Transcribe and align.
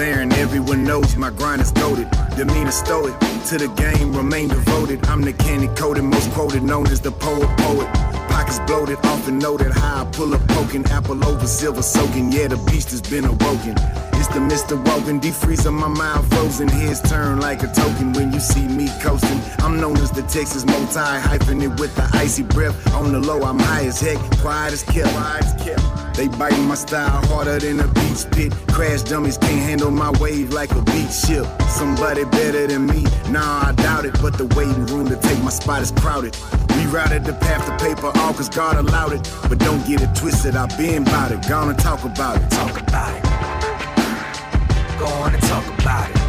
Everyone 0.00 0.82
knows 0.82 1.14
my 1.16 1.28
grind 1.28 1.60
is 1.60 1.70
goaded. 1.72 2.08
Demeanor 2.34 2.70
stoic, 2.70 3.12
to 3.48 3.58
the 3.58 3.68
game, 3.76 4.16
remain 4.16 4.48
devoted. 4.48 5.06
I'm 5.06 5.20
the 5.20 5.34
candy 5.34 5.68
coated, 5.68 6.04
most 6.04 6.30
quoted, 6.30 6.62
known 6.62 6.86
as 6.86 7.00
the 7.02 7.12
poet 7.12 7.48
poet. 7.58 7.86
Pockets 8.30 8.58
bloated, 8.60 8.96
often 9.04 9.38
noted 9.38 9.70
how 9.70 10.02
I 10.02 10.10
pull 10.10 10.32
up 10.32 10.40
poking, 10.48 10.86
apple 10.86 11.22
over 11.22 11.46
silver 11.46 11.82
soaking. 11.82 12.32
Yeah, 12.32 12.48
the 12.48 12.56
beast 12.70 12.90
has 12.92 13.02
been 13.02 13.26
awoken. 13.26 13.74
It's 14.14 14.28
the 14.28 14.40
Mr. 14.40 14.82
Wogan, 14.86 15.20
defreezing 15.20 15.74
my 15.74 15.88
mind 15.88 16.26
frozen. 16.32 16.68
His 16.68 17.02
turn 17.02 17.40
like 17.40 17.62
a 17.62 17.70
token 17.72 18.14
when 18.14 18.32
you 18.32 18.40
see 18.40 18.66
me 18.66 18.88
coasting. 19.02 19.40
I'm 19.58 19.78
known 19.78 19.98
as 19.98 20.10
the 20.10 20.22
Texas 20.22 20.64
multi, 20.64 20.98
hyping 21.28 21.62
it 21.62 21.78
with 21.78 21.94
the 21.96 22.08
icy 22.14 22.44
breath. 22.44 22.74
On 22.94 23.12
the 23.12 23.20
low, 23.20 23.42
I'm 23.42 23.58
high 23.58 23.84
as 23.84 24.00
heck, 24.00 24.18
quiet 24.40 24.72
as 24.72 24.82
kept. 24.82 25.10
Quiet 25.10 25.44
as 25.44 25.62
kept. 25.62 25.99
They 26.14 26.28
biting 26.28 26.66
my 26.66 26.74
style 26.74 27.24
harder 27.26 27.58
than 27.58 27.80
a 27.80 27.88
beach 27.88 28.24
pit. 28.32 28.52
Crash 28.68 29.02
dummies 29.02 29.38
can't 29.38 29.60
handle 29.60 29.90
my 29.90 30.10
wave 30.20 30.52
like 30.52 30.70
a 30.72 30.82
beach 30.82 31.12
ship. 31.12 31.46
Somebody 31.68 32.24
better 32.24 32.66
than 32.66 32.86
me, 32.86 33.04
nah, 33.28 33.68
I 33.68 33.72
doubt 33.72 34.04
it. 34.04 34.20
But 34.20 34.36
the 34.36 34.46
waiting 34.56 34.86
room 34.86 35.08
to 35.08 35.16
take 35.16 35.42
my 35.42 35.50
spot 35.50 35.82
is 35.82 35.92
crowded. 35.92 36.36
We 36.76 36.86
routed 36.86 37.24
the 37.24 37.34
path 37.34 37.66
to 37.66 37.84
paper, 37.84 38.12
all 38.18 38.34
cause 38.34 38.48
God 38.48 38.76
allowed 38.76 39.12
it. 39.12 39.30
But 39.48 39.58
don't 39.58 39.86
get 39.86 40.02
it 40.02 40.14
twisted, 40.14 40.56
I've 40.56 40.76
been 40.76 41.02
about 41.02 41.32
it. 41.32 41.48
Gonna 41.48 41.74
talk 41.74 42.04
about 42.04 42.36
it. 42.36 42.50
Talk 42.50 42.80
about 42.80 43.16
it. 43.16 43.22
Go 44.98 45.06
on 45.06 45.34
and 45.34 45.42
talk 45.44 45.66
about 45.80 46.10
it. 46.10 46.19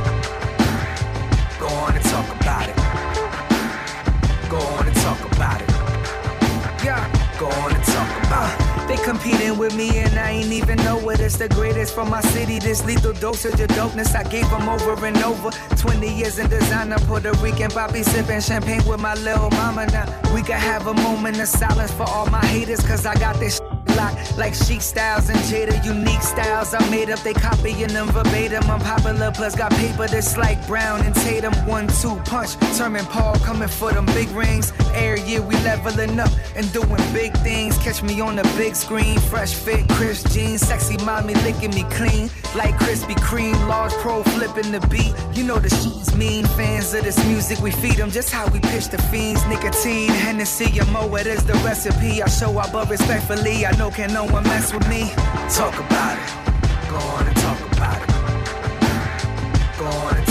They 8.91 8.97
competing 9.05 9.57
with 9.57 9.73
me 9.73 9.99
and 9.99 10.19
I 10.19 10.31
ain't 10.31 10.51
even 10.51 10.75
know 10.83 11.09
it. 11.11 11.21
It's 11.21 11.37
the 11.37 11.47
greatest 11.47 11.95
from 11.95 12.09
my 12.09 12.19
city. 12.19 12.59
This 12.59 12.83
lethal 12.83 13.13
dosage 13.13 13.57
of 13.61 13.69
dopeness 13.69 14.13
I 14.13 14.23
gave 14.23 14.49
them 14.49 14.67
over 14.67 15.05
and 15.05 15.15
over. 15.23 15.49
20 15.77 16.13
years 16.13 16.37
in 16.39 16.49
designer, 16.49 16.97
Puerto 17.07 17.31
Rican 17.41 17.71
Bobby 17.73 18.03
sipping 18.03 18.41
champagne 18.41 18.85
with 18.85 18.99
my 18.99 19.13
little 19.13 19.49
mama. 19.51 19.85
Now 19.85 20.05
we 20.35 20.41
can 20.41 20.59
have 20.59 20.87
a 20.87 20.93
moment 20.93 21.39
of 21.39 21.47
silence 21.47 21.93
for 21.93 22.03
all 22.03 22.25
my 22.25 22.45
haters, 22.47 22.85
cause 22.85 23.05
I 23.05 23.15
got 23.15 23.39
this 23.39 23.61
locked 24.01 24.37
like 24.37 24.53
chic 24.53 24.81
styles 24.81 25.29
and 25.29 25.39
Jada. 25.49 25.75
Unique 25.85 26.21
styles 26.21 26.73
I 26.73 26.81
made 26.89 27.09
up, 27.09 27.19
they 27.19 27.33
copying 27.33 27.93
them 27.95 28.07
verbatim. 28.07 28.63
I'm 28.69 28.79
popular, 28.79 29.31
plus 29.31 29.55
got 29.55 29.71
paper 29.73 30.07
that's 30.07 30.37
like 30.37 30.59
Brown 30.67 31.01
and 31.05 31.15
Tatum. 31.15 31.53
One, 31.67 31.87
two 32.01 32.15
punch. 32.31 32.51
Termin 32.77 33.07
Paul 33.09 33.35
coming 33.47 33.67
for 33.67 33.91
them 33.91 34.05
big 34.07 34.29
rings. 34.29 34.73
Every 34.93 35.21
year 35.29 35.41
we 35.41 35.55
leveling 35.69 36.19
up 36.19 36.31
and 36.55 36.65
doing 36.73 37.03
big 37.13 37.33
things. 37.47 37.77
Catch 37.77 38.01
me 38.03 38.19
on 38.21 38.35
the 38.35 38.43
big 38.57 38.75
screen, 38.75 39.19
fresh 39.31 39.53
fit, 39.53 39.87
crisp 39.89 40.31
jeans, 40.31 40.61
sexy 40.61 40.97
mommy 41.05 41.35
licking 41.45 41.71
me 41.71 41.83
clean. 41.97 42.29
Like 42.55 42.73
Krispy 42.75 43.15
Kreme, 43.27 43.59
large 43.67 43.93
pro 44.03 44.23
flipping 44.23 44.71
the 44.71 44.81
beat. 44.87 45.13
You 45.37 45.43
know 45.43 45.59
the 45.59 45.69
shit's 45.69 46.15
mean. 46.15 46.45
Fans 46.57 46.93
of 46.93 47.03
this 47.03 47.19
music, 47.27 47.59
we 47.59 47.71
feed 47.71 47.97
them 47.97 48.11
just 48.11 48.31
how 48.31 48.47
we 48.49 48.59
pitch 48.59 48.87
the 48.89 48.97
fiends. 49.09 49.45
Nicotine, 49.47 50.09
Hennessy, 50.09 50.79
and 50.79 50.91
Mo, 50.91 51.15
it 51.15 51.27
is 51.27 51.45
the 51.45 51.53
recipe. 51.69 52.21
I 52.21 52.27
show 52.27 52.57
up, 52.57 52.71
but 52.73 52.89
respectfully, 52.89 53.65
I 53.65 53.71
know 53.77 53.90
can 53.93 54.13
no 54.13 54.23
one 54.25 54.43
mess 54.43 54.73
with 54.73 54.87
me. 54.87 55.09
Talk 55.49 55.77
about 55.77 56.17
it. 56.17 56.89
Go 56.89 56.95
on 56.95 57.27
and 57.27 57.37
talk 57.37 57.59
about 57.73 58.01
it. 58.01 58.09
Go 59.77 59.85
on 59.85 60.30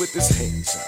with 0.00 0.14
his 0.14 0.28
hands 0.30 0.76
up, 0.76 0.86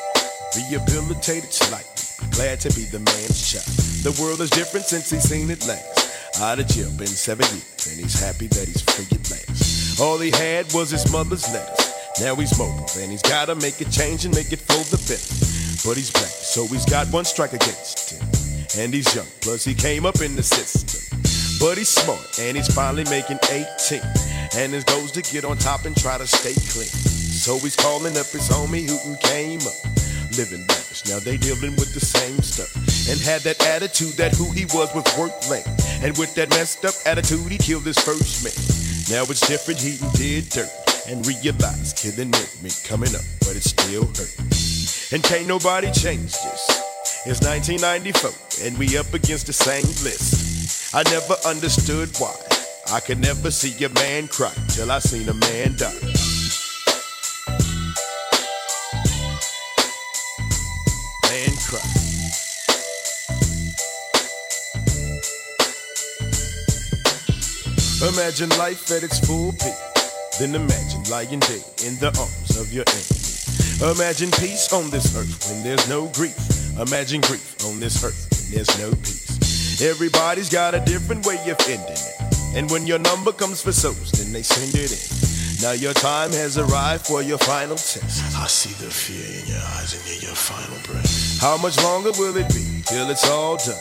rehabilitated 0.55 1.53
slightly, 1.53 2.31
glad 2.31 2.61
to 2.61 2.69
be 2.75 2.85
the 2.87 3.01
man's 3.01 3.43
child. 3.43 3.67
The 4.07 4.15
world 4.23 4.41
is 4.41 4.51
different 4.51 4.87
since 4.87 5.11
he's 5.11 5.23
seen 5.23 5.51
it 5.51 5.67
last. 5.67 6.41
Out 6.41 6.61
of 6.61 6.69
jail, 6.69 6.91
been 6.95 7.11
seven 7.11 7.47
years, 7.51 7.91
and 7.91 7.99
he's 7.99 8.19
happy 8.19 8.47
that 8.47 8.67
he's 8.71 8.83
free 8.83 9.11
at 9.11 9.31
last. 9.31 10.01
All 10.01 10.19
he 10.19 10.31
had 10.31 10.73
was 10.73 10.91
his 10.91 11.11
mother's 11.11 11.51
letters. 11.53 11.91
Now 12.21 12.37
he's 12.37 12.57
mobile, 12.57 12.87
and 12.99 13.11
he's 13.11 13.23
gotta 13.23 13.55
make 13.57 13.81
a 13.81 13.89
change 13.91 14.25
and 14.25 14.35
make 14.35 14.53
it 14.53 14.63
for 14.63 14.79
the 14.95 14.99
better. 15.11 15.35
But 15.83 15.99
he's 15.99 16.11
black, 16.11 16.31
so 16.31 16.67
he's 16.69 16.87
got 16.87 17.11
one 17.11 17.25
strike 17.25 17.53
against 17.53 18.15
him. 18.15 18.23
And 18.79 18.95
he's 18.95 19.11
young, 19.15 19.27
plus 19.41 19.65
he 19.65 19.75
came 19.75 20.07
up 20.07 20.21
in 20.21 20.37
the 20.37 20.43
system. 20.43 21.03
But 21.59 21.79
he's 21.79 21.91
smart, 21.91 22.39
and 22.39 22.57
he's 22.57 22.73
finally 22.73 23.05
making 23.11 23.39
18. 23.51 24.01
And 24.55 24.73
his 24.73 24.85
goal's 24.85 25.11
to 25.13 25.23
get 25.23 25.45
on 25.45 25.59
top 25.59 25.85
and 25.85 25.97
try 25.97 26.17
to 26.17 26.27
stay 26.27 26.55
clean. 26.71 27.10
So 27.41 27.59
he's 27.59 27.75
calling 27.75 28.19
up 28.19 28.27
his 28.27 28.51
homie 28.51 28.85
who 28.85 29.17
came 29.17 29.61
up. 29.65 29.73
Living 30.37 30.61
lavish, 30.69 31.09
now 31.09 31.19
they 31.21 31.39
dealing 31.39 31.73
with 31.81 31.95
the 31.95 32.05
same 32.05 32.37
stuff. 32.45 32.69
And 33.09 33.19
had 33.19 33.41
that 33.49 33.65
attitude 33.65 34.13
that 34.21 34.37
who 34.37 34.53
he 34.53 34.67
was 34.77 34.93
was 34.93 35.09
lame. 35.49 35.65
And 36.05 36.13
with 36.19 36.35
that 36.35 36.51
messed 36.51 36.85
up 36.85 36.93
attitude, 37.07 37.51
he 37.51 37.57
killed 37.57 37.87
his 37.87 37.97
first 37.97 38.45
man. 38.45 38.53
Now 39.09 39.25
it's 39.25 39.41
different, 39.49 39.81
he 39.81 39.97
did 40.21 40.51
dirt. 40.51 40.69
And 41.09 41.27
realized 41.27 41.97
killing 41.97 42.29
meant 42.29 42.85
coming 42.85 43.17
up, 43.17 43.25
but 43.41 43.57
it 43.57 43.65
still 43.65 44.05
hurt. 44.05 44.37
And 45.11 45.25
can't 45.25 45.49
nobody 45.49 45.91
change 45.93 46.37
this. 46.45 47.25
It's 47.25 47.41
1994, 47.41 48.69
and 48.69 48.77
we 48.77 48.99
up 48.99 49.15
against 49.15 49.47
the 49.47 49.57
same 49.57 49.89
list. 50.05 50.93
I 50.95 51.09
never 51.09 51.41
understood 51.49 52.13
why. 52.21 52.37
I 52.93 53.01
could 53.01 53.19
never 53.19 53.51
see 53.51 53.73
a 53.83 53.89
man 53.89 54.29
cry 54.29 54.53
till 54.69 54.93
I 54.93 54.99
seen 54.99 55.27
a 55.31 55.35
man 55.35 55.77
die. 55.81 56.40
Imagine 68.03 68.49
life 68.59 68.91
at 68.91 69.05
its 69.05 69.21
full 69.25 69.53
peak. 69.53 69.75
Then 70.41 70.55
imagine 70.57 71.05
lying 71.11 71.39
dead 71.39 71.63
in 71.87 71.95
the 72.01 72.11
arms 72.19 72.57
of 72.59 72.73
your 72.73 72.85
enemy. 72.89 73.95
Imagine 73.95 74.31
peace 74.33 74.73
on 74.73 74.91
this 74.91 75.15
earth 75.17 75.49
when 75.49 75.63
there's 75.63 75.89
no 75.89 76.09
grief. 76.09 76.37
Imagine 76.79 77.21
grief 77.21 77.65
on 77.65 77.79
this 77.79 78.03
earth 78.03 78.27
when 78.33 78.57
there's 78.57 78.79
no 78.81 78.91
peace. 78.97 79.81
Everybody's 79.81 80.49
got 80.51 80.75
a 80.75 80.81
different 80.81 81.25
way 81.25 81.37
of 81.51 81.59
ending 81.69 81.87
it. 81.87 82.57
And 82.57 82.69
when 82.71 82.87
your 82.87 82.99
number 82.99 83.31
comes 83.31 83.63
for 83.63 83.71
souls, 83.71 84.11
then 84.13 84.33
they 84.33 84.43
send 84.43 84.75
it 84.75 84.91
in. 84.91 85.30
Now 85.63 85.73
your 85.73 85.93
time 85.93 86.33
has 86.33 86.57
arrived 86.57 87.07
for 87.07 87.21
your 87.21 87.37
final 87.37 87.77
test. 87.77 88.35
I 88.35 88.47
see 88.47 88.73
the 88.83 88.91
fear 88.91 89.21
in 89.21 89.45
your 89.45 89.61
eyes 89.77 89.93
and 89.93 90.01
hear 90.09 90.33
your 90.33 90.35
final 90.35 90.81
breath. 90.89 91.37
How 91.39 91.59
much 91.59 91.77
longer 91.85 92.13
will 92.17 92.35
it 92.39 92.49
be 92.49 92.81
till 92.89 93.11
it's 93.11 93.29
all 93.29 93.59
done? 93.59 93.77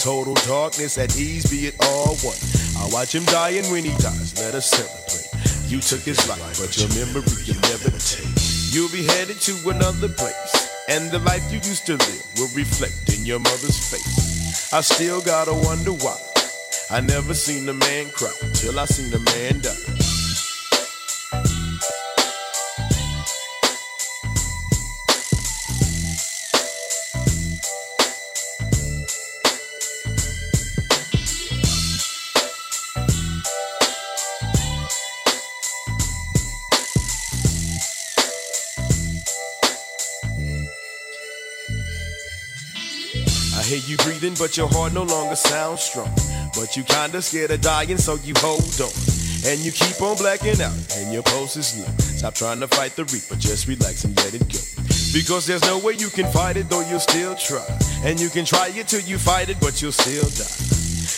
Total 0.00 0.32
darkness 0.48 0.96
at 0.96 1.12
ease, 1.20 1.44
be 1.50 1.68
it 1.68 1.76
all 1.84 2.16
one. 2.24 2.40
I 2.80 2.88
watch 2.96 3.14
him 3.14 3.24
die, 3.28 3.60
and 3.60 3.68
when 3.68 3.84
he 3.84 3.92
dies, 4.00 4.40
let 4.40 4.54
us 4.54 4.72
celebrate. 4.72 5.28
You 5.68 5.80
took 5.80 6.00
his 6.00 6.16
life, 6.32 6.40
but 6.56 6.72
your 6.80 6.88
memory 6.96 7.28
you'll 7.44 7.60
never 7.68 7.92
take. 7.92 8.32
You'll 8.72 8.88
be 8.88 9.04
headed 9.04 9.36
to 9.52 9.68
another 9.68 10.08
place, 10.08 10.88
and 10.88 11.10
the 11.10 11.18
life 11.28 11.44
you 11.52 11.60
used 11.60 11.84
to 11.92 12.00
live 12.00 12.24
will 12.40 12.48
reflect 12.56 13.12
in 13.12 13.26
your 13.26 13.38
mother's 13.38 13.76
face. 13.76 14.72
I 14.72 14.80
still 14.80 15.20
gotta 15.20 15.52
wonder 15.52 15.92
why. 15.92 16.16
I 16.90 17.00
never 17.00 17.34
seen 17.34 17.68
a 17.68 17.74
man 17.74 18.08
cry 18.16 18.32
till 18.54 18.80
I 18.80 18.86
seen 18.86 19.12
a 19.12 19.20
man 19.36 19.60
die. 19.60 19.97
Breathing, 44.28 44.46
but 44.46 44.56
your 44.56 44.68
heart 44.68 44.92
no 44.92 45.02
longer 45.02 45.36
sounds 45.36 45.82
strong. 45.82 46.10
But 46.54 46.76
you 46.76 46.84
kinda 46.84 47.22
scared 47.22 47.50
of 47.50 47.60
dying, 47.60 47.98
so 47.98 48.16
you 48.24 48.34
hold 48.38 48.80
on. 48.80 48.90
And 49.46 49.60
you 49.60 49.70
keep 49.72 50.00
on 50.02 50.16
blacking 50.16 50.60
out, 50.60 50.74
and 50.96 51.12
your 51.12 51.22
pulse 51.22 51.56
is 51.56 51.78
low. 51.78 51.86
Stop 51.98 52.34
trying 52.34 52.60
to 52.60 52.68
fight 52.68 52.96
the 52.96 53.04
reaper, 53.04 53.36
just 53.36 53.68
relax 53.68 54.04
and 54.04 54.16
let 54.16 54.34
it 54.34 54.48
go. 54.48 54.58
Because 55.12 55.46
there's 55.46 55.62
no 55.62 55.78
way 55.78 55.94
you 55.94 56.08
can 56.08 56.30
fight 56.32 56.56
it, 56.56 56.68
though 56.68 56.86
you'll 56.88 57.00
still 57.00 57.34
try. 57.36 57.64
And 58.04 58.20
you 58.20 58.28
can 58.28 58.44
try 58.44 58.68
it 58.68 58.88
till 58.88 59.00
you 59.00 59.18
fight 59.18 59.48
it, 59.48 59.58
but 59.60 59.80
you'll 59.80 59.92
still 59.92 60.28
die. 60.28 60.68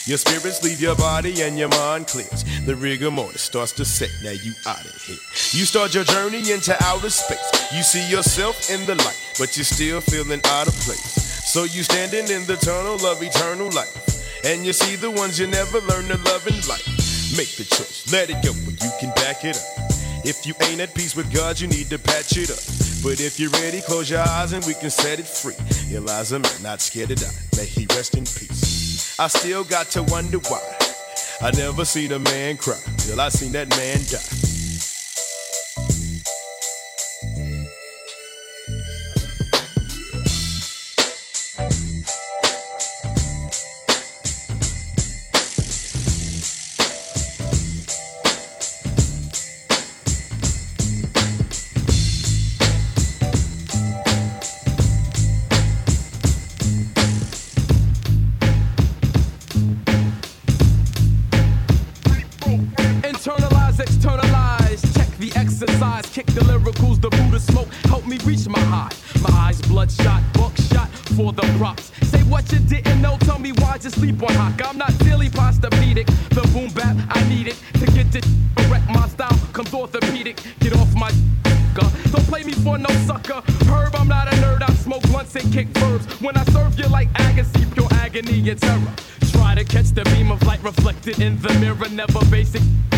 Your 0.06 0.18
spirits 0.18 0.62
leave 0.62 0.80
your 0.80 0.96
body 0.96 1.42
and 1.42 1.58
your 1.58 1.68
mind 1.68 2.06
clears. 2.06 2.44
The 2.66 2.76
rigor 2.76 3.10
mortis 3.10 3.42
starts 3.42 3.72
to 3.72 3.84
set, 3.84 4.10
now 4.22 4.30
you 4.30 4.52
out 4.66 4.84
of 4.84 5.02
here. 5.02 5.18
You 5.52 5.64
start 5.64 5.94
your 5.94 6.04
journey 6.04 6.50
into 6.50 6.76
outer 6.84 7.10
space. 7.10 7.50
You 7.72 7.82
see 7.82 8.08
yourself 8.10 8.70
in 8.70 8.84
the 8.86 8.94
light, 8.94 9.20
but 9.38 9.56
you're 9.56 9.64
still 9.64 10.00
feeling 10.00 10.40
out 10.44 10.68
of 10.68 10.74
place. 10.86 11.19
So 11.50 11.64
you 11.64 11.82
standing 11.82 12.30
in 12.30 12.46
the 12.46 12.54
tunnel 12.54 13.04
of 13.10 13.20
eternal 13.20 13.70
life. 13.72 14.46
And 14.46 14.64
you 14.64 14.72
see 14.72 14.94
the 14.94 15.10
ones 15.10 15.36
you 15.36 15.48
never 15.48 15.80
learn 15.80 16.06
to 16.06 16.16
love 16.30 16.46
in 16.46 16.54
life. 16.70 16.86
Make 17.36 17.58
the 17.58 17.66
choice, 17.66 18.06
let 18.12 18.30
it 18.30 18.38
go, 18.46 18.54
but 18.64 18.78
you 18.78 18.90
can 19.00 19.10
back 19.18 19.44
it 19.44 19.58
up. 19.58 19.90
If 20.24 20.46
you 20.46 20.54
ain't 20.62 20.80
at 20.80 20.94
peace 20.94 21.16
with 21.16 21.26
God, 21.34 21.58
you 21.58 21.66
need 21.66 21.90
to 21.90 21.98
patch 21.98 22.38
it 22.38 22.54
up. 22.54 22.62
But 23.02 23.18
if 23.18 23.40
you're 23.40 23.50
ready, 23.50 23.80
close 23.80 24.08
your 24.08 24.20
eyes 24.20 24.52
and 24.52 24.64
we 24.64 24.74
can 24.74 24.90
set 24.90 25.18
it 25.18 25.26
free. 25.26 25.58
Eliza, 25.92 26.38
man, 26.38 26.62
not 26.62 26.80
scared 26.80 27.08
to 27.08 27.16
die. 27.16 27.34
May 27.56 27.66
he 27.66 27.84
rest 27.96 28.14
in 28.14 28.22
peace. 28.22 29.18
I 29.18 29.26
still 29.26 29.64
got 29.64 29.86
to 29.98 30.04
wonder 30.04 30.38
why. 30.38 30.62
I 31.42 31.50
never 31.50 31.84
seen 31.84 32.12
a 32.12 32.20
man 32.20 32.58
cry 32.58 32.78
till 32.98 33.20
I 33.20 33.28
seen 33.28 33.50
that 33.58 33.68
man 33.70 33.98
die. 34.06 34.49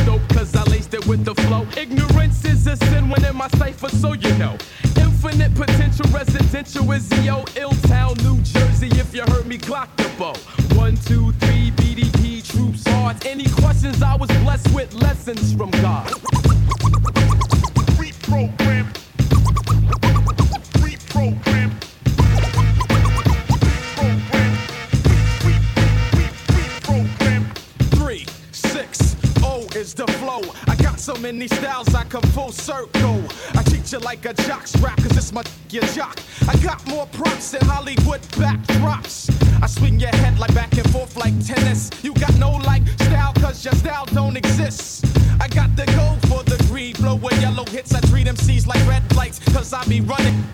dope, 0.05 0.27
cause 0.29 0.55
I 0.55 0.63
laced 0.65 0.95
it 0.95 1.07
with 1.07 1.25
the 1.25 1.35
flow. 1.35 1.67
Ignorance 1.77 2.45
is 2.45 2.67
a 2.67 2.77
sin 2.77 3.09
when 3.09 3.25
in 3.25 3.37
my 3.37 3.49
cipher, 3.49 3.89
so 3.89 4.13
you 4.13 4.33
know. 4.39 4.57
Infinite 4.97 5.55
potential 5.55 6.07
residential 6.11 6.91
is 6.93 7.11
EO, 7.13 7.45
ill 7.57 7.73
town, 7.89 8.15
New 8.23 8.41
Jersey. 8.43 8.89
If 8.93 9.15
you 9.15 9.23
heard 9.23 9.47
me, 9.47 9.59
clock 9.59 9.95
the 9.97 10.11
bow. 10.19 10.35
One, 10.79 10.97
two, 10.97 11.33
three, 11.33 11.71
BDP 11.73 12.43
troops, 12.51 12.87
hard. 12.89 13.25
Any 13.27 13.49
questions? 13.49 14.03
I 14.03 14.17
was 14.17 14.31
blessed 14.43 14.75
with 14.75 14.93
lessons 14.95 15.55
from 15.55 15.71
God. 15.83 16.22
circle. 32.53 33.23
I 33.55 33.63
treat 33.63 33.91
you 33.93 33.99
like 33.99 34.25
a 34.25 34.35
jock 34.35 34.67
rap, 34.81 34.99
cause 34.99 35.17
it's 35.17 35.33
my 35.33 35.43
your 35.71 35.85
jock. 35.85 36.19
I 36.49 36.57
got 36.59 36.87
more 36.87 37.07
props 37.07 37.51
than 37.53 37.65
Hollywood 37.65 38.21
backdrops. 38.39 39.31
I 39.63 39.67
swing 39.67 39.99
your 39.99 40.11
head 40.11 40.39
like 40.39 40.55
back 40.55 40.73
and 40.77 40.89
forth 40.91 41.17
like 41.17 41.35
tennis. 41.45 41.91
You 42.03 42.15
got 42.15 42.35
no 42.39 42.53
like 42.53 42.87
style, 43.01 43.33
cause 43.35 43.65
your 43.65 43.75
style 43.75 44.07
don't 44.07 44.37
exist. 44.37 45.05
I 45.41 45.49
got 45.49 45.75
the 45.77 45.87
go 45.87 46.17
for 46.29 46.43
the 46.45 46.63
greed, 46.69 46.99
blowing 46.99 47.41
yellow 47.41 47.65
hits. 47.65 47.95
I 47.95 48.01
treat 48.01 48.27
MCs 48.27 48.67
like 48.67 48.87
red 48.87 49.03
lights, 49.17 49.39
cause 49.53 49.73
I 49.73 49.85
be 49.87 50.01
running. 50.01 50.45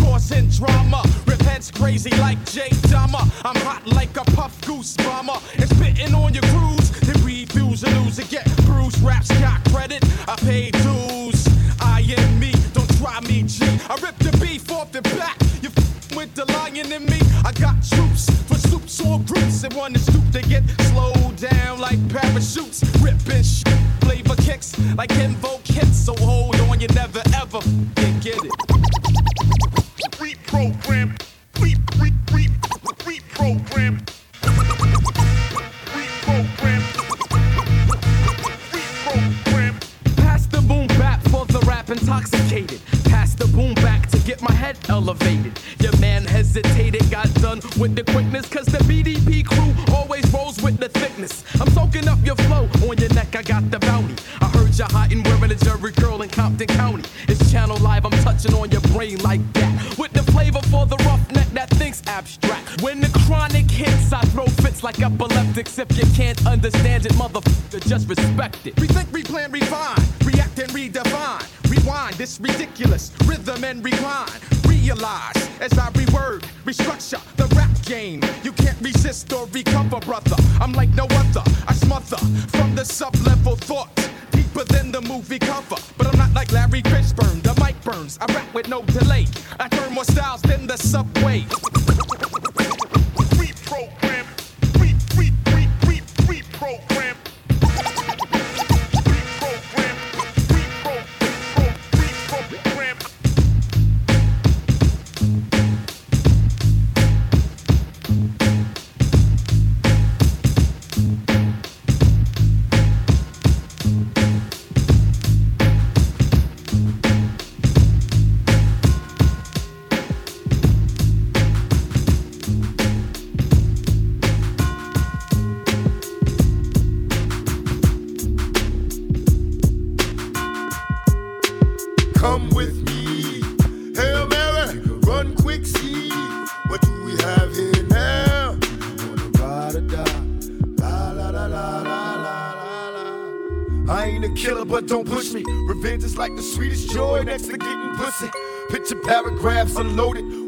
Causing 0.00 0.48
drama, 0.48 1.02
repents 1.26 1.70
crazy 1.70 2.10
like 2.18 2.42
Jay 2.46 2.70
Dama. 2.88 3.30
I'm 3.44 3.56
hot 3.62 3.86
like 3.86 4.16
a 4.16 4.24
puff 4.36 4.60
goose 4.66 4.96
bomber. 4.96 5.38
It's 5.54 5.74
spitting 5.74 6.14
on 6.14 6.34
your 6.34 6.44
crews. 6.44 6.90
then 7.00 7.22
refuse 7.24 7.82
to 7.82 7.90
lose 8.00 8.18
again. 8.18 8.44
get 8.44 8.64
bruised. 8.64 9.02
Raps 9.02 9.28
got 9.40 9.62
credit, 9.70 10.04
I 10.28 10.36
paid 10.36 10.72
dues. 10.72 11.07
off 14.78 14.92
the 14.92 15.02
back. 15.02 15.36
You 15.60 15.70
f- 15.76 16.16
with 16.16 16.34
the 16.34 16.44
lion 16.52 16.92
in 16.92 17.04
me. 17.06 17.18
I 17.44 17.52
got 17.52 17.82
troops 17.82 18.30
for 18.46 18.54
soups 18.54 19.00
or 19.04 19.18
grits. 19.20 19.62
that 19.62 19.74
want 19.74 19.94
to 19.94 20.00
stoop 20.00 20.24
to 20.32 20.42
get 20.42 20.62
slowed 20.92 21.36
down 21.36 21.80
like 21.80 21.98
parachutes. 22.08 22.84
Ripping 23.02 23.42
sh- 23.42 23.64
flavor 24.00 24.36
kicks 24.36 24.78
like 24.96 25.10
invoke 25.18 25.66
hits. 25.66 26.04
So 26.04 26.14
hold 26.20 26.60
on, 26.60 26.80
you 26.80 26.88
never 26.88 27.22
ever 27.34 27.60
get, 27.96 28.22
get 28.22 28.44
it. 28.44 28.47
elevated. 44.88 45.58
Your 45.80 45.96
man 45.98 46.24
hesitated, 46.24 47.10
got 47.10 47.32
done 47.34 47.60
with 47.78 47.94
the 47.94 48.04
quickness, 48.04 48.48
cause 48.48 48.66
the 48.66 48.78
BDP 48.78 49.46
crew 49.46 49.72
always 49.94 50.24
rolls 50.32 50.60
with 50.60 50.78
the 50.78 50.88
thickness. 50.88 51.44
I'm 51.60 51.70
soaking 51.70 52.08
up 52.08 52.18
your 52.24 52.36
flow, 52.36 52.68
on 52.88 52.98
your 52.98 53.12
neck 53.14 53.34
I 53.36 53.42
got 53.42 53.70
the 53.70 53.78
bounty. 53.78 54.16
I 54.40 54.46
heard 54.48 54.76
you're 54.76 54.88
hot 54.88 55.12
and 55.12 55.24
wearing 55.26 55.52
a 55.52 55.54
Jheri 55.54 55.94
curl 55.96 56.22
in 56.22 56.28
Compton 56.28 56.66
County. 56.66 57.04
It's 57.28 57.50
Channel 57.50 57.78
Live, 57.78 58.04
I'm 58.04 58.18
touching 58.22 58.54
on 58.54 58.70
your 58.70 58.80
brain 58.92 59.18
like 59.22 59.40
that. 59.54 59.98
With 59.98 60.12
the 60.12 60.22
flavor 60.32 60.60
for 60.62 60.86
the 60.86 60.96
roughneck 61.04 61.48
that 61.52 61.70
thinks 61.70 62.02
abstract. 62.06 62.82
When 62.82 63.00
the 63.00 63.10
chronic 63.26 63.70
hits, 63.70 64.12
I 64.12 64.20
throw 64.32 64.46
fits 64.46 64.82
like 64.82 65.00
epileptics. 65.00 65.78
If 65.78 65.96
you 65.96 66.04
can't 66.14 66.46
understand 66.46 67.06
it, 67.06 67.12
motherfucker, 67.12 67.86
just 67.88 68.08
respect 68.08 68.66
it. 68.66 68.76
Rethink, 68.76 69.06
replan, 69.06 69.52
refine, 69.52 70.04
react 70.24 70.58
and 70.58 70.70
redefine. 70.70 71.46
Rewind 71.70 72.14
this 72.16 72.40
ridiculous 72.40 73.12
rhythm 73.26 73.64
and 73.64 73.84
recline 73.84 74.47
realize 74.88 75.36
as 75.60 75.76
I 75.78 75.90
reword, 75.90 76.40
restructure 76.64 77.20
the 77.36 77.46
rap 77.54 77.70
game. 77.82 78.22
You 78.42 78.52
can't 78.52 78.80
resist 78.80 79.30
or 79.32 79.46
recover, 79.48 80.00
brother. 80.00 80.36
I'm 80.60 80.72
like 80.72 80.88
no 80.90 81.04
other. 81.04 81.42
I 81.66 81.74
smother 81.74 82.16
from 82.56 82.74
the 82.74 82.84
sub-level 82.84 83.56
thoughts 83.56 84.08
deeper 84.30 84.64
than 84.64 84.90
the 84.90 85.02
movie 85.02 85.38
cover. 85.38 85.76
But 85.98 86.06
I'm 86.06 86.18
not 86.18 86.32
like 86.32 86.52
Larry 86.52 86.82
Fishburne, 86.82 87.42
the 87.42 87.54
mic 87.62 87.76
burns. 87.82 88.18
I 88.20 88.32
rap 88.32 88.54
with 88.54 88.68
no 88.68 88.82
delay. 88.82 89.26
I 89.60 89.68
turn 89.68 89.92
more 89.92 90.04
styles 90.04 90.40
than 90.42 90.66
the 90.66 90.78
subway. 90.78 91.44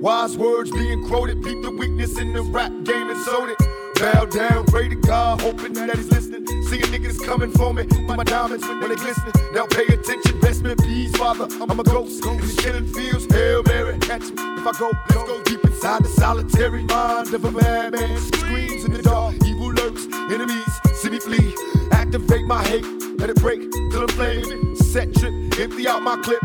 Wise 0.00 0.36
words 0.36 0.70
being 0.70 1.06
quoted. 1.06 1.42
Beat 1.42 1.62
the 1.62 1.70
weakness 1.70 2.18
in 2.18 2.32
the 2.32 2.42
rap 2.42 2.72
game 2.84 3.10
and 3.10 3.20
sold 3.20 3.50
it. 3.50 3.58
Bow 4.00 4.24
down, 4.24 4.64
pray 4.66 4.88
to 4.88 4.94
God, 4.96 5.40
hoping 5.40 5.74
that 5.74 5.94
he's 5.94 6.10
listening. 6.10 6.46
Seeing 6.68 6.84
niggas 6.84 7.24
coming 7.24 7.50
for 7.50 7.74
me, 7.74 7.84
my 8.06 8.24
diamonds 8.24 8.66
when 8.66 8.88
they 8.88 8.96
glistening. 8.96 9.34
Now 9.52 9.66
pay 9.66 9.86
attention, 9.86 10.40
best 10.40 10.62
me 10.62 10.74
peace, 10.82 11.14
father. 11.16 11.48
I'm 11.60 11.78
a 11.78 11.84
ghost 11.84 12.24
in 12.24 12.38
these 12.38 12.56
killing 12.56 12.86
fields. 12.86 13.26
Hail 13.32 13.62
Mary, 13.64 13.98
catch 13.98 14.22
me 14.22 14.34
if 14.58 14.66
I 14.66 14.72
go. 14.78 14.90
Let's 15.10 15.28
go 15.28 15.42
deep 15.42 15.64
inside 15.64 16.04
the 16.04 16.08
solitary 16.08 16.84
mind 16.84 17.34
of 17.34 17.44
a 17.44 17.50
madman. 17.50 18.18
Screams 18.18 18.84
in 18.84 18.92
the 18.92 19.02
dark, 19.02 19.34
evil 19.44 19.72
lurks, 19.72 20.06
enemies 20.32 20.80
see 21.00 21.10
me 21.10 21.18
flee. 21.18 21.54
Activate 21.92 22.46
my 22.46 22.62
hate, 22.64 22.84
let 23.18 23.30
it 23.30 23.36
break 23.36 23.60
till 23.90 24.06
the 24.06 24.12
flame. 24.12 24.76
Set 24.76 25.14
trip, 25.14 25.32
empty 25.58 25.88
out 25.88 26.02
my 26.02 26.16
clip. 26.16 26.42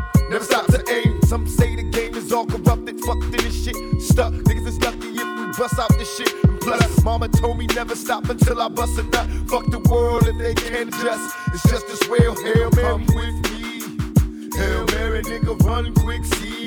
Never 7.75 7.95
stop 7.95 8.29
until 8.29 8.61
I 8.61 8.69
bust 8.69 8.97
a 8.97 9.03
nut. 9.03 9.29
Fuck 9.49 9.65
the 9.69 9.79
world 9.89 10.25
if 10.27 10.37
they 10.37 10.53
can't 10.53 10.87
adjust. 10.87 11.35
It's 11.53 11.69
just 11.69 11.85
as 11.89 12.07
well, 12.07 12.33
Hail 12.35 12.69
Mary. 12.71 12.87
Come 12.87 13.05
with 13.07 13.51
me. 13.51 14.57
Hail 14.57 14.85
Mary, 14.93 15.21
nigga, 15.23 15.59
run 15.65 15.93
quick, 15.93 16.23
see 16.23 16.64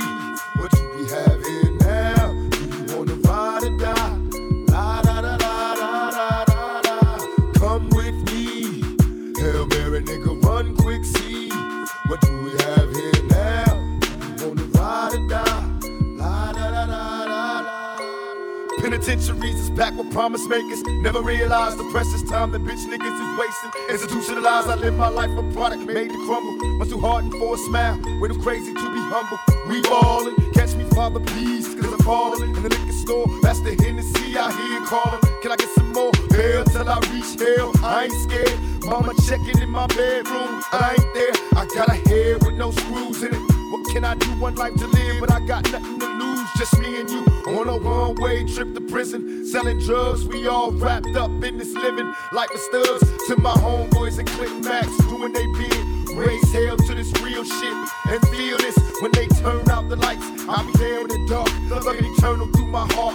promise 20.18 20.48
makers. 20.48 20.82
Never 21.06 21.22
realize 21.22 21.76
the 21.76 21.84
precious 21.92 22.22
time 22.22 22.50
that 22.50 22.64
bitch 22.64 22.84
niggas 22.90 23.18
is 23.24 23.30
wasting. 23.38 23.70
Institutionalized, 23.88 24.66
I 24.66 24.74
live 24.74 24.96
my 24.96 25.06
life 25.06 25.30
a 25.38 25.44
product 25.52 25.84
made 25.86 26.10
to 26.10 26.26
crumble. 26.26 26.58
Much 26.78 26.88
too 26.88 26.98
hardened 26.98 27.34
for 27.34 27.54
a 27.54 27.58
smile. 27.58 27.96
Way 28.20 28.26
too 28.26 28.42
crazy 28.42 28.74
to 28.74 28.86
be 28.96 29.02
humble. 29.14 29.38
We 29.68 29.80
ballin', 29.82 30.34
catch 30.54 30.74
me, 30.74 30.82
father, 30.90 31.20
please, 31.20 31.72
cause 31.72 31.92
I'm 31.92 32.00
falling. 32.00 32.50
In 32.56 32.62
the 32.64 32.68
liquor 32.68 32.98
store, 33.04 33.26
that's 33.42 33.60
the 33.60 33.76
Hennessy 33.80 34.36
I 34.36 34.50
hear 34.58 34.80
calling. 34.86 35.20
Can 35.40 35.52
I 35.52 35.56
get 35.56 35.70
some 35.78 35.92
more? 35.92 36.10
Hell 36.34 36.64
till 36.64 36.88
I 36.88 36.98
reach 37.14 37.38
hell. 37.38 37.70
I 37.84 38.10
ain't 38.10 38.18
scared. 38.26 38.58
Mama 38.90 39.14
checking 39.28 39.62
in 39.62 39.70
my 39.70 39.86
bedroom. 39.86 40.60
I 40.72 40.96
ain't 40.98 41.14
there. 41.14 41.34
I 41.62 41.64
got 41.76 41.94
a 41.94 41.98
head 42.10 42.42
with 42.44 42.56
no 42.56 42.72
screws 42.72 43.22
in 43.22 43.34
it. 43.34 43.42
What 43.70 43.86
can 43.94 44.04
I 44.04 44.16
do? 44.16 44.26
One 44.40 44.56
life 44.56 44.74
to 44.82 44.86
live, 44.88 45.20
but 45.20 45.30
I 45.30 45.38
got 45.46 45.70
nothing 45.70 46.00
to 46.00 46.06
lose. 46.06 46.48
Just 46.58 46.76
me 46.80 46.98
and 46.98 47.08
you 47.08 47.17
on 47.56 47.68
a 47.68 47.76
one 47.76 48.14
way 48.16 48.44
trip 48.44 48.74
to 48.74 48.80
prison. 48.80 49.46
Selling 49.46 49.78
drugs, 49.80 50.26
we 50.26 50.46
all 50.46 50.72
wrapped 50.72 51.16
up 51.16 51.30
in 51.42 51.58
this 51.58 51.72
living. 51.74 52.12
Like 52.32 52.50
the 52.50 52.58
studs 52.58 53.26
to 53.28 53.36
my 53.40 53.52
homeboys 53.52 54.18
and 54.18 54.28
Clinton 54.28 54.60
Max 54.62 54.86
doing 55.08 55.32
they 55.32 55.46
bid. 55.58 56.16
Raise 56.16 56.52
hell 56.52 56.76
to 56.76 56.94
this 56.94 57.12
real 57.22 57.44
shit 57.44 57.74
and 58.08 58.20
feel 58.28 58.58
this 58.58 58.76
when 59.00 59.12
they 59.12 59.26
turn 59.28 59.68
out 59.70 59.88
the 59.88 59.96
lights. 59.96 60.24
I'll 60.48 60.66
be 60.66 60.72
there 60.78 61.00
in 61.00 61.08
the 61.08 61.26
dark, 61.28 61.50
looking 61.68 62.12
eternal 62.12 62.46
through 62.48 62.66
my 62.66 62.86
heart. 62.92 63.14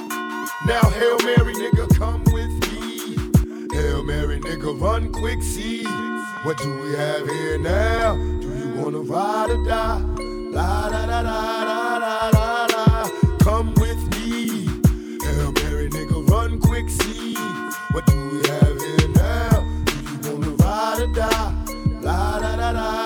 Now, 0.65 0.89
Hail 0.89 1.17
Mary, 1.19 1.53
nigga, 1.53 1.93
come 1.97 2.23
with 2.31 2.51
me. 2.71 3.17
Hail 3.75 4.03
Mary, 4.03 4.39
nigga, 4.39 4.79
run 4.79 5.11
quick, 5.11 5.41
see. 5.43 5.83
What 6.43 6.57
do 6.57 6.81
we 6.81 6.93
have 6.95 7.27
here 7.27 7.57
now? 7.57 8.15
Do 8.15 8.47
you 8.57 8.81
wanna 8.81 8.99
ride 8.99 9.49
or 9.49 9.65
die? 9.65 9.99
La 10.53 10.89
da 10.89 11.05
da 11.05 11.21
da 11.23 11.65
da 11.65 11.99
da 11.99 12.31
da 12.31 12.67
da. 12.67 13.09
Come 13.39 13.73
da 21.23 22.39
da 22.41 22.55
da 22.57 22.71
da 22.73 23.02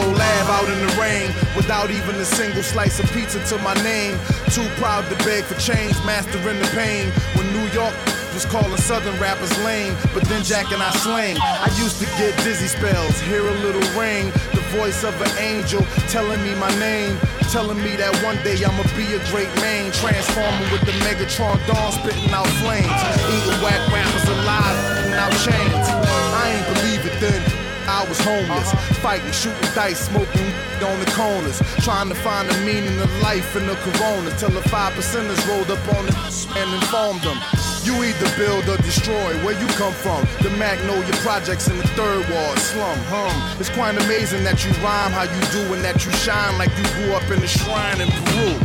Lab 0.00 0.46
out 0.48 0.68
in 0.68 0.78
the 0.86 0.92
rain, 1.00 1.28
without 1.56 1.90
even 1.90 2.16
a 2.16 2.24
single 2.24 2.62
slice 2.62 2.98
of 3.00 3.10
pizza 3.12 3.44
to 3.46 3.58
my 3.62 3.74
name. 3.82 4.18
Too 4.50 4.66
proud 4.80 5.08
to 5.10 5.16
beg 5.24 5.44
for 5.44 5.58
change, 5.60 5.94
mastering 6.04 6.58
the 6.58 6.68
pain. 6.74 7.10
When 7.34 7.50
New 7.52 7.66
York 7.72 7.94
was 8.32 8.46
calling 8.46 8.76
southern 8.78 9.18
rappers 9.20 9.52
lame, 9.64 9.94
but 10.14 10.24
then 10.24 10.42
Jack 10.42 10.72
and 10.72 10.82
I 10.82 10.90
slang. 11.04 11.36
I 11.38 11.68
used 11.76 12.00
to 12.00 12.06
get 12.16 12.36
dizzy 12.44 12.66
spells, 12.66 13.20
hear 13.20 13.46
a 13.46 13.54
little 13.60 13.84
ring, 13.98 14.30
the 14.56 14.64
voice 14.72 15.04
of 15.04 15.14
an 15.20 15.32
angel 15.38 15.82
telling 16.08 16.42
me 16.42 16.54
my 16.56 16.72
name. 16.78 17.18
Telling 17.52 17.76
me 17.84 17.96
that 17.96 18.16
one 18.24 18.36
day 18.40 18.56
I'ma 18.64 18.82
be 18.96 19.04
a 19.12 19.20
great 19.28 19.52
man, 19.60 19.92
transforming 19.92 20.68
with 20.72 20.80
the 20.88 20.96
Megatron 21.04 21.60
dawn, 21.68 21.92
spitting 21.92 22.32
out 22.32 22.48
flames, 22.64 22.88
eating 23.28 23.60
whack 23.60 23.82
rappers 23.92 24.24
alive, 24.24 24.76
and 25.04 25.12
out 25.12 25.36
chains. 25.44 25.86
I 26.32 26.56
ain't 26.56 26.66
believe 26.72 27.04
it 27.04 27.20
then. 27.20 27.71
I 27.92 28.08
was 28.08 28.18
homeless, 28.24 28.72
fighting, 29.04 29.30
shooting 29.32 29.68
dice, 29.74 30.08
smoking 30.08 30.48
on 30.80 30.98
the 30.98 31.10
corners, 31.12 31.60
trying 31.84 32.08
to 32.08 32.14
find 32.14 32.48
the 32.48 32.56
meaning 32.64 32.96
of 33.04 33.12
life 33.20 33.54
in 33.54 33.66
the 33.66 33.76
corona. 33.84 34.32
Till 34.40 34.48
the 34.48 34.64
five 34.72 34.94
percenters 34.94 35.36
rolled 35.46 35.70
up 35.70 35.84
on 35.92 36.08
it 36.08 36.16
and 36.56 36.72
informed 36.72 37.20
them. 37.20 37.36
You 37.84 37.92
either 38.02 38.30
build 38.40 38.64
or 38.72 38.80
destroy. 38.80 39.36
Where 39.44 39.52
you 39.60 39.66
come 39.76 39.92
from? 39.92 40.24
The 40.40 40.48
Magnolia 40.56 41.12
Projects 41.20 41.68
in 41.68 41.76
the 41.76 41.86
third 41.92 42.24
ward 42.32 42.58
slum. 42.58 42.96
Hum. 43.12 43.60
It's 43.60 43.68
quite 43.68 44.00
amazing 44.00 44.42
that 44.44 44.64
you 44.64 44.72
rhyme 44.80 45.12
how 45.12 45.28
you 45.28 45.42
do 45.52 45.74
and 45.74 45.84
that 45.84 46.00
you 46.06 46.12
shine 46.12 46.56
like 46.56 46.72
you 46.78 46.84
grew 46.96 47.12
up 47.12 47.28
in 47.28 47.44
a 47.44 47.46
shrine 47.46 48.00
in 48.00 48.08
Peru. 48.08 48.56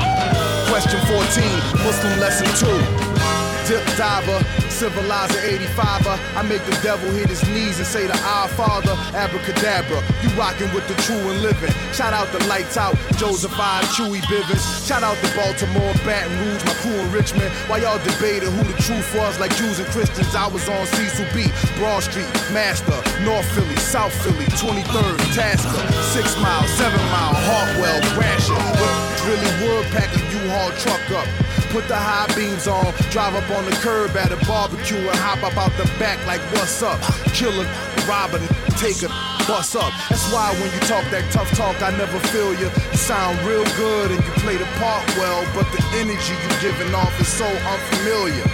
Question 0.72 1.04
14, 1.04 1.84
Muslim 1.84 2.16
lesson 2.24 2.48
2. 2.64 3.37
Dip 3.68 3.84
diver, 3.98 4.40
civilizer 4.72 5.40
85er. 5.44 6.16
I 6.38 6.42
make 6.44 6.64
the 6.64 6.80
devil 6.82 7.12
hit 7.12 7.28
his 7.28 7.44
knees 7.50 7.80
and 7.80 7.86
say 7.86 8.08
to 8.08 8.18
Our 8.24 8.48
Father, 8.48 8.96
abracadabra. 9.12 10.00
You 10.24 10.30
rockin' 10.40 10.72
with 10.74 10.88
the 10.88 10.96
true 11.04 11.20
and 11.20 11.42
living. 11.42 11.72
Shout 11.92 12.14
out 12.14 12.32
the 12.32 12.40
lights 12.48 12.78
out, 12.78 12.96
Joseph 13.18 13.52
I, 13.60 13.84
Chewy 13.92 14.22
Bivens. 14.32 14.64
Shout 14.88 15.04
out 15.04 15.18
the 15.20 15.28
Baltimore, 15.36 15.92
Baton 16.08 16.32
Rouge, 16.40 16.64
my 16.64 16.74
crew 16.80 16.96
in 16.96 17.12
Richmond. 17.12 17.52
While 17.68 17.82
y'all 17.82 18.00
debated 18.08 18.48
who 18.56 18.64
the 18.64 18.78
truth 18.88 19.14
was, 19.14 19.38
like 19.38 19.54
Jews 19.58 19.80
and 19.80 19.88
Christians, 19.90 20.34
I 20.34 20.48
was 20.48 20.64
on 20.70 20.86
Cecil 20.88 21.28
B, 21.36 21.52
Broad 21.76 22.04
Street, 22.04 22.32
Master, 22.56 22.96
North 23.28 23.52
Philly, 23.52 23.76
South 23.76 24.16
Philly, 24.24 24.48
23rd, 24.56 25.20
Tasker, 25.36 25.84
Six 26.16 26.40
Mile, 26.40 26.64
Seven 26.80 27.04
Mile, 27.12 27.36
Hartwell, 27.36 28.00
Gratiot. 28.16 29.08
Really 29.28 29.52
wood 29.60 29.84
pack 29.92 30.08
a 30.16 30.20
U-Haul 30.40 30.72
truck 30.80 31.04
up. 31.12 31.28
Put 31.76 31.86
the 31.90 31.98
high 32.00 32.32
beams 32.34 32.66
on, 32.66 32.94
drive 33.12 33.36
up 33.36 33.50
on 33.52 33.66
the 33.66 33.72
curb 33.72 34.16
at 34.18 34.32
a 34.32 34.40
barbecue 34.46 34.98
and 34.98 35.18
hop 35.20 35.44
up 35.44 35.58
out 35.58 35.72
the 35.78 35.86
back 36.00 36.20
like 36.28 36.42
what's 36.54 36.82
up? 36.84 37.00
Killer, 37.34 37.66
rob 38.08 38.34
a 38.34 38.40
take 38.78 39.02
a 39.04 39.10
bus 39.48 39.76
up. 39.76 39.92
That's 40.10 40.32
why 40.32 40.54
when 40.60 40.72
you 40.74 40.80
talk 40.86 41.04
that 41.12 41.26
tough 41.32 41.50
talk, 41.56 41.82
I 41.82 41.92
never 41.98 42.20
feel 42.30 42.54
you. 42.54 42.70
You 42.92 42.98
sound 42.98 43.40
real 43.48 43.66
good 43.76 44.12
and 44.12 44.24
you 44.24 44.32
play 44.44 44.58
the 44.58 44.66
part 44.78 45.06
well, 45.18 45.46
but 45.56 45.66
the 45.72 45.84
energy 45.98 46.34
you 46.34 46.52
giving 46.62 46.94
off 46.94 47.14
is 47.20 47.28
so 47.28 47.46
unfamiliar. 47.46 48.46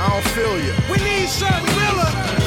I 0.00 0.08
don't 0.08 0.28
feel 0.32 0.56
you. 0.62 0.74
We 0.90 0.98
need 1.02 1.28
Sharp 1.28 1.62
Miller. 1.76 2.37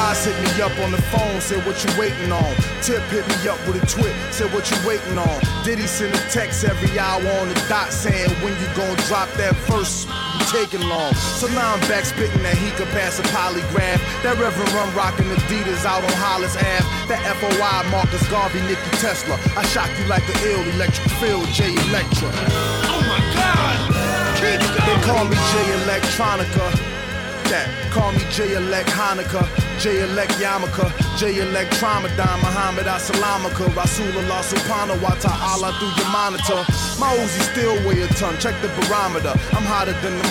Nas 0.00 0.24
hit 0.24 0.36
me 0.40 0.62
up 0.62 0.72
on 0.80 0.92
the 0.92 1.02
phone, 1.12 1.40
said 1.40 1.60
what 1.66 1.76
you 1.84 1.90
waiting 2.00 2.32
on. 2.32 2.52
Tip 2.80 3.02
hit 3.12 3.26
me 3.28 3.36
up 3.48 3.60
with 3.68 3.76
a 3.76 3.84
twit, 3.84 4.16
said 4.32 4.48
what 4.52 4.64
you 4.70 4.76
waiting 4.88 5.18
on. 5.18 5.38
Diddy 5.62 5.86
send 5.86 6.14
a 6.14 6.22
text 6.32 6.64
every 6.64 6.98
hour 6.98 7.20
on 7.20 7.48
the 7.48 7.58
dot 7.68 7.92
saying 7.92 8.30
when 8.40 8.56
you 8.60 8.66
gonna 8.72 8.96
drop 9.12 9.28
that 9.36 9.54
first 9.68 10.08
taking 10.48 10.80
long. 10.88 11.12
So 11.36 11.48
now 11.48 11.74
I'm 11.74 11.80
back 11.84 12.06
spitting 12.06 12.42
that 12.42 12.56
he 12.56 12.70
could 12.80 12.88
pass 12.96 13.20
a 13.20 13.24
polygraph. 13.28 14.00
That 14.24 14.40
Reverend 14.40 14.72
Run 14.72 14.88
rocking 14.96 15.28
Adidas 15.36 15.84
out 15.84 16.02
on 16.02 16.14
Hollis 16.16 16.56
Ave. 16.56 16.88
That 17.12 17.20
FOI 17.36 17.84
Marcus 17.92 18.24
Garvey, 18.32 18.62
Nicky 18.64 18.90
Tesla. 19.04 19.36
I 19.52 19.62
shock 19.68 19.90
you 20.00 20.06
like 20.08 20.24
the 20.26 20.36
ill 20.48 20.64
electric 20.80 21.12
field, 21.20 21.44
J 21.52 21.76
Electra. 21.92 22.32
Oh 22.88 23.04
my 23.04 23.20
God! 23.36 23.76
Keep 24.40 24.64
going! 24.64 24.88
They 24.88 24.96
call 25.04 25.24
me 25.28 25.36
Jay 25.52 25.68
Electronica 25.84 26.89
that. 27.50 27.66
Call 27.90 28.12
me 28.12 28.22
J 28.30 28.54
Elect 28.54 28.88
Hanukkah, 28.90 29.44
J 29.78 30.00
Elect 30.00 30.32
Yamaka, 30.38 30.86
J 31.18 31.42
Elect 31.42 31.72
Tramadon, 31.74 32.38
Muhammad 32.40 32.86
Asalamaka, 32.86 33.66
Rasulullah 33.74 34.40
Subhanahu 34.46 35.02
wa 35.02 35.14
ta'ala 35.18 35.74
through 35.78 35.92
your 35.98 36.10
monitor. 36.14 36.62
My 37.02 37.10
Uzi 37.18 37.42
still 37.52 37.76
weigh 37.86 38.02
a 38.02 38.08
ton, 38.14 38.38
check 38.38 38.54
the 38.62 38.68
barometer. 38.86 39.34
I'm 39.52 39.66
hotter 39.66 39.92
than 40.00 40.16
the 40.16 40.28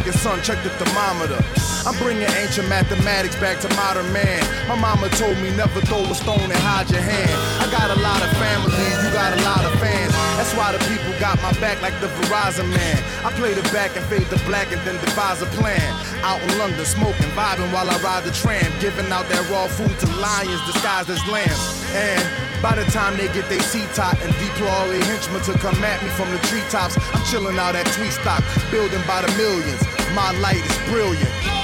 motherfucking 0.00 0.18
sun, 0.18 0.42
check 0.42 0.62
the 0.62 0.70
thermometer. 0.70 1.38
I'm 1.86 1.96
bringing 1.98 2.28
ancient 2.40 2.68
mathematics 2.68 3.36
back 3.36 3.60
to 3.60 3.68
modern 3.76 4.10
man. 4.12 4.42
My 4.68 4.76
mama 4.76 5.08
told 5.10 5.36
me 5.38 5.50
never 5.56 5.80
throw 5.80 6.02
a 6.04 6.14
stone 6.14 6.40
and 6.40 6.60
hide 6.60 6.90
your 6.90 7.00
hand. 7.00 7.30
I 7.60 7.70
got 7.70 7.90
a 7.90 8.00
lot 8.00 8.20
of 8.22 8.30
family, 8.36 8.76
you 9.00 9.10
got 9.12 9.32
a 9.38 9.42
lot 9.44 9.64
of 9.64 9.72
fans. 9.80 10.12
That's 10.36 10.54
why 10.54 10.72
the 10.72 10.78
people 10.88 11.12
got 11.20 11.40
my 11.42 11.52
back 11.60 11.80
like 11.82 11.98
the 12.00 12.08
Verizon 12.20 12.68
man. 12.68 12.98
I 13.24 13.32
play 13.32 13.54
the 13.54 13.62
back 13.72 13.96
and 13.96 14.04
fade 14.06 14.28
the 14.28 14.40
black 14.44 14.72
and 14.72 14.80
then 14.82 15.00
devise 15.04 15.42
a 15.42 15.46
plan. 15.56 15.80
Out 16.22 16.40
in 16.42 16.58
London, 16.58 16.84
smoking, 16.84 17.30
vibing 17.36 17.72
while 17.72 17.88
I 17.88 17.96
ride 18.00 18.24
the 18.24 18.32
tram. 18.32 18.72
Giving 18.80 19.10
out 19.12 19.28
that 19.28 19.48
raw 19.50 19.66
food 19.68 19.92
to 20.00 20.06
lions 20.20 20.60
disguised 20.66 21.10
as 21.10 21.20
lambs. 21.28 21.84
And 21.92 22.22
by 22.62 22.76
the 22.76 22.84
time 22.92 23.16
they 23.16 23.28
get 23.32 23.48
their 23.48 23.60
seat 23.60 23.88
top 23.94 24.20
and 24.20 24.32
deploy 24.36 24.68
all 24.68 24.88
their 24.88 25.02
henchmen 25.04 25.40
to 25.44 25.52
come 25.58 25.82
at 25.82 26.02
me 26.02 26.08
from 26.10 26.30
the 26.30 26.38
treetops, 26.48 26.96
I'm 27.14 27.24
chilling 27.24 27.58
out 27.58 27.74
at 27.74 27.86
Tweet 27.96 28.12
Stock, 28.12 28.44
building 28.70 29.00
by 29.06 29.22
the 29.22 29.32
millions. 29.36 29.99
My 30.14 30.32
light 30.32 30.64
is 30.66 30.78
brilliant. 30.88 31.59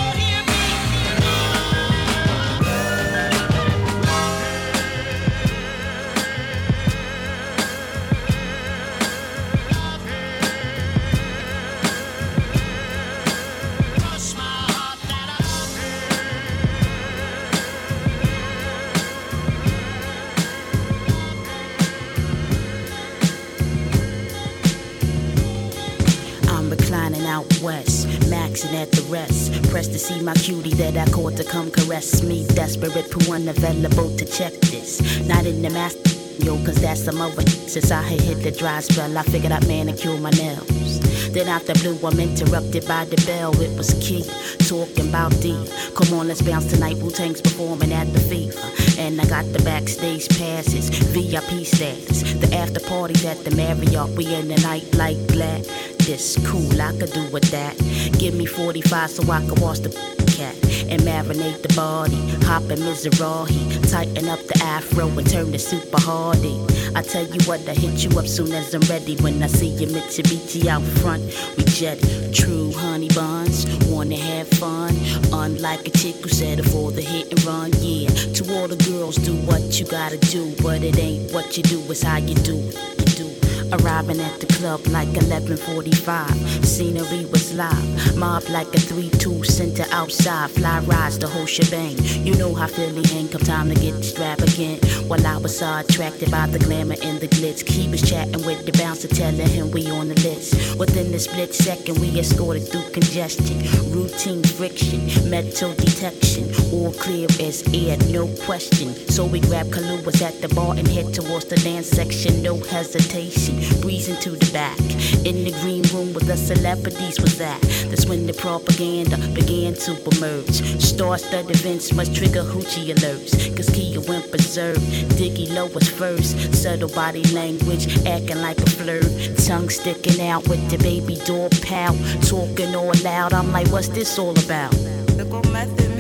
At 28.77 28.91
the 28.93 29.07
rest. 29.11 29.63
Pressed 29.71 29.93
to 29.93 29.99
see 29.99 30.21
my 30.21 30.35
cutie 30.35 30.75
that 30.75 30.97
I 30.97 31.11
caught 31.11 31.37
to 31.37 31.45
come 31.45 31.71
caress 31.71 32.23
me. 32.23 32.47
Desperate, 32.49 33.11
poo 33.11 33.33
unavailable 33.33 34.17
to 34.17 34.25
check 34.25 34.53
this. 34.73 35.01
Not 35.27 35.47
in 35.47 35.63
the 35.63 35.71
master, 35.71 36.11
yo, 36.45 36.57
cause 36.65 36.81
that's 36.81 37.05
some 37.05 37.21
other. 37.21 37.43
Since 37.43 37.91
I 37.91 38.03
had 38.03 38.21
hit 38.21 38.43
the 38.43 38.51
dry 38.51 38.81
spell, 38.81 39.17
I 39.17 39.23
figured 39.23 39.53
I'd 39.53 39.67
manicure 39.67 40.19
my 40.19 40.31
nails. 40.31 41.01
Then 41.33 41.49
out 41.49 41.67
the 41.67 41.75
blue, 41.75 41.99
I'm 42.07 42.19
interrupted 42.19 42.87
by 42.87 43.05
the 43.05 43.23
bell. 43.27 43.53
It 43.61 43.77
was 43.77 43.93
key, 44.01 44.25
talking 44.67 45.09
about 45.09 45.33
D. 45.43 45.53
Come 45.95 46.19
on, 46.19 46.29
let's 46.29 46.43
bounce 46.43 46.67
tonight. 46.67 46.97
Wu 46.99 47.11
Tang's 47.11 47.41
performing 47.41 47.93
at 47.93 48.13
the 48.13 48.21
FIFA. 48.21 48.99
And 48.99 49.21
I 49.21 49.27
got 49.27 49.45
the 49.53 49.63
backstage 49.63 50.29
passes, 50.39 50.89
VIP 50.89 51.67
status. 51.67 52.23
The 52.41 52.55
after 52.55 52.81
parties 52.81 53.25
at 53.25 53.45
the 53.45 53.55
Marriott. 53.55 54.11
We 54.17 54.35
in 54.35 54.49
the 54.49 54.57
night 54.63 54.95
like 54.95 55.19
glad 55.27 55.67
this 56.07 56.39
cool, 56.47 56.81
I 56.81 56.97
could 56.97 57.13
do 57.13 57.29
with 57.31 57.51
that. 57.51 57.77
Give 58.19 58.33
me 58.33 58.47
45 58.47 59.11
so 59.11 59.33
I 59.33 59.41
can 59.41 59.61
wash 59.61 59.81
the 59.81 59.91
cat 60.37 60.55
and 60.89 61.03
marinate 61.03 61.63
the 61.63 61.73
body. 61.75 62.17
Hop 62.47 62.63
in 62.71 62.79
Mizrahi, 62.79 63.91
tighten 63.91 64.29
up 64.29 64.39
the 64.47 64.57
afro 64.63 65.09
and 65.09 65.29
turn 65.29 65.51
the 65.51 65.59
super 65.59 66.01
hardy. 66.01 66.65
I 66.95 67.03
tell 67.03 67.27
you 67.27 67.41
what, 67.47 67.69
I 67.69 67.75
hit 67.75 68.05
you 68.05 68.19
up 68.19 68.29
soon 68.29 68.53
as 68.53 68.73
I'm 68.73 68.83
ready. 68.83 69.17
When 69.17 69.43
I 69.43 69.49
see 69.49 69.67
your 69.67 69.91
Mitsubishi 69.91 70.67
out 70.67 70.83
front, 71.01 71.23
we 71.57 71.65
jet 71.65 71.99
true 72.33 72.73
honey 72.73 73.09
buns. 73.09 73.67
Wanna 73.87 74.17
have 74.17 74.49
fun, 74.49 74.95
unlike 75.33 75.89
a 75.89 75.91
chick 75.91 76.17
who 76.23 76.29
settled 76.29 76.71
for 76.71 76.93
the 76.93 77.03
hit 77.03 77.33
and 77.33 77.45
run. 77.45 77.73
Yeah, 77.81 78.11
to 78.11 78.43
all 78.55 78.69
the 78.69 78.77
girls, 78.77 79.17
do 79.17 79.35
what 79.35 79.81
you 79.81 79.87
gotta 79.87 80.19
do, 80.19 80.55
but 80.63 80.83
it 80.85 80.99
ain't 80.99 81.33
what 81.33 81.57
you 81.57 81.65
do, 81.65 81.81
it's 81.91 82.03
how 82.03 82.19
you 82.19 82.35
do 82.37 82.57
it. 82.57 83.36
Arriving 83.73 84.21
at 84.21 84.41
the 84.41 84.47
club 84.47 84.81
like 84.89 85.09
11:45. 85.09 86.65
Scenery 86.65 87.27
was 87.27 87.53
live. 87.53 88.17
Mob 88.17 88.49
like 88.49 88.69
a 88.69 88.79
3-2 88.79 89.45
center 89.45 89.85
outside. 89.91 90.51
Fly 90.51 90.79
rides 90.81 91.19
the 91.19 91.27
whole 91.27 91.47
shebang. 91.47 91.97
You 92.25 92.35
know 92.37 92.55
how 92.55 92.69
Philly 92.69 93.07
hang. 93.09 93.29
Come 93.29 93.43
time 93.43 93.69
to 93.69 93.75
get 93.75 93.95
extravagant. 93.97 94.85
While 95.09 95.27
I 95.27 95.37
was 95.39 95.59
so 95.59 95.67
attracted 95.79 96.31
by 96.31 96.47
the 96.47 96.59
glamour 96.59 96.97
and 97.03 97.21
the 97.21 97.29
glitz. 97.29 97.67
He 97.67 97.89
was 97.89 98.03
chatting 98.03 98.45
with 98.47 98.65
the 98.67 98.73
bouncer, 98.73 99.09
telling 99.09 99.49
him 99.49 99.71
we 99.71 99.91
on 99.91 100.09
the 100.09 100.21
list. 100.21 100.79
Within 100.79 101.11
the 101.13 101.19
split 101.19 101.55
second, 101.55 101.99
we 101.99 102.19
escorted 102.19 102.69
through 102.69 102.89
congestion. 102.93 103.59
Routine 103.91 104.43
friction, 104.43 105.01
metal 105.29 105.75
detection. 105.75 106.45
All 106.73 106.93
clear 106.93 107.29
as 107.41 107.63
air, 107.75 107.97
no 108.09 108.29
question. 108.47 108.95
So 109.11 109.27
we 109.27 109.41
grabbed 109.41 109.73
Kahluas 109.73 110.23
at 110.23 110.41
the 110.41 110.49
bar 110.55 110.75
and 110.77 110.87
head 110.87 111.13
towards 111.13 111.47
the 111.47 111.57
dance 111.57 111.89
section. 111.89 112.43
No 112.43 112.55
hesitation 112.59 113.56
breezing 113.81 114.17
to 114.21 114.31
the 114.31 114.51
back. 114.53 114.79
In 115.25 115.45
the 115.45 115.53
green 115.63 115.83
room 115.95 116.13
where 116.15 116.25
the 116.25 116.37
celebrities 116.37 117.21
was 117.21 117.41
at. 117.41 117.61
That's 117.91 118.07
when 118.07 118.27
the 118.27 118.33
propaganda 118.33 119.17
began 119.35 119.75
to 119.75 119.93
emerge. 120.13 120.63
Star-studded 120.83 121.51
events 121.51 121.93
must 121.93 122.15
trigger 122.15 122.43
hoochie 122.43 122.95
alerts. 122.95 123.55
Cause 123.57 123.69
Kia 123.71 124.01
went 124.01 124.31
berserk. 124.31 124.79
Diggy 125.19 125.53
Low 125.53 125.67
was 125.67 125.89
first. 125.89 126.55
Subtle 126.55 126.89
body 126.91 127.23
language, 127.35 128.05
acting 128.07 128.41
like 128.41 128.59
a 128.59 128.71
flirt. 128.71 129.11
Tongue 129.47 129.69
sticking 129.69 130.21
out 130.21 130.47
with 130.49 130.71
the 130.71 130.79
baby 130.79 131.17
door 131.25 131.49
pal. 131.63 131.95
Talking 132.23 132.75
all 132.75 132.93
loud. 133.03 133.33
I'm 133.33 133.53
like, 133.53 133.69
what's 133.69 133.89
this 133.89 134.19
all 134.19 134.37
about? 134.39 134.73
The 135.17 135.25
method, 135.51 135.96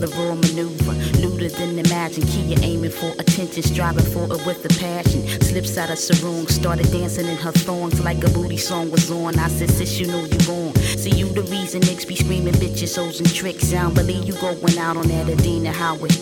The 0.00 0.08
raw 0.16 0.34
maneuver. 0.34 0.94
Looter 1.20 1.50
than 1.50 1.78
imagine. 1.78 2.26
Kia 2.26 2.56
aiming 2.62 2.90
for 2.90 3.12
attention, 3.18 3.62
striving 3.62 4.06
for 4.06 4.24
it 4.24 4.46
with 4.46 4.64
a 4.64 4.80
passion. 4.80 5.28
Slips 5.42 5.76
out 5.76 5.90
of 5.90 5.98
sarong, 5.98 6.46
started 6.48 6.90
dancing 6.90 7.26
in 7.26 7.36
her 7.36 7.52
thongs 7.52 8.02
like 8.02 8.24
a 8.24 8.30
booty 8.30 8.56
song 8.56 8.90
was 8.90 9.10
on. 9.10 9.38
I 9.38 9.48
said, 9.48 9.70
sis, 9.70 10.00
you 10.00 10.06
know 10.06 10.24
you 10.24 10.38
wrong. 10.48 10.74
See, 10.74 11.10
you 11.10 11.28
the 11.28 11.42
reason 11.42 11.82
niggas 11.82 12.08
be 12.08 12.16
screaming 12.16 12.54
bitches, 12.54 12.96
hoes, 12.96 13.20
and 13.20 13.30
tricks. 13.34 13.74
I 13.74 13.82
don't 13.82 13.94
believe 13.94 14.24
you 14.24 14.32
going 14.40 14.78
out 14.78 14.96
on 14.96 15.06
that 15.08 15.28
Adina 15.28 15.70
Howard. 15.72 16.16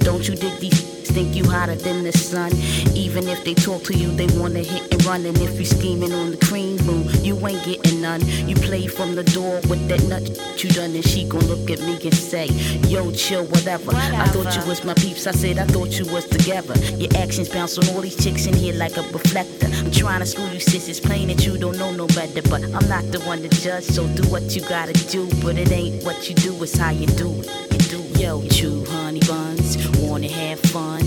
Don't 0.00 0.26
you 0.26 0.34
dig 0.34 0.58
these 0.58 0.99
think 1.10 1.34
you 1.34 1.44
hotter 1.44 1.74
than 1.74 2.04
the 2.04 2.12
sun? 2.12 2.52
Even 2.94 3.28
if 3.28 3.44
they 3.44 3.54
talk 3.54 3.82
to 3.84 3.94
you, 3.94 4.10
they 4.12 4.26
wanna 4.38 4.60
hit 4.60 4.92
and 4.92 5.04
run. 5.04 5.26
And 5.26 5.36
if 5.38 5.58
you 5.58 5.64
scheming 5.64 6.12
on 6.12 6.30
the 6.30 6.36
cream 6.38 6.76
room, 6.78 7.08
you 7.22 7.34
ain't 7.46 7.64
getting 7.64 8.00
none. 8.00 8.20
You 8.48 8.54
play 8.54 8.86
from 8.86 9.14
the 9.14 9.24
door 9.24 9.60
with 9.68 9.88
that 9.88 10.02
nut 10.08 10.24
you 10.62 10.70
done, 10.70 10.94
and 10.94 11.04
she 11.06 11.24
gon' 11.24 11.44
look 11.46 11.70
at 11.70 11.80
me 11.80 11.98
and 12.02 12.14
say, 12.14 12.46
Yo, 12.88 13.10
chill, 13.12 13.44
whatever. 13.46 13.92
I 13.94 14.26
thought 14.28 14.54
you 14.56 14.66
was 14.68 14.84
my 14.84 14.94
peeps. 14.94 15.26
I 15.26 15.32
said 15.32 15.58
I 15.58 15.64
thought 15.64 15.98
you 15.98 16.06
was 16.12 16.26
together. 16.26 16.74
Your 16.96 17.10
actions 17.16 17.48
bounce 17.48 17.78
on 17.78 17.88
all 17.94 18.02
these 18.02 18.22
chicks 18.22 18.46
in 18.46 18.54
here 18.54 18.74
like 18.74 18.96
a 18.96 19.02
reflector. 19.02 19.66
I'm 19.66 19.90
trying 19.90 20.20
to 20.20 20.26
school 20.26 20.48
you, 20.52 20.60
sis. 20.60 20.88
It's 20.88 21.00
plain 21.00 21.28
that 21.28 21.46
you 21.46 21.56
don't 21.56 21.78
know 21.78 21.92
no 21.92 22.06
better, 22.08 22.42
but 22.42 22.62
I'm 22.62 22.88
not 22.88 23.04
the 23.10 23.20
one 23.26 23.42
to 23.42 23.48
judge. 23.48 23.84
So 23.84 24.06
do 24.08 24.28
what 24.28 24.54
you 24.54 24.62
gotta 24.62 24.92
do, 24.92 25.28
but 25.42 25.56
it 25.56 25.72
ain't 25.72 26.04
what 26.04 26.28
you 26.28 26.34
do, 26.34 26.62
it's 26.62 26.76
how 26.76 26.90
you 26.90 27.06
do 27.06 27.30
it. 27.40 27.72
You 27.72 27.78
do, 27.98 28.18
yo, 28.18 28.42
chew 28.48 28.84
honey 28.86 29.20
buns, 29.20 29.76
wanna 29.98 30.28
have 30.28 30.60
fun. 30.60 30.99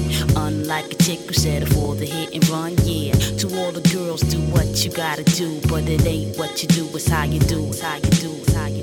Unlike 0.74 0.94
a 0.94 1.04
chick 1.04 1.20
who 1.20 1.34
settle 1.34 1.68
for 1.68 1.94
the 1.94 2.08
hit 2.08 2.34
and 2.34 2.50
run, 2.50 2.74
yeah. 2.84 3.12
To 3.14 3.60
all 3.60 3.72
the 3.72 3.88
girls, 3.94 4.22
do 4.22 4.40
what 4.52 4.84
you 4.84 4.90
gotta 4.90 5.24
do, 5.24 5.62
but 5.70 5.88
it 5.88 6.04
ain't 6.04 6.36
what 6.36 6.64
you 6.64 6.68
do, 6.68 6.90
it's 6.96 7.08
how 7.08 7.26
you 7.26 7.40
do, 7.42 7.68
it's 7.68 7.80
how 7.80 7.98
you 7.98 8.02
do. 8.02 8.32
It's 8.32 8.54
how 8.54 8.66
you 8.66 8.82
do. 8.82 8.83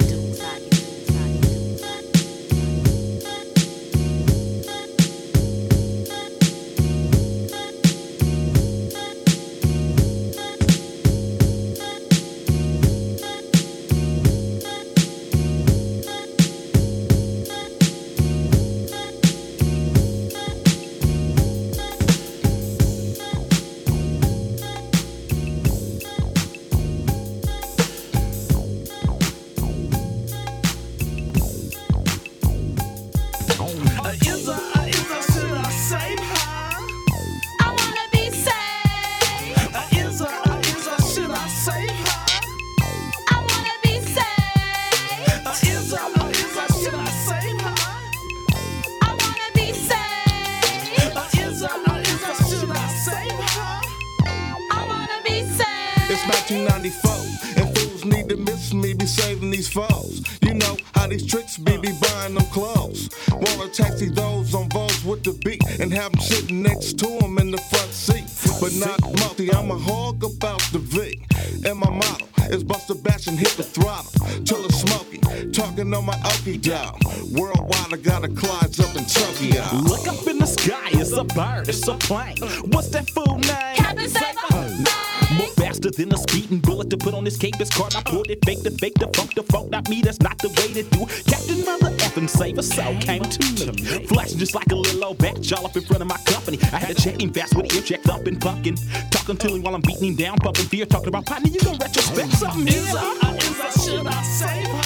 A 81.88 81.92
bird, 81.92 82.00
it's 82.00 82.04
a 82.04 82.06
plane. 82.06 82.70
What's 82.70 82.88
that 82.88 83.10
fool 83.10 83.38
name? 83.38 83.76
Captain 83.76 84.08
Saber. 84.08 84.90
More 85.36 85.46
faster 85.54 85.90
than 85.90 86.12
a 86.12 86.16
speeding 86.18 86.58
bullet 86.58 86.90
to 86.90 86.96
put 86.96 87.14
on 87.14 87.24
this 87.24 87.36
cape. 87.36 87.56
This 87.58 87.70
card 87.70 87.94
I 87.94 88.02
pulled 88.02 88.30
it, 88.30 88.44
fake 88.44 88.62
the 88.62 88.70
fake 88.72 88.94
the 88.94 89.06
funk 89.14 89.34
the 89.34 89.42
funk. 89.44 89.70
Not 89.70 89.88
me, 89.88 90.02
that's 90.02 90.20
not 90.20 90.38
the 90.38 90.48
way 90.48 90.72
to 90.74 90.82
do. 90.90 91.06
Captain 91.30 91.64
Mother 91.64 91.96
effing 91.98 92.28
saver, 92.28 92.62
so 92.62 92.82
came 93.00 93.22
to 93.22 93.72
me. 93.72 94.06
Flashing 94.06 94.38
just 94.38 94.54
like 94.54 94.70
a 94.72 94.74
little 94.74 95.04
old 95.04 95.18
batch 95.18 95.52
all 95.52 95.66
up 95.66 95.76
in 95.76 95.82
front 95.82 96.02
of 96.02 96.08
my 96.08 96.18
company. 96.26 96.58
I 96.72 96.78
had 96.78 96.96
to 96.96 97.02
check 97.02 97.20
him 97.20 97.32
fast 97.32 97.54
with 97.54 97.72
ear 97.74 97.82
checked 97.82 98.08
up 98.08 98.26
and 98.26 98.40
pumpkin. 98.40 98.76
Talking 99.10 99.36
to 99.36 99.54
him 99.54 99.62
while 99.62 99.74
I'm 99.74 99.82
beating 99.82 100.08
him 100.08 100.16
down, 100.16 100.38
pumping 100.38 100.66
fear. 100.66 100.86
Talking 100.86 101.08
about 101.08 101.26
partner, 101.26 101.48
you 101.48 101.60
gon' 101.60 101.78
retrospect 101.78 102.32
something. 102.32 102.68
Is 102.68 102.94
I, 102.94 103.36
is 103.36 103.60
I, 103.60 103.70
should 103.84 104.06
I 104.06 104.22
save 104.22 104.66
her? 104.66 104.79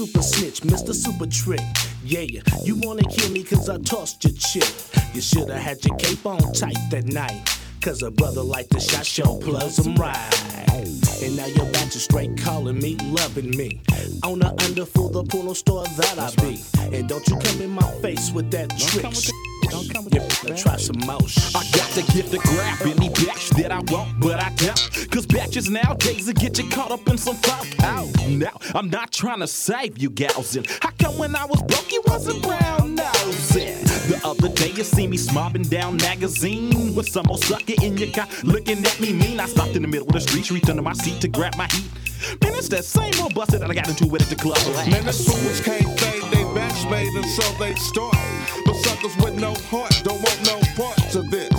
Super 0.00 0.22
Snitch, 0.22 0.62
Mr. 0.62 0.94
Super 0.94 1.26
Trick. 1.26 1.60
Yeah, 2.02 2.40
you 2.64 2.74
wanna 2.76 3.02
kill 3.02 3.30
me 3.32 3.42
cause 3.42 3.68
I 3.68 3.76
tossed 3.76 4.24
your 4.24 4.32
chick. 4.32 4.64
You 5.12 5.20
shoulda 5.20 5.58
had 5.58 5.84
your 5.84 5.94
cape 5.98 6.24
on 6.24 6.40
tight 6.54 6.78
that 6.90 7.04
night. 7.04 7.46
Cause 7.82 8.02
a 8.02 8.10
brother 8.10 8.40
like 8.40 8.70
the 8.70 8.80
shot 8.80 9.04
show 9.04 9.38
plus 9.42 9.86
I'm 9.86 9.94
right. 9.96 10.72
And 11.22 11.36
now 11.36 11.44
you're 11.44 11.70
back 11.70 11.90
to 11.90 11.98
straight 11.98 12.34
calling 12.38 12.78
me, 12.78 12.96
loving 13.02 13.50
me. 13.50 13.82
On 14.24 14.38
the 14.38 14.46
underfool, 14.46 15.12
the 15.12 15.22
porno 15.22 15.52
store 15.52 15.84
that 15.84 16.18
I 16.18 16.30
be. 16.40 16.62
And 16.96 17.06
don't 17.06 17.28
you 17.28 17.36
come 17.36 17.60
in 17.60 17.68
my 17.68 17.92
face 18.00 18.32
with 18.32 18.50
that 18.52 18.70
trick. 18.78 19.04
Sh- 19.70 19.88
You 20.12 20.20
better 20.20 20.54
try 20.56 20.76
some 20.76 20.98
more. 21.06 21.26
sh- 21.28 21.54
I 21.54 21.62
got 21.76 21.90
to 21.92 22.02
get 22.12 22.26
the 22.30 22.38
grab 22.38 22.80
any 22.82 23.08
batch 23.08 23.50
that 23.50 23.70
I 23.72 23.80
want, 23.92 24.20
but 24.20 24.40
I 24.40 24.50
don't. 24.56 25.10
Cause 25.10 25.26
batches 25.26 25.68
nowadays 25.70 26.26
will 26.26 26.34
get 26.34 26.58
you 26.58 26.68
caught 26.70 26.90
up 26.90 27.06
in 27.08 27.18
some 27.18 27.36
fuck. 27.36 27.66
Oh, 27.82 28.10
now 28.28 28.58
I'm 28.74 28.88
not 28.90 29.12
trying 29.12 29.40
to 29.40 29.46
save 29.46 29.98
you 29.98 30.10
gals. 30.10 30.56
And 30.56 30.66
how 30.82 30.90
come 30.98 31.18
when 31.18 31.34
I 31.36 31.44
was 31.44 31.62
broke 31.62 31.90
you 31.92 32.02
wasn't 32.06 32.42
brown 32.42 32.94
nosing? 32.94 33.78
The 34.10 34.20
other 34.24 34.48
day 34.48 34.70
you 34.72 34.84
see 34.84 35.06
me 35.06 35.16
smobbing 35.16 35.68
down 35.68 35.96
magazine 35.98 36.94
with 36.94 37.08
some 37.08 37.26
old 37.28 37.44
sucker 37.44 37.74
in 37.82 37.96
your 37.96 38.10
car 38.12 38.26
looking 38.42 38.84
at 38.84 39.00
me 39.00 39.12
mean. 39.12 39.38
I 39.40 39.46
stopped 39.46 39.76
in 39.76 39.82
the 39.82 39.88
middle 39.88 40.06
of 40.06 40.12
the 40.12 40.20
street, 40.20 40.50
reached 40.50 40.68
under 40.68 40.82
my 40.82 40.92
seat 40.94 41.20
to 41.22 41.28
grab 41.28 41.56
my 41.56 41.66
heat. 41.66 41.88
Man, 42.42 42.52
it's 42.54 42.68
that 42.68 42.84
same 42.84 43.12
old 43.22 43.34
busted 43.34 43.60
that 43.62 43.70
I 43.70 43.74
got 43.74 43.88
into 43.88 44.06
with 44.06 44.22
at 44.22 44.28
the 44.28 44.36
club 44.36 44.58
last. 44.74 44.90
Man, 44.90 45.04
the 45.06 45.12
fools 45.12 45.60
can't 45.62 45.98
fade, 45.98 46.19
they 46.40 46.54
batch 46.54 46.88
made 46.90 47.12
and 47.14 47.26
so 47.26 47.42
they 47.58 47.74
start. 47.74 48.16
But 48.64 48.74
suckers 48.76 49.16
with 49.18 49.38
no 49.38 49.54
heart 49.70 49.92
don't 50.04 50.20
want 50.22 50.40
no 50.44 50.58
parts 50.76 51.14
of 51.14 51.30
this. 51.30 51.52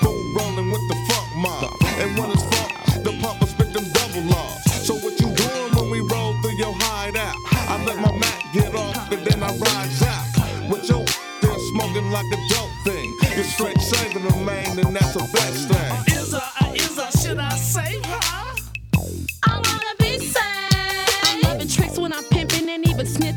Fool 0.00 0.34
rolling 0.36 0.70
with 0.70 0.84
the 0.88 0.96
funk 1.08 1.28
mob. 1.36 1.76
And 1.98 2.16
when 2.18 2.30
it's 2.30 2.42
funk, 2.54 3.02
the 3.04 3.12
pump 3.20 3.42
spit 3.48 3.72
them 3.72 3.84
double 3.92 4.22
laws. 4.30 4.86
So 4.86 4.94
what 4.94 5.18
you 5.20 5.34
doing 5.34 5.72
when 5.74 5.90
we 5.90 6.00
roll 6.00 6.34
through 6.40 6.56
your 6.56 6.74
hideout? 6.74 7.34
I 7.52 7.82
let 7.84 7.96
my 7.98 8.12
Mac 8.16 8.52
get 8.52 8.74
off 8.74 9.10
and 9.10 9.26
then 9.26 9.42
I 9.42 9.50
rise 9.56 10.02
out. 10.02 10.70
With 10.70 10.88
your 10.88 11.06
still 11.06 11.58
smoking 11.70 12.10
like 12.10 12.26
a 12.32 12.40
dope 12.48 12.74
thing. 12.84 13.16
You're 13.34 13.44
straight 13.44 13.80
saving 13.80 14.24
the 14.24 14.36
main 14.36 14.78
and 14.78 14.94
that's 14.94 15.16
a 15.16 15.24
best 15.34 15.68
thing. 15.68 16.16
Is 16.16 16.34
I, 16.34 16.72
is 16.74 16.98
I, 16.98 17.10
should 17.10 17.38
I 17.38 17.56
save 17.56 17.77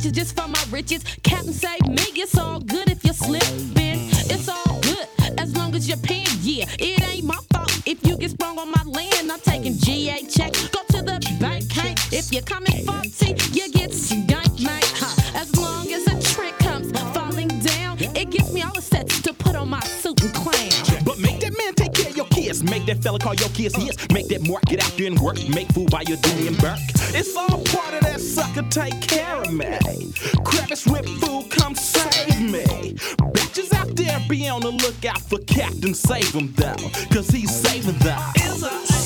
snitches 0.02 0.14
just 0.14 0.36
for 0.36 0.48
my 0.48 0.64
riches. 0.70 1.04
Captain 1.24 1.54
say, 1.54 1.78
me, 1.88 2.04
it's 2.16 2.38
all 2.38 2.60
good 2.60 2.90
if 2.90 3.04
you're 3.04 3.14
slipping. 3.14 4.10
It's 4.30 4.50
all 4.50 4.80
good 4.82 5.08
as 5.40 5.56
long 5.56 5.76
as 5.76 5.88
you're 5.88 5.98
paying. 5.98 6.28
Yeah, 6.42 6.66
it 6.80 7.02
ain't 7.10 7.26
my 7.26 7.38
fault 7.52 7.72
if 7.86 8.06
you 8.06 8.18
get 8.18 8.32
sprung 8.32 8.58
on 8.58 8.72
my 8.72 8.84
land. 8.84 9.32
I'm 9.32 9.40
taking 9.40 9.78
GA 9.78 10.24
check. 10.26 10.54
Go 10.72 10.82
to 10.98 11.04
the 11.04 11.38
bank, 11.40 11.72
hey. 11.72 11.96
If 12.12 12.32
you're 12.32 12.42
coming 12.44 12.86
14, 12.86 13.11
Make 22.64 22.86
that 22.86 23.02
fella 23.04 23.20
call 23.20 23.36
your 23.36 23.50
kids 23.50 23.76
his. 23.76 23.98
Make 24.12 24.28
that 24.30 24.48
mark 24.48 24.64
get 24.66 24.84
out 24.84 24.96
there 24.98 25.08
and 25.08 25.20
work. 25.20 25.38
Make 25.50 25.68
food 25.70 25.92
while 25.92 26.04
you're 26.04 26.18
doing 26.18 26.56
Burke. 26.56 26.80
It's 27.14 27.36
all 27.36 27.64
part 27.66 27.94
of 27.94 28.02
that 28.02 28.20
sucker. 28.20 28.64
Take 28.70 29.02
care 29.02 29.38
of 29.38 29.54
me. 29.54 29.78
Crevice 30.44 30.86
with 30.88 31.08
food, 31.22 31.50
come 31.52 31.76
save 31.76 32.42
me. 32.42 32.94
Bitches 33.34 33.74
out 33.74 33.96
there 33.96 34.20
be 34.30 34.48
on 34.48 34.62
the 34.62 34.72
lookout 34.72 35.22
for 35.22 35.40
Captain 35.40 35.94
Save 35.94 36.34
him 36.34 36.54
though. 36.56 36.76
Cause 37.12 37.30
he's 37.30 37.54
saving 37.54 37.98
them. 38.00 38.20
Is 38.36 38.64
I, 38.64 39.01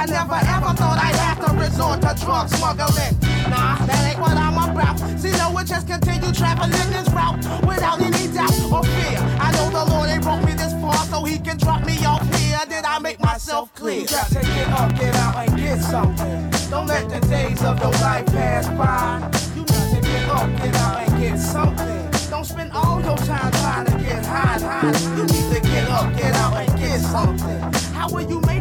I 0.00 0.06
never 0.06 0.32
ever 0.32 0.72
thought 0.80 0.96
I'd 0.96 1.14
have 1.16 1.44
to 1.44 1.52
resort 1.60 2.00
to 2.00 2.16
drug 2.24 2.48
smuggling. 2.48 3.12
Nah, 3.52 3.84
that 3.84 4.00
ain't 4.08 4.18
what 4.18 4.32
I'm 4.32 4.56
about. 4.56 4.96
See, 5.20 5.30
no, 5.32 5.52
we 5.54 5.62
just 5.62 5.86
continue 5.86 6.32
traveling 6.32 6.88
this 6.88 7.06
route 7.12 7.36
without 7.68 8.00
any 8.00 8.32
doubt 8.32 8.48
or 8.72 8.82
fear. 8.82 9.20
I 9.36 9.52
know 9.52 9.68
the 9.68 9.84
Lord 9.92 10.08
ain't 10.08 10.22
brought 10.22 10.42
me 10.42 10.54
this 10.54 10.72
far 10.80 10.96
so 11.04 11.22
he 11.24 11.38
can 11.38 11.58
drop 11.58 11.84
me 11.84 12.02
off 12.06 12.24
here. 12.34 12.58
Did 12.66 12.86
I 12.86 12.98
make 12.98 13.20
myself 13.20 13.74
clear? 13.74 14.00
You 14.00 14.06
got 14.06 14.28
to 14.28 14.40
get 14.40 14.68
up, 14.70 14.96
get 14.96 15.14
out, 15.16 15.36
and 15.36 15.58
get 15.58 15.82
something. 15.82 16.50
Don't 16.70 16.86
let 16.86 17.10
the 17.10 17.20
days 17.28 17.62
of 17.62 17.78
your 17.80 17.92
life 18.00 18.24
pass 18.32 18.68
by. 18.68 19.20
You 19.54 19.66
got 19.66 19.94
to 19.94 20.00
get 20.00 20.28
up, 20.30 20.48
get 20.64 20.76
out, 20.76 20.96
and 20.96 21.20
get 21.20 21.38
something. 21.38 22.10
Don't 22.30 22.46
spend 22.46 22.72
all 22.72 23.02
your 23.02 23.18
time 23.18 23.52
trying 23.52 23.84
to 23.84 23.98
get 24.02 24.24
high, 24.24 24.60
high. 24.60 25.16
You 25.18 25.24
need 25.24 25.54
to 25.54 25.60
get 25.60 25.90
up, 25.90 26.16
get 26.16 26.34
out, 26.36 26.56
and 26.56 26.78
get 26.78 27.00
something. 27.00 27.60
How 27.92 28.08
will 28.08 28.26
you 28.26 28.40
make 28.46 28.59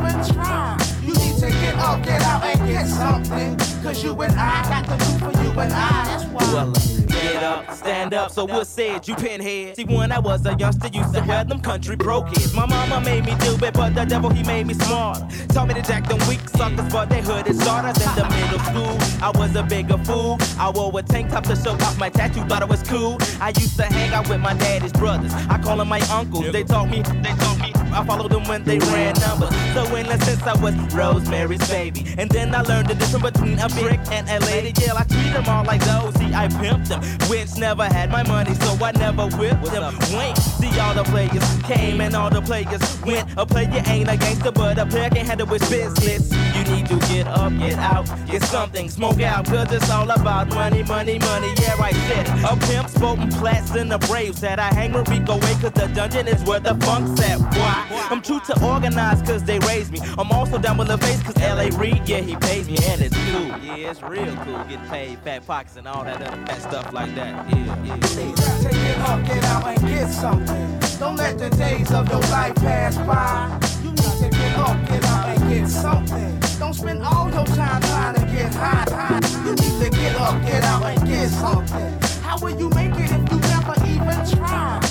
even 0.00 0.34
try? 0.34 0.76
You 1.02 1.14
need 1.14 1.36
to 1.40 1.50
get 1.50 1.76
up, 1.76 2.02
get 2.02 2.22
out, 2.22 2.44
and 2.44 2.68
get 2.68 2.86
something. 2.86 3.56
Cause 3.82 4.02
you 4.02 4.12
and 4.20 4.32
I 4.34 4.62
got 4.68 4.84
to 4.84 5.04
do 5.04 5.18
for 5.18 5.42
you 5.42 5.60
and 5.60 5.72
I. 5.72 6.04
That's 6.04 6.24
why. 6.24 6.52
Well, 6.52 7.05
get 7.22 7.42
up, 7.42 7.70
stand 7.72 8.14
up. 8.14 8.30
So 8.30 8.44
what 8.44 8.66
said 8.66 9.06
you 9.08 9.14
pinhead? 9.14 9.76
See, 9.76 9.84
when 9.84 10.12
I 10.12 10.18
was 10.18 10.44
a 10.46 10.54
youngster, 10.54 10.88
used 10.88 11.14
to 11.14 11.22
wear 11.22 11.44
them 11.44 11.60
country 11.60 11.96
broke. 11.96 12.26
My 12.54 12.66
mama 12.66 13.00
made 13.00 13.24
me 13.24 13.34
do 13.40 13.56
it, 13.64 13.74
but 13.74 13.94
the 13.94 14.04
devil 14.04 14.30
he 14.30 14.42
made 14.42 14.66
me 14.66 14.74
smart. 14.74 15.22
Taught 15.48 15.68
me 15.68 15.74
to 15.74 15.82
jack 15.82 16.08
them 16.08 16.18
weak 16.28 16.40
suckers, 16.50 16.92
but 16.92 17.08
they 17.08 17.20
hood 17.20 17.46
is 17.46 17.60
harder 17.66 17.92
than 17.98 18.16
the 18.16 18.24
middle 18.34 18.58
school. 18.60 18.96
I 19.22 19.30
was 19.34 19.54
a 19.56 19.62
bigger 19.62 19.98
fool. 19.98 20.38
I 20.58 20.70
wore 20.70 20.98
a 20.98 21.02
tank 21.02 21.30
top 21.30 21.44
to 21.44 21.56
show 21.56 21.72
off 21.72 21.98
my 21.98 22.10
tattoo, 22.10 22.42
thought 22.44 22.62
it 22.62 22.68
was 22.68 22.82
cool. 22.82 23.18
I 23.40 23.48
used 23.48 23.76
to 23.76 23.84
hang 23.84 24.12
out 24.12 24.28
with 24.28 24.40
my 24.40 24.54
daddy's 24.54 24.92
brothers. 24.92 25.32
I 25.48 25.58
call 25.58 25.78
them 25.78 25.88
my 25.88 26.00
uncles. 26.10 26.52
They 26.52 26.64
taught 26.64 26.90
me, 26.90 27.02
they 27.02 27.34
taught 27.34 27.58
me. 27.60 27.72
I 27.92 28.04
followed 28.04 28.30
them 28.30 28.44
when 28.44 28.62
they 28.64 28.78
ran 28.78 29.14
numbers. 29.20 29.54
So 29.72 29.94
in 29.96 30.06
a 30.06 30.18
sense, 30.20 30.42
I 30.42 30.60
was 30.60 30.74
Rosemary's 30.92 31.66
baby. 31.68 32.04
And 32.18 32.30
then 32.30 32.54
I 32.54 32.60
learned 32.60 32.88
the 32.88 32.94
difference 32.94 33.30
between 33.30 33.58
a 33.58 33.68
brick 33.68 34.00
and 34.10 34.28
a 34.28 34.38
lady. 34.46 34.72
Yeah, 34.80 34.94
I 34.94 35.04
treat 35.04 35.32
them 35.32 35.48
all 35.48 35.64
like 35.64 35.82
those. 35.84 36.14
See, 36.16 36.32
I 36.34 36.48
pimped 36.48 36.88
them. 36.88 37.00
Which 37.28 37.56
never 37.56 37.84
had 37.84 38.10
my 38.10 38.22
money, 38.22 38.54
so 38.54 38.76
I 38.84 38.92
never 38.92 39.26
whipped 39.36 39.64
them. 39.64 39.98
Wink. 40.12 40.36
See, 40.36 40.78
all 40.78 40.94
the 40.94 41.04
players 41.04 41.44
came 41.62 42.00
and 42.00 42.14
all 42.14 42.30
the 42.30 42.40
players 42.40 43.00
went. 43.02 43.28
A 43.36 43.44
player 43.44 43.82
ain't 43.86 44.08
a 44.08 44.16
gangster, 44.16 44.52
but 44.52 44.78
a 44.78 44.86
player 44.86 45.10
can 45.10 45.26
handle 45.26 45.46
his 45.46 45.68
business. 45.68 46.30
You 46.56 46.64
need 46.72 46.86
to 46.86 46.98
get 47.08 47.26
up, 47.26 47.52
get 47.58 47.78
out, 47.78 48.06
get 48.26 48.42
something, 48.42 48.88
smoke 48.88 49.20
out, 49.20 49.46
cause 49.46 49.72
it's 49.72 49.90
all 49.90 50.10
about 50.10 50.48
money, 50.50 50.82
money, 50.84 51.18
money. 51.18 51.52
Yeah, 51.60 51.76
I 51.80 51.92
said 51.92 52.26
it. 52.28 52.44
A 52.44 52.56
pimp, 52.66 52.88
spoken 52.88 53.28
plats, 53.30 53.74
and 53.74 53.90
the 53.90 53.98
braves 53.98 54.40
that 54.40 54.58
I 54.58 54.72
hang 54.72 54.92
with 54.92 55.08
Rico 55.08 55.34
Wade, 55.34 55.60
cause 55.60 55.72
the 55.72 55.90
dungeon 55.94 56.28
is 56.28 56.42
where 56.44 56.60
the 56.60 56.74
funk's 56.76 57.20
at. 57.20 57.40
Why? 57.40 58.06
I'm 58.10 58.22
true 58.22 58.40
to 58.46 58.64
organize, 58.64 59.20
cause 59.22 59.42
they 59.44 59.58
raised 59.60 59.92
me. 59.92 60.00
I'm 60.18 60.30
also 60.30 60.58
down 60.58 60.78
with 60.78 60.88
the 60.88 60.98
face, 60.98 61.22
cause 61.22 61.36
LA 61.38 61.68
Reid, 61.78 62.08
yeah, 62.08 62.20
he 62.20 62.36
pays 62.36 62.68
me, 62.68 62.78
and 62.84 63.02
it's 63.02 63.16
cool. 63.30 63.48
Yeah, 63.64 63.90
it's 63.90 64.02
real 64.02 64.34
cool. 64.36 64.58
Getting 64.64 64.86
paid, 64.88 65.18
fat 65.20 65.46
pockets, 65.46 65.76
and 65.76 65.86
all 65.86 66.04
that 66.04 66.22
other 66.22 66.46
fat 66.46 66.62
stuff 66.62 66.92
like 66.96 67.14
that. 67.14 67.50
Yeah, 67.50 67.84
yeah. 67.84 67.96
To 67.96 68.68
get 68.70 68.98
up, 69.00 69.26
get 69.26 69.44
out, 69.44 69.66
and 69.66 69.86
get 69.86 70.08
something. 70.08 70.66
Don't 70.98 71.16
let 71.16 71.38
the 71.38 71.50
days 71.50 71.92
of 71.92 72.08
your 72.08 72.20
life 72.32 72.54
pass 72.54 72.96
by. 72.96 73.60
You 73.84 73.90
need 73.90 74.16
to 74.22 74.28
get 74.30 74.56
up, 74.56 74.88
get 74.88 75.04
out, 75.04 75.28
and 75.28 75.50
get 75.50 75.68
something. 75.68 76.40
Don't 76.58 76.72
spend 76.72 77.02
all 77.02 77.28
your 77.28 77.44
time 77.44 77.82
trying 77.82 78.14
to 78.14 78.24
get 78.34 78.54
high, 78.54 78.86
high. 78.88 79.20
You 79.44 79.52
need 79.62 79.76
to 79.84 79.90
get 79.90 80.16
up, 80.16 80.42
get 80.46 80.64
out, 80.64 80.84
and 80.84 81.06
get 81.06 81.28
something. 81.28 81.92
How 82.22 82.38
will 82.38 82.58
you 82.58 82.70
make 82.70 82.94
it 82.94 83.10
if 83.12 83.30
you 83.30 83.38
never 83.40 83.74
even 83.92 84.18
try? 84.34 84.85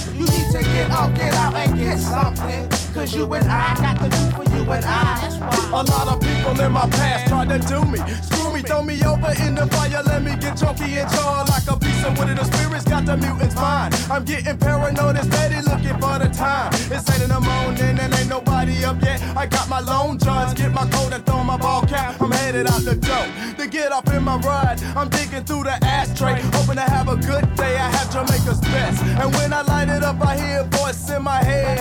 Get 0.63 0.89
up, 0.91 1.13
get 1.15 1.33
out, 1.33 1.53
and 1.53 1.75
get 1.77 1.99
something. 1.99 2.69
Cause 2.93 3.13
you 3.13 3.25
and 3.33 3.45
I 3.45 3.75
got 3.75 3.99
to 3.99 4.09
do 4.09 4.23
for 4.31 4.43
you 4.55 4.71
and 4.71 4.85
I. 4.85 5.35
A 5.73 5.83
lot 5.83 6.07
of 6.07 6.21
people 6.21 6.59
in 6.61 6.71
my 6.71 6.87
past 6.91 7.27
tried 7.27 7.49
to 7.49 7.59
do 7.67 7.83
me. 7.83 7.99
Screw 8.21 8.53
me, 8.53 8.61
throw 8.61 8.81
me 8.81 9.03
over 9.03 9.33
in 9.43 9.55
the 9.55 9.67
fire, 9.67 10.01
let 10.03 10.23
me 10.23 10.31
get 10.37 10.55
chunky 10.55 10.97
and 10.97 11.11
charred 11.11 11.49
like 11.49 11.67
a 11.67 11.77
piece 11.77 12.05
of 12.05 12.17
wood. 12.17 12.29
The 12.37 12.45
spirits 12.45 12.85
got 12.85 13.05
the 13.05 13.17
mutants 13.17 13.55
mind. 13.55 13.95
I'm 14.09 14.23
getting 14.23 14.57
paranoid 14.57 15.17
and 15.17 15.33
steady 15.33 15.59
looking 15.67 15.99
for 15.99 16.17
the 16.19 16.29
time. 16.31 16.71
It's 16.73 17.09
eight 17.11 17.21
in 17.21 17.29
the 17.29 17.41
morning 17.41 17.99
and 17.99 18.13
ain't 18.15 18.29
nobody 18.29 18.85
up 18.85 19.01
yet. 19.01 19.21
I 19.35 19.47
got 19.47 19.67
my 19.67 19.81
lone 19.81 20.17
judge, 20.17 20.55
get 20.55 20.71
my 20.71 20.87
coat 20.87 21.11
and 21.11 21.25
throw 21.25 21.43
my 21.43 21.57
ball 21.57 21.81
cap. 21.85 22.21
I'm 22.21 22.31
headed 22.31 22.67
out 22.67 22.83
the 22.83 22.95
door 22.95 23.27
to 23.57 23.67
get 23.67 23.91
off 23.91 24.07
in 24.13 24.23
my 24.23 24.37
ride. 24.37 24.81
I'm 24.95 25.09
digging 25.09 25.43
through 25.43 25.63
the 25.63 25.77
ashtray, 25.83 26.39
hoping 26.53 26.77
to 26.77 26.87
have 26.95 27.09
a 27.09 27.17
good 27.17 27.43
day. 27.57 27.64
I 29.55 29.61
light 29.61 29.87
it 29.87 30.03
up, 30.03 30.19
I 30.19 30.35
hear 30.35 30.59
a 30.59 30.63
voice 30.65 31.09
in 31.09 31.23
my 31.23 31.41
head. 31.41 31.79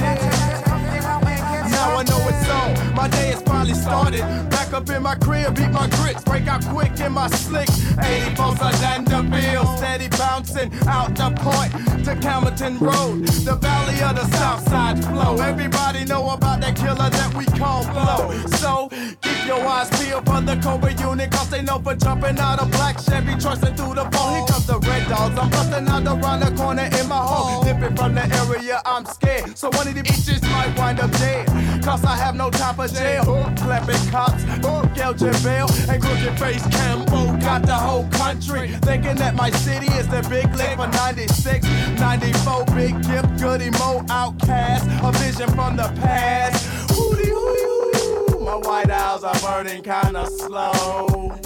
Now 1.72 1.96
I 1.96 2.04
know 2.04 2.28
it's 2.28 2.48
on. 2.48 2.94
My 2.94 3.08
day 3.08 3.32
has 3.32 3.42
finally 3.42 3.74
started. 3.74 4.53
Up 4.74 4.90
in 4.90 5.04
my 5.04 5.14
crib, 5.14 5.54
beat 5.54 5.70
my 5.70 5.86
grits, 5.86 6.24
break 6.24 6.48
out 6.48 6.64
quick 6.66 6.98
in 6.98 7.12
my 7.12 7.28
slick. 7.28 7.68
84 7.96 8.56
Vanderbilt, 8.56 9.78
steady 9.78 10.08
bouncing 10.08 10.68
out 10.88 11.14
the 11.14 11.30
point 11.38 11.70
to 12.04 12.16
Campbellton 12.16 12.80
Road, 12.80 13.24
the 13.46 13.54
valley 13.54 14.02
of 14.02 14.16
the 14.16 14.26
South 14.36 14.68
Side 14.68 14.98
flow. 15.04 15.36
Everybody 15.36 16.04
know 16.04 16.28
about 16.30 16.60
that 16.62 16.74
killer 16.74 17.08
that 17.08 17.34
we 17.36 17.44
call 17.56 17.84
Flow. 17.84 18.32
So 18.58 18.88
keep 19.22 19.46
your 19.46 19.64
eyes 19.64 19.88
peeled 19.90 20.26
for 20.26 20.40
the 20.40 20.56
Cobra 20.60 20.92
unit, 20.94 21.30
cause 21.30 21.50
they 21.50 21.62
know 21.62 21.78
for 21.78 21.94
jumping 21.94 22.38
out 22.40 22.58
of 22.58 22.68
black 22.72 22.98
Chevy, 22.98 23.38
trusting 23.40 23.76
through 23.76 23.94
the 23.94 24.10
phone. 24.10 24.34
Here 24.34 24.46
comes 24.46 24.66
the 24.66 24.80
red 24.80 25.08
dogs. 25.08 25.38
I'm 25.38 25.50
busting 25.50 25.86
out 25.86 26.04
around 26.04 26.40
the 26.40 26.50
corner 26.60 26.88
in 27.00 27.08
my 27.08 27.16
home. 27.16 27.64
Dipping 27.64 27.94
from 27.94 28.16
the 28.16 28.26
area, 28.42 28.82
I'm 28.84 29.04
scared. 29.06 29.56
So 29.56 29.70
one 29.70 29.86
of 29.86 29.94
the 29.94 30.02
bitches 30.02 30.42
might 30.50 30.76
wind 30.76 30.98
up 30.98 31.12
dead. 31.12 31.46
Cause 31.84 32.02
I 32.02 32.16
have 32.16 32.34
no 32.34 32.50
time 32.50 32.74
for 32.76 32.88
jail. 32.88 33.24
Clapping 33.58 34.10
cops, 34.10 34.42
oh, 34.64 34.90
Elgin 34.96 35.34
Bell, 35.42 35.70
and 35.90 36.02
crooked 36.02 36.38
face 36.38 36.62
Cambo 36.68 37.38
got 37.42 37.60
the 37.66 37.74
whole 37.74 38.08
country 38.08 38.68
thinking 38.82 39.16
that 39.16 39.34
my 39.34 39.50
city 39.50 39.92
is 39.92 40.08
the 40.08 40.26
big 40.30 40.50
lick 40.56 40.76
for 40.76 40.86
96, 40.86 41.66
94, 42.00 42.64
Big 42.74 42.94
Gipp, 43.02 43.26
goody 43.38 43.68
mo, 43.72 44.00
OutKast, 44.08 44.84
a 45.06 45.12
vision 45.18 45.50
from 45.50 45.76
the 45.76 45.92
past. 46.00 46.64
Hootie, 46.88 47.24
hootie, 47.24 48.00
hootie. 48.00 48.44
My 48.44 48.56
white 48.56 48.88
owls 48.88 49.22
are 49.22 49.38
burning 49.40 49.82
kinda 49.82 50.26
slow. 50.38 51.38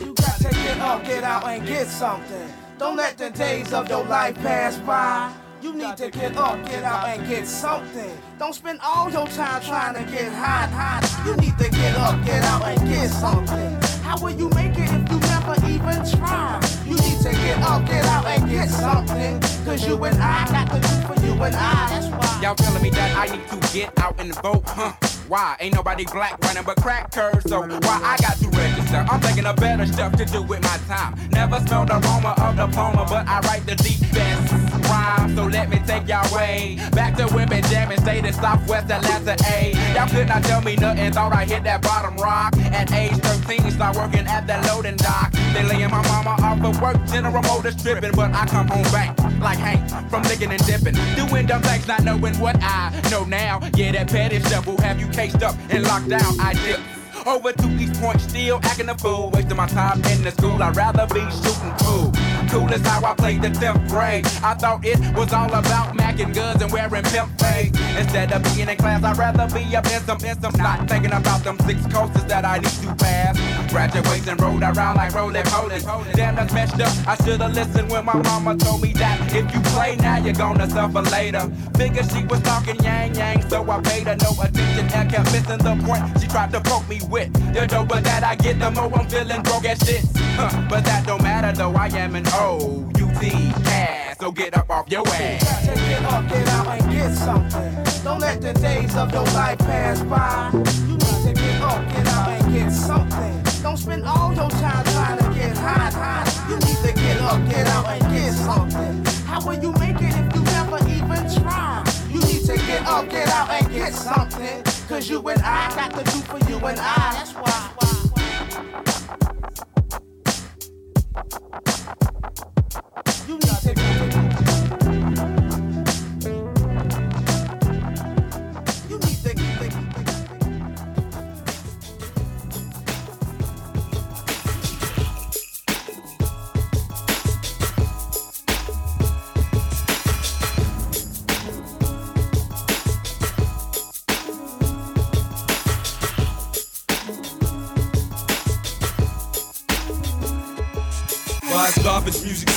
You 0.00 0.14
got 0.14 0.38
to 0.38 0.48
get 0.48 0.78
up, 0.78 1.04
get 1.04 1.24
out, 1.24 1.44
and 1.46 1.66
get 1.66 1.88
something. 1.88 2.48
Don't 2.78 2.96
let 2.96 3.18
the 3.18 3.28
days 3.28 3.74
of 3.74 3.86
your 3.90 4.04
life 4.04 4.34
pass 4.36 4.78
by. 4.78 5.41
You 5.62 5.72
need 5.72 5.96
to 5.98 6.10
get 6.10 6.36
up, 6.36 6.66
get 6.66 6.82
out, 6.82 7.06
and 7.06 7.28
get 7.28 7.46
something. 7.46 8.10
Don't 8.36 8.52
spend 8.52 8.80
all 8.82 9.08
your 9.08 9.28
time 9.28 9.62
trying 9.62 9.94
to 9.94 10.10
get 10.10 10.32
hot, 10.32 10.68
hot. 10.70 11.08
You 11.24 11.36
need 11.36 11.56
to 11.56 11.70
get 11.70 11.96
up, 11.98 12.24
get 12.26 12.42
out, 12.42 12.64
and 12.64 12.88
get 12.88 13.08
something. 13.08 13.80
How 14.02 14.20
will 14.20 14.32
you 14.32 14.48
make 14.50 14.76
it 14.76 14.90
if 14.90 15.08
you 15.08 15.20
never 15.20 15.54
even 15.68 16.04
try? 16.18 16.60
You 16.84 16.96
need 16.96 17.20
to 17.20 17.30
get 17.30 17.62
up, 17.62 17.86
get 17.86 18.04
out, 18.06 18.26
and 18.26 18.50
get 18.50 18.70
something. 18.70 19.40
Cause 19.64 19.86
you 19.86 20.02
and 20.02 20.20
I 20.20 20.48
got 20.50 20.68
to 20.72 20.80
do 20.80 21.06
for 21.06 21.24
you 21.24 21.32
and 21.34 21.54
I. 21.54 21.88
That's 21.90 22.08
why. 22.08 22.40
Y'all 22.42 22.56
telling 22.56 22.82
me 22.82 22.90
that 22.90 23.16
I 23.16 23.36
need 23.36 23.46
to 23.46 23.72
get 23.72 23.96
out 24.00 24.20
and 24.20 24.34
vote, 24.42 24.64
huh? 24.66 24.94
Why? 25.32 25.56
Ain't 25.60 25.74
nobody 25.74 26.04
black 26.04 26.38
running 26.44 26.62
but 26.62 26.76
crack 26.76 27.10
crackers, 27.10 27.44
so 27.44 27.60
why 27.62 28.00
I 28.04 28.18
got 28.20 28.36
to 28.36 28.48
register? 28.48 29.06
I'm 29.10 29.18
thinking 29.18 29.46
of 29.46 29.56
better 29.56 29.86
stuff 29.86 30.12
to 30.18 30.26
do 30.26 30.42
with 30.42 30.60
my 30.62 30.76
time. 30.86 31.18
Never 31.30 31.58
smelled 31.60 31.88
the 31.88 31.96
aroma 32.04 32.34
of 32.36 32.54
diploma, 32.54 33.06
but 33.08 33.26
I 33.26 33.40
write 33.40 33.64
the 33.64 33.74
deep 33.76 34.00
best 34.12 34.52
rhyme, 34.90 35.34
so 35.34 35.46
let 35.46 35.70
me 35.70 35.80
take 35.86 36.06
y'all 36.06 36.28
way 36.36 36.76
back 36.92 37.16
to 37.16 37.34
women 37.34 37.62
jamming, 37.70 37.98
state 38.00 38.26
in 38.26 38.32
Southwest 38.34 38.90
Atlanta, 38.90 39.34
A. 39.50 39.72
Y'all 39.94 40.06
could 40.06 40.28
not 40.28 40.44
tell 40.44 40.60
me 40.60 40.76
nothing, 40.76 41.10
thought 41.14 41.32
I 41.32 41.46
hit 41.46 41.64
that 41.64 41.80
bottom 41.80 42.14
rock. 42.16 42.54
At 42.58 42.92
age 42.92 43.12
13, 43.12 43.70
start 43.70 43.96
working 43.96 44.26
at 44.26 44.46
that 44.48 44.66
loading 44.66 44.96
dock. 44.96 45.32
They 45.54 45.64
laying 45.64 45.90
my 45.90 46.02
mama 46.08 46.36
off 46.42 46.62
of 46.62 46.82
work, 46.82 46.96
General 47.06 47.42
Motors 47.42 47.82
tripping, 47.82 48.12
but 48.12 48.34
I 48.34 48.44
come 48.44 48.68
home 48.68 48.82
back 48.92 49.18
like 49.40 49.58
Hank 49.58 49.82
from 50.08 50.22
licking 50.24 50.50
and 50.50 50.64
dipping, 50.66 50.94
doing 51.16 51.46
dumb 51.46 51.62
things, 51.62 51.88
not 51.88 52.04
knowing 52.04 52.34
what 52.36 52.56
I 52.60 52.92
know 53.10 53.24
now. 53.24 53.60
Yeah, 53.74 53.92
that 53.92 54.08
petty 54.08 54.40
stuff 54.40 54.66
will 54.66 54.80
have 54.80 55.00
you 55.00 55.08
cased 55.22 55.42
up 55.42 55.54
and 55.70 55.84
locked 55.84 56.08
down. 56.08 56.40
I 56.40 56.54
dip. 56.64 56.80
Over 57.26 57.52
to 57.52 57.68
East 57.78 58.00
Point, 58.00 58.20
still 58.20 58.58
acting 58.64 58.88
a 58.88 58.98
fool. 58.98 59.30
Wasting 59.30 59.56
my 59.56 59.66
time 59.68 60.02
in 60.06 60.22
the 60.24 60.32
school, 60.32 60.60
I'd 60.60 60.76
rather 60.76 61.06
be 61.14 61.20
shooting 61.30 61.72
pool. 61.78 62.21
Cool 62.52 62.68
how 62.68 63.02
I 63.02 63.14
played 63.14 63.40
the 63.40 63.48
10th 63.48 63.88
grade. 63.88 64.26
I 64.44 64.52
thought 64.52 64.84
it 64.84 64.98
was 65.16 65.32
all 65.32 65.48
about 65.48 65.96
macking 65.96 66.34
guns 66.34 66.60
and 66.60 66.70
wearing 66.70 67.02
pimp 67.04 67.30
fades. 67.40 67.80
Instead 67.96 68.30
of 68.30 68.44
being 68.44 68.68
in 68.68 68.76
class, 68.76 69.02
I'd 69.02 69.16
rather 69.16 69.48
be 69.54 69.74
up 69.74 69.86
in 69.86 70.02
some, 70.02 70.20
some, 70.20 70.52
not 70.58 70.86
thinking 70.86 71.12
about 71.12 71.42
them 71.44 71.58
six 71.60 71.80
coasters 71.86 72.24
that 72.26 72.44
I 72.44 72.58
need 72.58 72.76
to 72.84 72.94
pass. 72.96 73.40
Graduation 73.72 74.36
rolled 74.36 74.62
around 74.62 74.96
like 74.96 75.14
rolling 75.14 75.44
polies. 75.44 75.82
Damn, 76.14 76.34
that's 76.34 76.52
messed 76.52 76.78
up. 76.78 76.92
I 77.08 77.16
should've 77.24 77.54
listened 77.54 77.90
when 77.90 78.04
my 78.04 78.20
mama 78.20 78.54
told 78.58 78.82
me 78.82 78.92
that 78.94 79.34
if 79.34 79.54
you 79.54 79.60
play 79.72 79.96
now, 79.96 80.18
you're 80.18 80.34
gonna 80.34 80.68
suffer 80.68 81.00
later. 81.10 81.50
Figured 81.76 82.10
she 82.12 82.22
was 82.26 82.42
talking 82.42 82.76
yang 82.84 83.14
yang, 83.14 83.48
so 83.48 83.68
I 83.70 83.80
paid 83.80 84.08
her 84.08 84.16
no 84.16 84.30
attention 84.42 84.90
and 84.92 85.10
kept 85.10 85.32
missing 85.32 85.56
the 85.56 85.74
point 85.86 86.20
she 86.20 86.28
tried 86.28 86.52
to 86.52 86.60
poke 86.60 86.86
me 86.86 87.00
with. 87.08 87.32
The 87.54 87.60
doper 87.60 88.02
that 88.02 88.22
I 88.22 88.34
get, 88.36 88.58
the 88.58 88.70
more 88.70 88.92
I'm 88.94 89.08
feeling 89.08 89.42
broke 89.42 89.64
as 89.64 89.78
shit. 89.78 90.04
Huh, 90.36 90.66
but 90.68 90.84
that 90.84 91.06
don't 91.06 91.22
matter 91.22 91.56
though, 91.56 91.72
I 91.74 91.86
am 91.88 92.14
an 92.14 92.26
O-U-T 92.42 93.30
ass, 93.66 94.18
so 94.18 94.32
get 94.32 94.56
up 94.56 94.68
off 94.68 94.90
your 94.90 95.06
ass. 95.06 95.66
Get 95.66 96.02
up, 96.04 96.28
get 96.28 96.48
out, 96.48 96.66
and 96.66 96.92
get 96.92 97.14
something. 97.14 98.02
Don't 98.02 98.18
let 98.18 98.40
the 98.42 98.52
days 98.54 98.96
of 98.96 99.12
your 99.12 99.24
life 99.26 99.58
pass 99.58 100.02
by. 100.02 100.50
You 100.88 100.96
need 100.96 101.22
to 101.26 101.32
get 101.34 101.62
up, 101.62 101.88
get 101.92 102.06
out, 102.08 102.28
and 102.30 102.52
get 102.52 102.70
something. 102.72 103.62
Don't 103.62 103.76
spend 103.76 104.04
all 104.04 104.34
your 104.34 104.50
time 104.50 104.84
trying 104.86 105.18
to 105.18 105.38
get 105.38 105.56
high, 105.56 105.90
high. 105.92 106.48
You 106.50 106.56
need 106.56 106.78
to 106.84 106.92
get 106.92 107.20
up, 107.20 107.48
get 107.48 107.66
out, 107.68 107.86
and 107.86 108.02
get 108.12 108.32
something. 108.32 109.04
How 109.24 109.40
will 109.46 109.60
you 109.62 109.72
make 109.74 110.02
it 110.02 110.12
if 110.12 110.34
you 110.34 110.42
never 110.42 110.78
even 110.88 111.22
try? 111.40 111.84
You 112.10 112.20
need 112.22 112.44
to 112.46 112.56
get 112.56 112.84
up, 112.86 113.08
get 113.08 113.28
out, 113.28 113.50
and 113.50 113.72
get 113.72 113.94
something. 113.94 114.64
Cause 114.88 115.08
you 115.08 115.20
and 115.28 115.40
I 115.42 115.72
got 115.76 115.94
to 115.94 116.04
do 116.04 116.18
for 116.26 116.38
you 116.50 116.58
and 116.58 116.78
I. 116.80 117.12
That's 117.14 117.32
why. 117.34 117.91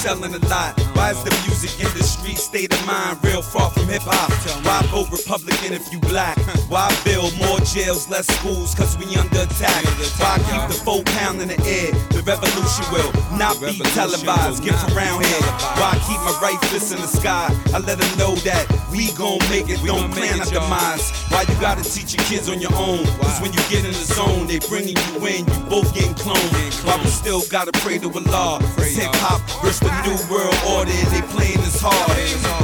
Selling 0.05 0.35
a 0.35 0.37
lot? 0.49 0.84
Why 1.05 1.11
is 1.11 1.23
the 1.23 1.29
music 1.45 1.85
industry 1.85 2.33
state 2.33 2.73
of 2.73 2.83
mind 2.87 3.23
real 3.23 3.43
far 3.43 3.69
from 3.69 3.85
hip 3.85 4.01
hop? 4.05 4.33
Why 4.65 4.81
vote 4.89 5.11
Republican 5.11 5.73
if 5.73 5.93
you 5.93 5.99
black? 5.99 6.35
Why 6.65 6.89
build 7.05 7.29
more 7.37 7.59
jails, 7.59 8.09
less 8.09 8.25
schools, 8.25 8.73
cause 8.73 8.97
we 8.97 9.05
under 9.13 9.45
attack? 9.45 9.85
Why 10.17 10.41
keep 10.49 10.65
the 10.65 10.73
four 10.73 11.03
pound 11.21 11.41
in 11.45 11.49
the 11.49 11.61
air? 11.61 11.93
The 12.09 12.25
revolution 12.25 12.89
will 12.89 13.13
not 13.37 13.61
be 13.61 13.77
televised. 13.93 14.65
Get 14.65 14.73
from 14.81 14.97
around 14.97 15.21
here. 15.21 15.45
Why 15.77 15.93
keep 16.09 16.17
my 16.25 16.33
right 16.41 16.57
fist 16.73 16.91
in 16.91 16.97
the 16.97 17.07
sky? 17.07 17.53
I 17.69 17.77
let 17.85 18.01
them 18.01 18.17
know 18.17 18.33
that 18.41 18.65
we 18.89 19.13
gon' 19.13 19.37
make 19.53 19.69
it, 19.69 19.85
don't 19.85 20.09
plan 20.09 20.41
our 20.41 20.49
demise. 20.49 21.13
Why 21.29 21.45
you 21.45 21.53
gotta 21.61 21.83
teach 21.85 22.17
your 22.17 22.25
kids 22.25 22.49
on 22.49 22.59
your 22.59 22.73
own? 22.73 23.05
Cause 23.21 23.41
when 23.41 23.53
you 23.53 23.61
get 23.69 23.85
in 23.85 23.93
the 23.93 24.07
zone, 24.09 24.47
they 24.47 24.57
bringing 24.57 24.97
you 24.97 25.21
in, 25.27 25.45
you 25.45 25.59
both 25.69 25.93
getting 25.93 26.17
cloned. 26.17 26.49
Why 26.81 26.97
we 26.97 27.13
still 27.13 27.45
gotta 27.53 27.73
pray 27.85 27.99
to 27.99 28.09
Allah? 28.09 28.57
It's 28.81 28.95
hip 28.95 29.13
hop 29.21 29.41
versus 29.61 29.85
the 29.85 29.91
new 30.07 30.17
world 30.31 30.55
order, 30.73 30.94
they 31.11 31.21
playing 31.33 31.59
this 31.61 31.79
hard. 31.81 32.15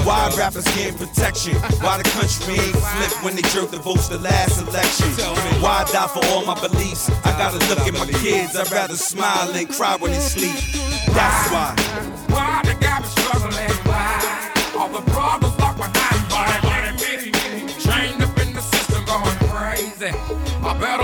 Why 0.06 0.34
rappers 0.38 0.66
getting 0.76 0.98
protection? 0.98 1.56
Why 1.82 1.98
the 1.98 2.08
country 2.10 2.56
ain't 2.56 2.76
flipped 2.76 3.24
when 3.24 3.36
they 3.36 3.44
jerked 3.54 3.72
the 3.72 3.80
votes 3.80 4.08
the 4.08 4.20
last 4.20 4.62
election? 4.62 5.10
Why 5.62 5.84
die 5.92 6.08
for 6.08 6.24
all 6.32 6.46
my 6.46 6.60
beliefs? 6.60 7.10
I 7.26 7.32
gotta 7.38 7.60
look 7.70 7.80
at 7.80 7.94
my 7.94 8.08
kids, 8.20 8.56
I'd 8.56 8.72
rather 8.72 8.96
smile 8.96 9.52
than 9.52 9.68
cry 9.68 9.96
when 9.98 10.12
they 10.12 10.20
sleep. 10.20 10.56
That's 11.14 11.52
why. 11.52 11.76
Why 12.30 12.62
the 12.64 12.74
is 13.04 13.12
struggling? 13.12 13.70
Why 13.86 14.52
all 14.78 14.90
the 14.90 15.02
problems 15.12 15.41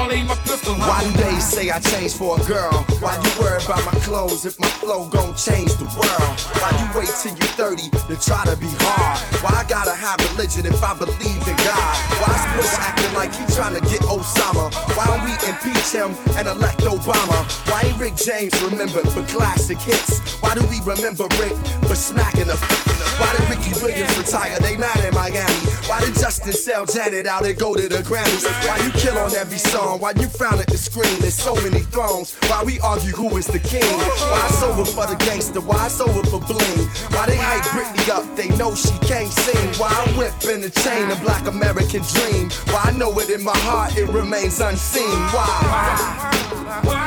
Why 0.07 1.03
do 1.03 1.11
they 1.19 1.37
say 1.39 1.69
I 1.69 1.79
changed 1.79 2.15
for 2.15 2.39
a 2.39 2.43
girl? 2.45 2.71
Why 3.03 3.19
you 3.19 3.31
worry 3.43 3.61
about 3.63 3.83
my 3.83 3.99
clothes 4.07 4.45
if 4.45 4.57
my 4.57 4.67
flow 4.79 5.09
gon' 5.09 5.35
change 5.35 5.75
the 5.75 5.83
world? 5.99 6.33
Why 6.63 6.71
you 6.79 6.87
wait 6.97 7.11
till 7.19 7.35
you're 7.35 7.55
30 7.59 7.89
to 8.07 8.15
try 8.15 8.45
to 8.45 8.55
be 8.55 8.71
hard? 8.87 9.19
Why 9.43 9.51
I 9.59 9.65
gotta 9.67 9.91
have 9.91 10.15
religion 10.31 10.65
if 10.65 10.81
I 10.81 10.93
believe 10.97 11.43
in 11.43 11.57
God? 11.59 11.95
Why 12.23 12.31
is 12.31 12.45
Bush 12.55 12.73
acting 12.79 13.13
like 13.19 13.35
he 13.35 13.43
trying 13.53 13.75
to 13.75 13.81
get 13.91 13.99
Osama? 14.07 14.71
Why 14.95 15.11
we 15.27 15.35
impeach 15.43 15.91
him 15.91 16.15
and 16.39 16.47
elect 16.47 16.79
Obama? 16.87 17.43
Why 17.67 17.81
ain't 17.91 17.99
Rick 17.99 18.15
James 18.15 18.55
remembered 18.63 19.11
for 19.11 19.23
classic 19.27 19.77
hits? 19.79 20.23
Why 20.39 20.55
do 20.55 20.63
we 20.71 20.79
remember 20.87 21.27
Rick 21.35 21.55
for 21.83 21.95
smacking 21.95 22.47
a 22.47 22.55
Why 23.19 23.35
did 23.35 23.49
Ricky 23.51 23.75
Williams 23.83 24.17
retire? 24.17 24.57
They 24.59 24.77
mad 24.77 25.03
in 25.03 25.13
Miami. 25.13 25.67
Why 25.87 25.99
did 25.99 26.15
Justin 26.15 26.53
sell 26.53 26.85
Janet 26.85 27.27
out 27.27 27.45
and 27.45 27.57
go 27.57 27.75
to 27.75 27.87
the 27.87 28.03
Grammys? 28.07 28.47
Why 28.67 28.77
you 28.85 28.91
kill 28.91 29.17
on 29.17 29.35
every 29.35 29.57
song? 29.57 29.96
Why 29.99 30.13
you 30.15 30.27
frown 30.27 30.59
at 30.59 30.67
the 30.67 30.77
screen? 30.77 31.19
There's 31.19 31.33
so 31.33 31.55
many 31.55 31.79
thrones. 31.79 32.35
Why 32.47 32.63
we 32.63 32.79
argue 32.81 33.13
who 33.13 33.35
is 33.37 33.47
the 33.47 33.59
king? 33.59 33.81
Why 33.81 34.45
it's 34.47 34.61
over 34.61 34.85
for 34.85 35.07
the 35.07 35.15
gangster? 35.25 35.59
Why 35.59 35.87
it's 35.87 35.99
over 35.99 36.23
for 36.29 36.39
bling? 36.39 36.87
Why 37.09 37.25
they 37.25 37.37
hype 37.37 37.63
Britney 37.73 38.09
up? 38.09 38.23
They 38.35 38.49
know 38.57 38.75
she 38.75 38.95
can't 39.07 39.31
sing. 39.31 39.67
Why 39.81 39.89
I 39.89 40.17
whip 40.17 40.33
in 40.53 40.61
the 40.61 40.69
chain, 40.69 41.09
a 41.09 41.15
black 41.23 41.47
American 41.47 42.01
dream? 42.13 42.49
Why 42.69 42.81
I 42.85 42.91
know 42.91 43.17
it 43.19 43.29
in 43.29 43.43
my 43.43 43.57
heart, 43.57 43.97
it 43.97 44.07
remains 44.09 44.59
unseen. 44.59 45.17
Why? 45.33 45.47
Why 46.83 47.06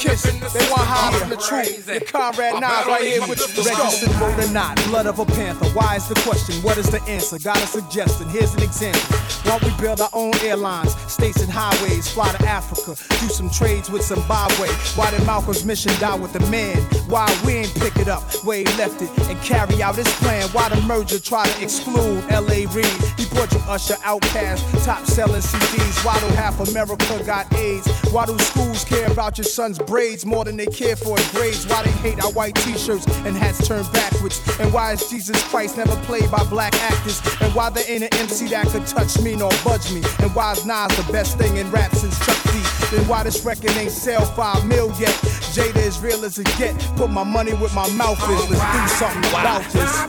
Kiss, 0.00 0.22
they 0.22 0.70
want 0.70 0.80
high 0.88 1.12
from 1.18 1.28
the 1.28 1.36
truth. 1.36 1.86
Your 1.86 2.00
Conrad 2.00 2.54
Nas 2.54 2.86
right 2.86 3.02
here 3.02 3.20
with 3.20 3.38
you. 3.54 3.62
Registered 3.62 4.08
vote 4.12 4.48
or 4.48 4.50
not, 4.50 4.82
blood 4.86 5.06
of 5.06 5.18
a 5.18 5.26
panther. 5.26 5.68
Why 5.76 5.96
is 5.96 6.08
the 6.08 6.14
question? 6.24 6.54
What 6.62 6.78
is 6.78 6.90
the 6.90 7.02
answer? 7.02 7.38
Got 7.38 7.58
a 7.58 7.66
suggestion. 7.66 8.26
Here's 8.30 8.54
an 8.54 8.62
example. 8.62 9.18
Why 9.44 9.58
we 9.62 9.70
build 9.78 10.00
our 10.00 10.08
own 10.14 10.32
airlines, 10.40 10.94
states 11.12 11.42
and 11.42 11.52
highways, 11.52 12.10
fly 12.10 12.32
to 12.32 12.46
Africa, 12.46 12.96
do 13.20 13.28
some 13.28 13.50
trades 13.50 13.90
with 13.90 14.02
Zimbabwe. 14.02 14.68
Why 14.96 15.10
did 15.10 15.26
Malcolm's 15.26 15.66
mission 15.66 15.92
die 16.00 16.16
with 16.16 16.32
the 16.32 16.40
man? 16.48 16.78
Why 17.06 17.26
we 17.44 17.56
ain't 17.56 17.74
pick 17.74 17.96
it 17.98 18.08
up 18.08 18.22
where 18.42 18.58
he 18.58 18.64
left 18.78 19.02
it 19.02 19.10
and 19.28 19.38
carry 19.42 19.82
out 19.82 19.96
his 19.96 20.08
plan? 20.16 20.48
Why 20.52 20.70
the 20.70 20.80
merger 20.82 21.18
try 21.18 21.46
to 21.46 21.62
exclude 21.62 22.24
L.A. 22.30 22.64
Reid? 22.68 22.86
He 23.18 23.26
brought 23.34 23.52
you 23.52 23.60
Usher, 23.68 23.96
OutKast, 23.96 24.84
top 24.86 25.04
selling 25.04 25.42
CDs. 25.42 26.04
Why 26.06 26.18
do 26.20 26.26
half 26.36 26.58
America 26.70 27.22
got 27.26 27.52
AIDS? 27.54 27.86
Why 28.12 28.24
do 28.24 28.38
schools 28.38 28.84
care 28.84 29.10
about 29.10 29.36
your 29.36 29.44
son's 29.44 29.78
more 30.24 30.46
than 30.46 30.56
they 30.56 30.66
care 30.66 30.96
for 30.96 31.18
his 31.18 31.30
grades? 31.30 31.66
Why 31.66 31.82
they 31.82 31.90
hate 31.90 32.24
our 32.24 32.32
white 32.32 32.54
t-shirts 32.54 33.06
and 33.26 33.36
hats 33.36 33.68
turned 33.68 33.90
backwards? 33.92 34.40
And 34.58 34.72
why 34.72 34.92
is 34.92 35.10
Jesus 35.10 35.42
Christ 35.50 35.76
never 35.76 35.94
played 36.06 36.30
by 36.30 36.42
black 36.44 36.74
actors? 36.74 37.20
And 37.42 37.54
why 37.54 37.68
there 37.68 37.84
ain't 37.86 38.04
an 38.04 38.14
MC 38.14 38.48
that 38.48 38.68
could 38.68 38.86
touch 38.86 39.20
me 39.20 39.36
nor 39.36 39.50
budge 39.62 39.92
me? 39.92 40.00
And 40.20 40.34
why 40.34 40.52
is 40.52 40.64
Nas 40.64 40.88
the 40.96 41.12
best 41.12 41.36
thing 41.36 41.58
in 41.58 41.70
rap 41.70 41.94
since 41.94 42.18
Chuck 42.24 42.42
D? 42.44 42.96
Then 42.96 43.06
why 43.08 43.24
this 43.24 43.44
record 43.44 43.72
ain't 43.72 43.90
sell 43.90 44.24
five 44.24 44.64
mil 44.66 44.88
yet? 44.98 45.14
Jada 45.52 45.76
is 45.76 45.98
real 46.00 46.24
as 46.24 46.38
it 46.38 46.48
get. 46.56 46.78
Put 46.96 47.10
my 47.10 47.24
money 47.24 47.52
where 47.52 47.74
my 47.74 47.88
mouth 47.90 48.22
is. 48.30 48.48
Let's 48.48 48.64
do 48.72 48.88
something 48.96 49.30
about 49.30 49.62
this. 49.70 50.00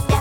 The 0.00 0.13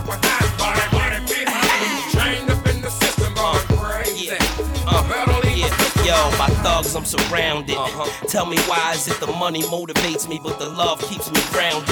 Yo, 6.14 6.30
my 6.38 6.47
thugs, 6.61 6.95
I'm 6.95 7.05
surrounded. 7.05 7.76
Uh-huh. 7.76 8.28
Tell 8.28 8.45
me 8.45 8.57
why 8.70 8.93
is 8.93 9.07
it 9.07 9.20
the 9.20 9.26
money 9.26 9.64
motivates 9.64 10.30
me, 10.30 10.39
but 10.43 10.59
the 10.59 10.70
love 10.70 11.01
keeps 11.09 11.32
me 11.32 11.41
grounded? 11.49 11.89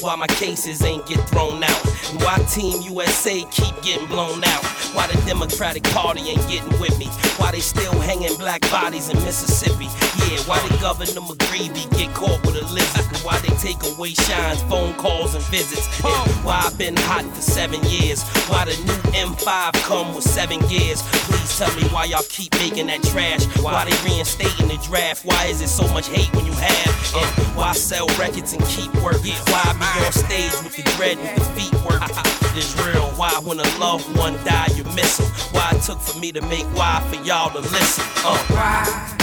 Why 0.00 0.16
my 0.16 0.26
cases 0.26 0.82
ain't 0.82 1.04
get 1.06 1.20
thrown 1.28 1.62
out? 1.62 1.84
And 2.10 2.22
why 2.22 2.38
Team 2.48 2.80
USA 2.82 3.44
keep 3.50 3.74
getting 3.82 4.06
blown 4.06 4.42
out? 4.42 4.64
Why 4.94 5.06
the 5.06 5.20
Democratic 5.26 5.82
Party 5.84 6.20
ain't 6.30 6.48
getting 6.48 6.80
with 6.80 6.98
me? 6.98 7.06
Why 7.36 7.50
they 7.52 7.60
still 7.60 7.92
hanging 8.00 8.34
black 8.36 8.62
bodies 8.70 9.10
in 9.10 9.16
Mississippi? 9.24 9.84
Yeah, 9.84 10.40
why 10.48 10.66
the 10.66 10.76
Governor 10.80 11.20
McGreevey 11.20 11.90
get 11.96 12.14
caught 12.14 12.40
with 12.46 12.56
a 12.56 12.64
lizard? 12.72 13.04
And 13.08 13.18
why 13.18 13.38
they 13.40 13.54
take 13.56 13.82
away 13.84 14.14
shines, 14.14 14.62
phone 14.62 14.94
calls, 14.94 15.34
and 15.34 15.44
visits? 15.44 15.86
And 15.98 16.06
oh. 16.06 16.40
why 16.42 16.62
I've 16.64 16.78
been 16.78 16.96
hot 16.96 17.24
for 17.34 17.42
seven 17.42 17.82
years? 17.84 18.22
Why 18.48 18.64
the 18.64 18.76
new 18.84 19.00
M5 19.12 19.72
come 19.84 20.14
with 20.14 20.24
seven 20.24 20.60
gears? 20.68 21.02
Please 21.28 21.58
tell 21.58 21.74
me 21.76 21.82
why 21.88 22.04
y'all 22.04 22.22
keep 22.28 22.54
making 22.54 22.86
that 22.86 23.02
trash? 23.02 23.44
Why 23.62 23.84
they 23.84 23.96
reinstating 24.08 24.68
the 24.68 24.78
draft? 24.84 25.24
Why 25.24 25.46
is 25.46 25.60
it 25.60 25.68
so 25.68 25.86
much 25.92 26.08
hate 26.08 26.32
when 26.34 26.46
you 26.46 26.52
have? 26.52 26.88
And 27.16 27.56
why 27.56 27.72
sell 27.72 28.06
records 28.18 28.52
and 28.52 28.64
keep 28.66 28.92
working? 29.02 29.34
Why 29.50 29.62
be 29.78 30.06
on 30.06 30.12
stage 30.12 30.52
with 30.62 30.76
the 30.76 30.82
dread 30.96 31.18
with 31.18 31.34
the 31.36 31.44
feet 31.56 31.74
working? 31.84 32.16
It's 32.58 32.74
real. 32.84 33.06
Why 33.12 33.30
when 33.44 33.60
a 33.60 33.78
loved 33.78 34.16
one 34.16 34.34
die 34.44 34.66
you 34.74 34.82
miss 34.96 35.18
them? 35.18 35.28
Why 35.52 35.70
it 35.76 35.82
took 35.82 36.00
for 36.00 36.18
me 36.18 36.32
to 36.32 36.40
make 36.42 36.64
why 36.74 37.00
for 37.08 37.22
y'all 37.22 37.50
to 37.50 37.60
listen? 37.60 38.04
Uh. 38.24 39.18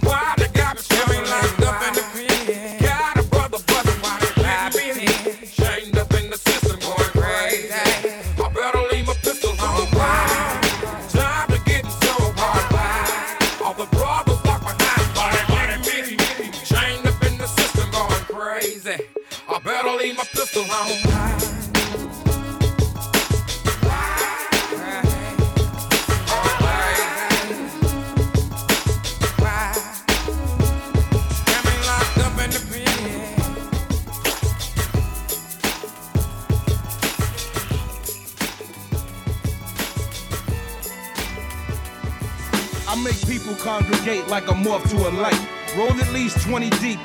Why 0.00 0.34
the 0.38 0.39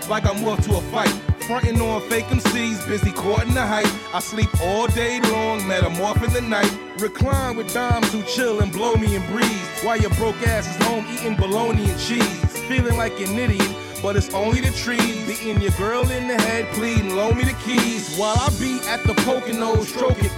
like 0.09 0.25
I'm 0.25 0.43
off 0.45 0.63
to 0.65 0.75
a 0.75 0.81
fight. 0.91 1.09
Frontin' 1.47 1.79
on 1.79 2.01
fake 2.09 2.25
MCs, 2.25 2.87
busy 2.87 3.11
courting 3.11 3.53
the 3.53 3.65
hype. 3.65 3.87
I 4.13 4.19
sleep 4.19 4.49
all 4.61 4.87
day 4.87 5.19
long, 5.21 5.61
metamorph 5.61 6.23
in 6.23 6.33
the 6.33 6.41
night. 6.41 6.71
Recline 6.97 7.55
with 7.55 7.73
dimes 7.73 8.11
who 8.11 8.21
chill 8.23 8.61
and 8.61 8.71
blow 8.71 8.95
me 8.95 9.15
and 9.15 9.25
breeze. 9.27 9.69
While 9.83 9.97
your 9.97 10.09
broke 10.11 10.41
ass 10.47 10.67
is 10.67 10.85
home 10.87 11.05
eating 11.11 11.35
bologna 11.35 11.89
and 11.89 11.99
cheese. 11.99 12.59
Feeling 12.67 12.97
like 12.97 13.19
an 13.19 13.37
idiot, 13.37 13.69
but 14.01 14.15
it's 14.15 14.33
only 14.33 14.61
the 14.61 14.71
trees. 14.71 15.25
Beating 15.27 15.61
your 15.61 15.71
girl 15.71 16.09
in 16.09 16.27
the 16.27 16.35
head, 16.35 16.65
pleading, 16.73 17.15
loan 17.15 17.37
me 17.37 17.43
the 17.43 17.57
keys. 17.63 18.15
While 18.17 18.35
I 18.39 18.49
be 18.59 18.79
at 18.87 19.03
the 19.03 19.13
Poconos, 19.13 19.85
stroking. 19.85 20.31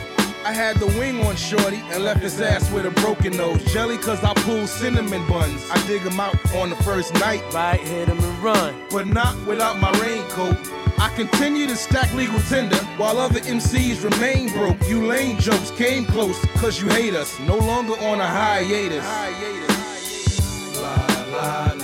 I 0.48 0.54
had 0.54 0.78
the 0.78 0.88
wing 0.98 1.20
on 1.26 1.36
Shorty 1.36 1.82
and 1.92 2.06
left 2.06 2.22
his 2.22 2.40
ass 2.40 2.72
with 2.72 2.86
a 2.86 2.92
broken 3.02 3.36
nose. 3.36 3.62
Jelly 3.74 3.98
cause 3.98 4.24
I 4.24 4.34
pulled 4.34 4.70
cinnamon 4.70 5.28
buns. 5.28 5.70
I 5.70 5.76
dig 5.88 6.04
him 6.04 6.22
out 6.22 6.38
on 6.56 6.70
the 6.70 6.78
first 6.78 7.14
night. 7.16 7.44
Right, 7.54 7.78
hit 7.82 8.08
him 8.08 8.18
and 8.18 8.42
run. 8.42 8.74
But 8.90 9.08
not 9.08 9.36
without 9.46 9.78
my 9.78 9.92
raincoat. 10.00 10.56
I 11.00 11.12
continue 11.18 11.68
to 11.68 11.76
stack 11.76 12.14
legal 12.14 12.40
tender 12.48 12.78
while 12.96 13.18
other 13.18 13.42
MCs 13.42 14.10
remain 14.10 14.50
broke. 14.54 14.78
You 14.88 15.06
lame 15.06 15.38
jokes 15.38 15.72
came 15.72 16.06
close 16.06 16.40
cause 16.62 16.82
you 16.82 16.88
hate 16.88 17.14
us. 17.14 17.38
No 17.42 17.58
longer 17.58 18.00
on 18.06 18.22
a 18.22 18.26
hiatus. 18.26 19.04
Tell 20.74 21.77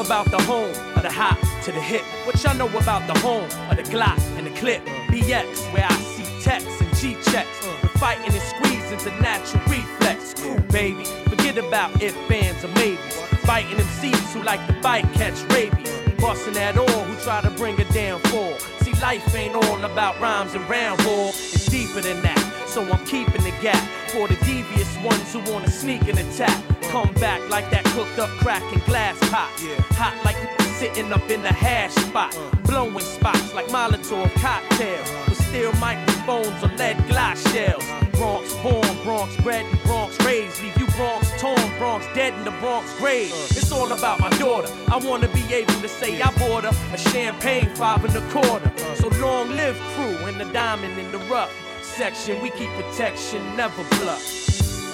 about 0.00 0.30
the 0.30 0.40
home 0.42 0.74
of 0.96 1.02
the 1.02 1.10
hop 1.10 1.38
to 1.64 1.72
the 1.72 1.80
hip? 1.80 2.02
What 2.24 2.42
y'all 2.42 2.56
know 2.56 2.68
about 2.78 3.06
the 3.12 3.18
home 3.20 3.48
of 3.70 3.76
the 3.76 3.82
Glock 3.84 4.18
and 4.36 4.46
the 4.46 4.50
clip? 4.50 4.84
BX, 5.08 5.72
where 5.72 5.86
I 5.88 5.94
see 5.96 6.24
texts 6.42 6.80
and 6.80 6.94
G 6.96 7.14
checks. 7.30 7.66
The 7.82 7.88
fighting 7.98 8.32
and 8.32 8.42
squeezing's 8.42 9.06
a 9.06 9.10
natural 9.20 9.62
reflex. 9.66 10.34
Cool, 10.34 10.60
baby. 10.70 11.04
Forget 11.28 11.58
about 11.58 12.02
if, 12.02 12.14
fans, 12.28 12.64
or 12.64 12.68
maybes. 12.68 13.14
Fighting 13.44 13.76
them 13.76 13.86
seeds 13.86 14.32
who 14.32 14.42
like 14.42 14.64
to 14.66 14.74
fight 14.82 15.04
catch 15.14 15.40
rabies. 15.52 15.90
Busting 16.18 16.56
at 16.56 16.76
all 16.78 17.04
who 17.04 17.16
try 17.24 17.40
to 17.40 17.50
bring 17.50 17.80
a 17.80 17.84
down 17.92 18.20
fall. 18.30 18.58
See, 18.80 18.92
life 19.00 19.34
ain't 19.34 19.54
all 19.54 19.84
about 19.84 20.20
rhymes 20.20 20.54
and 20.54 20.68
round 20.68 21.02
ball. 21.04 21.28
It's 21.28 21.66
deeper 21.66 22.00
than 22.00 22.22
that. 22.22 22.64
So 22.66 22.82
I'm 22.82 23.04
keeping 23.06 23.42
the 23.42 23.54
gap 23.62 23.82
for 24.08 24.28
the 24.28 24.36
devious 24.44 24.96
ones 24.98 25.32
who 25.32 25.40
wanna 25.50 25.70
sneak 25.70 26.02
and 26.08 26.18
attack. 26.18 26.77
Come 26.88 27.12
back 27.14 27.48
like 27.50 27.70
that 27.70 27.84
cooked 27.86 28.18
up 28.18 28.30
crack 28.40 28.62
and 28.72 28.82
glass 28.84 29.18
pot. 29.30 29.50
Yeah. 29.62 29.76
Hot 29.96 30.16
like 30.24 30.36
you 30.36 30.58
sitting 30.78 31.12
up 31.12 31.28
in 31.28 31.42
the 31.42 31.52
hash 31.52 31.92
spot. 31.92 32.36
Uh. 32.36 32.50
Blowing 32.64 32.98
spots 33.00 33.52
like 33.52 33.66
Molotov 33.66 34.32
cocktails. 34.34 35.10
Uh. 35.10 35.24
With 35.28 35.48
steel 35.48 35.72
microphones 35.74 36.62
or 36.62 36.68
lead 36.76 36.96
glass 37.08 37.42
shells. 37.52 37.84
Uh. 37.84 38.04
Bronx 38.12 38.54
born, 38.62 38.96
Bronx 39.04 39.36
bred, 39.42 39.66
and 39.66 39.82
Bronx 39.82 40.18
raised. 40.24 40.62
Leave 40.62 40.78
you 40.78 40.86
Bronx 40.96 41.30
torn, 41.40 41.68
Bronx 41.78 42.06
dead 42.14 42.32
in 42.34 42.44
the 42.44 42.52
Bronx 42.62 42.92
grave. 42.98 43.32
It's 43.50 43.70
all 43.70 43.92
about 43.92 44.20
my 44.20 44.30
daughter. 44.38 44.68
I 44.88 44.96
wanna 44.96 45.28
be 45.28 45.44
able 45.52 45.80
to 45.80 45.88
say 45.88 46.20
I 46.22 46.30
bought 46.38 46.64
her 46.64 46.94
a 46.94 46.98
champagne 46.98 47.68
five 47.74 48.04
and 48.04 48.16
a 48.16 48.22
quarter. 48.30 48.72
So 48.96 49.08
long 49.20 49.50
live 49.50 49.76
crew 49.94 50.16
and 50.26 50.40
the 50.40 50.46
diamond 50.52 50.98
in 50.98 51.12
the 51.12 51.18
rough 51.30 51.52
section. 51.82 52.40
We 52.40 52.50
keep 52.50 52.70
protection, 52.70 53.40
never 53.56 53.84
bluff. 53.98 54.24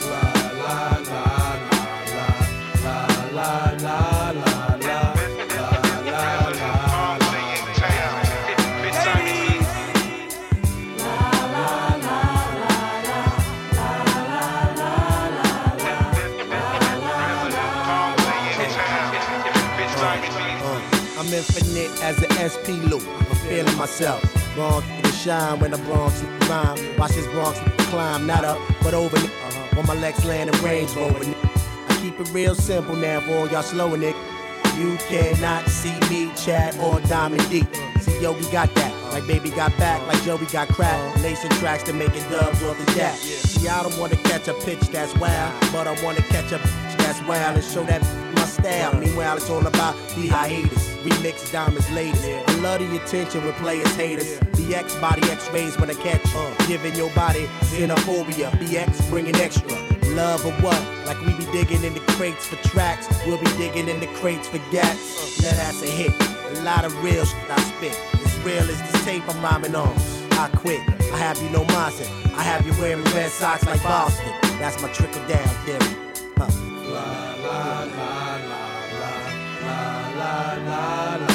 La 0.05 0.33
la 0.53 0.99
la 0.99 1.24
as 22.45 22.57
an 22.57 22.61
SP 22.61 22.69
loop. 22.91 23.03
I'm 23.09 23.37
feeling 23.49 23.77
myself. 23.77 24.23
Bronx 24.55 24.87
to 25.03 25.13
shine 25.13 25.59
when 25.61 25.71
the 25.71 25.79
Bronx 25.79 26.23
rhyme. 26.49 26.79
Watch 26.99 27.13
this 27.13 27.27
Bronx 27.29 27.59
climb, 27.89 28.27
not 28.27 28.45
up, 28.45 28.59
but 28.83 28.95
over. 28.95 29.17
Uh-huh. 29.17 29.83
My 29.87 29.95
Lex 29.95 30.25
Land 30.25 30.51
and 30.51 30.59
Range 30.61 30.91
Rover. 30.95 31.19
I 31.19 31.99
keep 32.01 32.19
it 32.21 32.31
real 32.33 32.55
simple 32.55 32.97
now 32.97 33.21
for 33.21 33.33
all 33.33 33.49
y'all 33.49 33.63
slowing 33.63 34.03
it. 34.03 34.15
You 34.77 34.97
cannot 35.09 35.69
see 35.69 35.99
me, 36.11 36.33
Chad, 36.37 36.77
or 36.79 37.01
Diamond 37.01 37.49
D. 37.51 37.67
See, 38.01 38.21
yo, 38.21 38.33
we 38.33 38.51
got 38.51 38.75
that. 38.75 38.93
Like 39.13 39.27
baby 39.27 39.51
got 39.51 39.77
back, 39.79 40.05
like 40.07 40.23
Joey 40.23 40.47
got 40.47 40.69
crack. 40.69 41.17
Lacing 41.23 41.51
tracks 41.53 41.83
to 41.85 41.93
make 41.93 42.15
it 42.15 42.29
dubs 42.31 42.63
off 42.63 42.79
the 42.85 42.93
jack. 42.95 43.17
See, 43.17 43.69
I 43.69 43.83
don't 43.83 43.97
wanna 43.99 44.17
catch 44.17 44.49
a 44.49 44.55
pitch 44.55 44.81
that's 44.89 45.15
wild, 45.17 45.53
but 45.73 45.87
I 45.87 46.03
wanna 46.05 46.23
catch 46.23 46.51
a 46.53 46.59
pitch 46.59 46.97
that's 46.99 47.23
wild 47.23 47.57
and 47.57 47.65
show 47.65 47.85
that 47.85 48.03
my 48.35 48.45
style. 48.45 48.95
Meanwhile, 48.97 49.37
it's 49.37 49.51
all 49.51 49.67
about 49.67 49.95
the 50.17 50.29
hiatus. 50.29 50.94
Remix 51.05 51.53
diamonds 51.53 51.91
latest. 51.91 52.25
I 52.25 52.55
love 52.61 52.81
the 52.81 52.97
attention 52.97 53.45
when 53.45 53.53
players 53.55 53.95
haters. 53.95 54.39
BX 54.57 54.99
body 55.01 55.23
X-rays 55.31 55.79
when 55.79 55.91
I 55.91 55.95
catch 55.95 56.25
uh, 56.35 56.67
Giving 56.67 56.95
your 56.95 57.11
body 57.11 57.45
xenophobia. 57.69 58.51
BX 58.53 59.11
bringing 59.11 59.37
extra. 59.37 59.69
Love 60.15 60.47
or 60.47 60.53
what? 60.63 60.81
Like 61.07 61.21
we 61.21 61.35
be 61.35 61.45
digging 61.53 61.85
in 61.85 61.93
the 61.93 62.01
crates 62.17 62.47
for 62.47 62.57
tracks. 62.69 63.07
We'll 63.27 63.39
be 63.39 63.51
digging 63.59 63.89
in 63.89 64.01
the 64.01 64.07
crates 64.19 64.49
for 64.49 64.59
gats. 64.71 65.43
Let 65.43 65.57
that's 65.57 65.83
a 65.83 65.87
hit. 65.87 66.13
A 66.57 66.63
lot 66.63 66.87
of 66.87 67.05
real 67.05 67.27
shit 67.27 67.51
I 67.51 67.61
spit. 67.61 68.01
As 68.25 68.39
real 68.41 68.63
as 68.63 68.81
this 68.81 69.05
tape 69.05 69.29
I'm 69.29 69.43
rhyming 69.43 69.75
on. 69.75 69.95
I 70.33 70.49
quit. 70.57 70.81
I 71.13 71.19
have 71.19 71.41
you 71.43 71.51
no 71.51 71.65
mindset. 71.65 72.09
I 72.35 72.43
have 72.43 72.67
you 72.67 72.73
wearing 72.81 73.05
red 73.13 73.31
socks 73.31 73.67
like 73.67 73.83
Boston. 73.83 74.33
That's 74.59 74.81
my 74.81 74.89
trickle 74.89 75.27
down 75.29 75.49
theory. 75.67 75.97
Huh. 76.39 76.49
La 76.91 77.35
la 77.43 77.85
la 77.85 78.24
la 80.35 81.17
la 81.21 81.34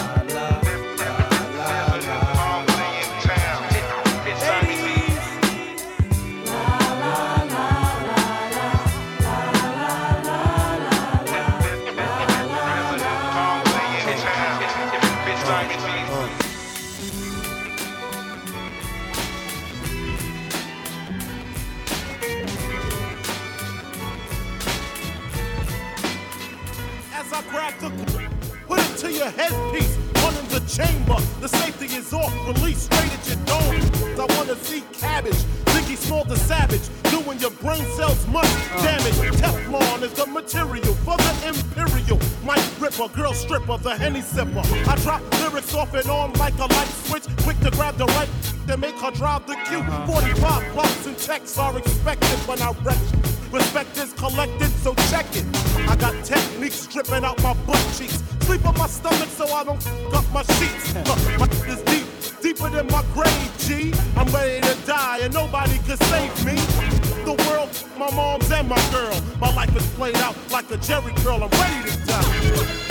headpiece, 29.32 29.96
one 30.24 30.36
in 30.38 30.48
the 30.50 30.62
chamber. 30.68 31.18
The 31.42 31.48
safety 31.48 31.86
is 31.96 32.14
off, 32.14 32.34
release 32.48 32.84
straight 32.84 33.12
at 33.12 33.28
your 33.28 33.40
dome. 33.46 34.20
I 34.20 34.26
wanna 34.38 34.56
see 34.56 34.84
cabbage, 34.94 35.42
Biggie 35.72 35.98
Small 35.98 36.24
the 36.24 36.38
savage, 36.38 36.90
doing 37.04 37.40
your 37.40 37.52
brain 37.52 37.86
cells 37.96 38.26
much 38.28 38.50
damage. 38.84 39.14
Teflon 39.40 40.04
is 40.04 40.14
the 40.14 40.26
material 40.26 40.94
for 41.06 41.18
the 41.18 41.34
imperial. 41.48 42.20
Mike 42.44 42.64
Ripper, 42.80 43.08
girl 43.10 43.34
stripper, 43.34 43.78
the 43.78 43.96
henny 43.96 44.22
sipper. 44.22 44.64
I 44.88 44.96
drop 44.98 45.22
lyrics 45.40 45.74
off 45.74 45.94
and 45.94 46.10
on 46.10 46.34
like 46.34 46.58
a 46.60 46.66
light 46.66 46.94
switch, 47.08 47.26
quick 47.44 47.60
to 47.62 47.72
grab 47.72 47.96
the 47.98 48.06
right 48.06 48.30
to 48.68 48.78
make 48.78 48.96
her 49.00 49.12
drive 49.12 49.48
the 49.48 49.56
cue. 49.68 49.84
45 50.06 50.76
bucks 50.76 51.06
and 51.08 51.18
checks 51.18 51.58
are 51.58 51.78
expected 51.78 52.40
when 52.48 52.62
I 52.62 52.72
wreck. 52.84 52.98
Respect 53.52 53.98
is 53.98 54.14
collected, 54.14 54.70
so 54.84 54.94
check 55.10 55.26
it. 55.36 55.46
I 55.90 55.96
got 55.96 56.14
techniques 56.24 56.82
stripping 56.82 57.24
out 57.24 57.42
my 57.42 57.54
butt 57.66 57.84
cheeks. 57.98 58.22
Sleep 58.50 58.66
on 58.66 58.78
my 58.80 58.88
stomach 58.88 59.30
so 59.30 59.46
I 59.54 59.64
don't 59.64 59.78
f- 59.78 60.14
up 60.16 60.26
my 60.34 60.42
sheets. 60.42 60.96
My 61.06 61.46
is 61.68 61.84
deep, 61.84 62.42
deeper 62.42 62.68
than 62.68 62.88
my 62.88 63.06
grave, 63.14 63.54
G. 63.60 63.94
I'm 64.18 64.26
ready 64.34 64.60
to 64.62 64.76
die 64.88 65.20
and 65.22 65.32
nobody 65.32 65.78
can 65.86 65.98
save 65.98 66.34
me. 66.44 66.56
The 67.26 67.36
world, 67.48 67.70
my 67.96 68.10
mom's 68.10 68.52
and 68.52 68.68
my 68.68 68.82
girl. 68.90 69.22
My 69.40 69.54
life 69.54 69.76
is 69.76 69.86
played 69.90 70.16
out 70.16 70.36
like 70.50 70.66
a 70.72 70.78
Jheri 70.78 71.16
curl. 71.18 71.44
I'm 71.44 71.52
ready 71.62 71.92
to 71.92 72.08
die. 72.08 72.89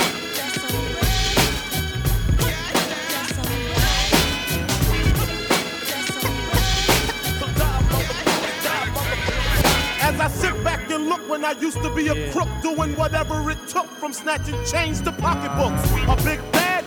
Used 11.61 11.83
to 11.83 11.95
be 11.95 12.09
a 12.09 12.33
crook 12.33 12.49
doing 12.63 12.97
whatever 12.97 13.51
it 13.51 13.59
took 13.69 13.87
from 14.01 14.13
snatching 14.13 14.57
chains 14.65 15.01
to 15.03 15.13
pocketbooks. 15.13 15.85
A 16.09 16.17
big 16.25 16.41
bad 16.53 16.85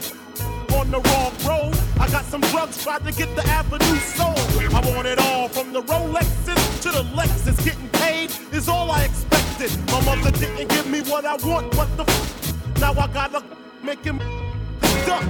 on 0.74 0.90
the 0.90 1.00
wrong 1.00 1.34
road. 1.46 1.78
I 2.00 2.10
got 2.10 2.26
some 2.26 2.42
drugs, 2.42 2.82
tried 2.82 3.04
to 3.06 3.12
get 3.12 3.36
the 3.36 3.46
avenue 3.48 4.00
sold. 4.00 4.40
I 4.74 4.80
want 4.90 5.08
it 5.08 5.20
all 5.20 5.50
from 5.50 5.74
the 5.74 5.82
Rolexes 5.84 6.82
to 6.84 6.90
the 6.90 7.04
Lexus. 7.16 7.64
Getting 7.64 7.90
paid 7.90 8.32
is 8.52 8.68
all 8.68 8.90
I 8.90 9.04
expected. 9.04 9.72
My 9.92 10.04
mother 10.06 10.32
didn't 10.32 10.70
give 10.70 10.88
me 10.88 11.02
what 11.02 11.26
I 11.26 11.36
want, 11.46 11.76
what 11.76 11.96
the 11.98 12.04
f? 12.04 12.80
Now 12.80 12.94
I 12.94 13.08
gotta 13.08 13.44
make 13.84 14.04
him 14.04 14.18
duck. 15.06 15.24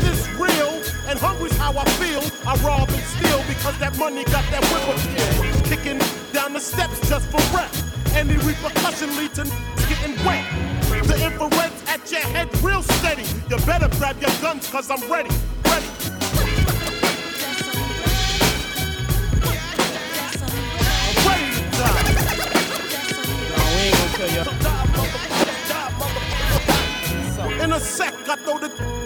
This 0.00 0.28
real 0.36 0.82
and 1.08 1.18
hungry's 1.18 1.56
how 1.56 1.72
I 1.72 1.84
feel. 2.00 2.22
I 2.46 2.56
rob 2.66 2.88
and 2.90 3.04
steal 3.14 3.42
because 3.48 3.78
that 3.78 3.96
money 3.96 4.24
got 4.24 4.44
that 4.50 4.64
whip 4.70 4.84
appeal. 4.92 5.62
Kicking 5.64 5.98
down 6.32 6.52
the 6.52 6.60
steps 6.60 7.08
just 7.08 7.30
for 7.30 7.40
rep. 7.56 7.87
Any 8.14 8.36
repercussion 8.38 9.16
lead 9.16 9.34
to 9.34 9.44
getting 9.88 10.16
wet. 10.24 10.44
The 11.06 11.14
infrared's 11.24 11.82
at 11.88 12.10
your 12.10 12.20
head 12.20 12.48
real 12.62 12.82
steady. 12.82 13.22
You 13.48 13.56
better 13.64 13.88
grab 13.96 14.20
your 14.20 14.30
guns 14.40 14.68
cause 14.68 14.90
I'm 14.90 15.00
ready. 15.10 15.30
Ready. 15.64 15.86
Ready 21.26 21.50
to 21.54 21.62
die. 21.78 22.02
we 23.74 23.80
ain't 23.82 23.96
gonna 23.96 24.16
kill 24.16 24.30
you. 24.34 24.42
In 27.62 27.72
a 27.72 27.80
sec, 27.80 28.14
I 28.28 28.36
throw 28.36 28.58
the 28.58 28.97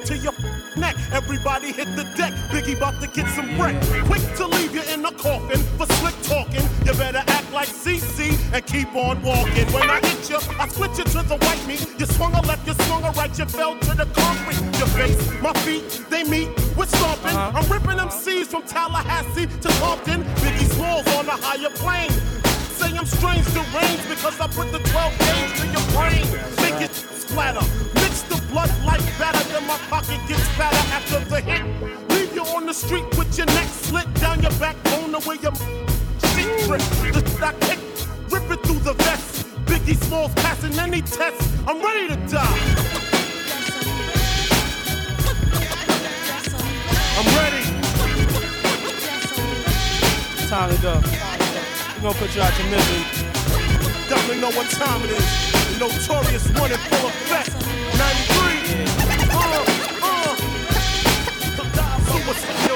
neck. 0.83 0.97
Everybody 1.12 1.72
hit 1.72 1.89
the 1.95 2.05
deck. 2.18 2.33
Biggie 2.51 2.76
about 2.76 3.01
to 3.01 3.07
get 3.07 3.26
some 3.37 3.49
wreck. 3.59 3.76
Quick 4.11 4.24
to 4.39 4.47
leave 4.47 4.74
you 4.74 4.83
in 4.93 5.05
a 5.07 5.12
coffin 5.12 5.61
for 5.78 5.87
slick 5.99 6.16
talking. 6.22 6.66
You 6.85 6.93
better 7.05 7.22
act 7.39 7.49
like 7.53 7.68
CC 7.68 8.18
and 8.53 8.62
keep 8.66 8.91
on 8.95 9.22
walking. 9.22 9.66
When 9.76 9.89
I 9.89 10.01
hit 10.01 10.28
you, 10.28 10.41
I 10.59 10.66
split 10.68 10.99
you 10.99 11.05
to 11.14 11.20
the 11.33 11.39
white 11.47 11.64
meat. 11.68 11.87
You 11.99 12.07
swung 12.07 12.35
a 12.35 12.43
left, 12.43 12.66
you 12.66 12.74
swung 12.87 13.05
a 13.05 13.11
right, 13.12 13.35
you 13.39 13.47
fell 13.47 13.78
to 13.78 13.93
the 14.01 14.09
concrete. 14.20 14.62
Your 14.80 14.91
face, 14.99 15.16
my 15.41 15.53
feet, 15.64 15.87
they 16.11 16.24
meet 16.24 16.49
with 16.76 16.91
stomping. 16.97 17.37
Uh-huh. 17.37 17.59
I'm 17.59 17.66
ripping 17.72 17.99
them 17.99 18.11
C's 18.11 18.49
from 18.49 18.62
Tallahassee 18.64 19.47
to 19.47 19.68
Compton. 19.80 20.24
Biggie 20.43 20.70
Smalls 20.74 21.07
on 21.16 21.26
a 21.28 21.37
higher 21.47 21.70
plane. 21.83 22.11
Say 22.83 22.99
I'm 22.99 23.07
strange 23.07 23.47
deranged 23.55 24.09
because 24.09 24.41
I 24.41 24.49
put 24.49 24.72
the 24.72 24.80
12 24.80 25.18
gauge 25.22 25.55
to 25.61 25.66
your 25.70 25.87
brain. 25.95 26.26
Make 26.59 26.83
it 26.83 26.93
splatter. 26.93 27.64
Mix 27.95 28.22
the 28.22 28.43
blood 28.51 28.70
like 28.85 29.01
batter, 29.20 29.45
then 29.53 29.64
my 29.68 29.78
pocket 29.87 30.18
gets 30.26 30.43
fatter 30.59 30.83
after 30.91 31.20
the 31.30 31.41
hit. 31.41 31.62
Leave 32.11 32.35
you 32.35 32.43
on 32.43 32.66
the 32.66 32.74
street 32.74 33.05
with 33.16 33.39
your 33.39 33.47
neck 33.47 33.68
slit 33.68 34.12
down 34.14 34.43
your 34.43 34.51
backbone 34.59 35.12
the 35.12 35.20
way 35.20 35.37
your 35.41 35.55
shit 36.35 36.51
drip. 36.66 36.83
The 37.14 37.22
I 37.47 37.53
kick, 37.61 37.78
rip 38.33 38.51
it 38.51 38.66
through 38.66 38.80
the 38.80 38.95
vest. 38.95 39.47
Biggie 39.66 39.97
Smalls 40.05 40.35
passing 40.35 40.76
any 40.80 41.03
test. 41.03 41.41
I'm 41.68 41.80
ready 41.80 42.09
to 42.09 42.16
die. 42.26 42.59
I'm 47.16 47.28
ready. 47.39 47.62
Time 50.49 50.74
to 50.74 50.83
go. 50.83 51.32
We 52.03 52.09
gonna 52.09 52.18
put 52.18 52.34
you 52.34 52.42
out 52.42 52.59
your 52.59 52.66
misery. 52.68 53.05
Definitely 54.09 54.40
know 54.40 54.50
what 54.50 54.68
time 54.70 55.05
it 55.05 55.11
is. 55.11 55.24
The 55.70 55.78
notorious 55.78 56.48
one 56.59 56.72
in 56.72 56.78
full 56.78 57.09
effect. 57.09 57.55
93. 57.96 58.90
Uh, 59.30 59.38
uh. 60.03 60.34
Suicide, 62.11 62.66
yo. 62.66 62.74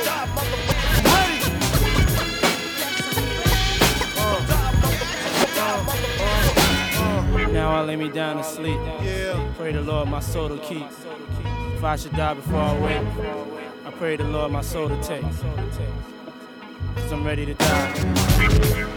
Ready. 7.42 7.52
Now 7.52 7.74
I 7.74 7.82
lay 7.82 7.96
me 7.96 8.08
down 8.08 8.36
to 8.36 8.44
sleep. 8.44 8.78
Pray 9.56 9.72
the 9.72 9.80
Lord 9.80 10.08
my 10.08 10.20
soul 10.20 10.48
to 10.50 10.58
keep. 10.58 10.86
If 11.74 11.82
I 11.82 11.96
should 11.96 12.12
die 12.12 12.34
before 12.34 12.60
I 12.60 12.78
wake, 12.78 13.02
I 13.86 13.90
pray 13.90 14.14
the 14.14 14.22
Lord 14.22 14.52
my 14.52 14.62
soul 14.62 14.88
to 14.88 15.02
take. 15.02 15.22
Cause 15.22 17.12
I'm 17.12 17.24
ready 17.26 17.44
to 17.44 17.54
die. 17.54 18.95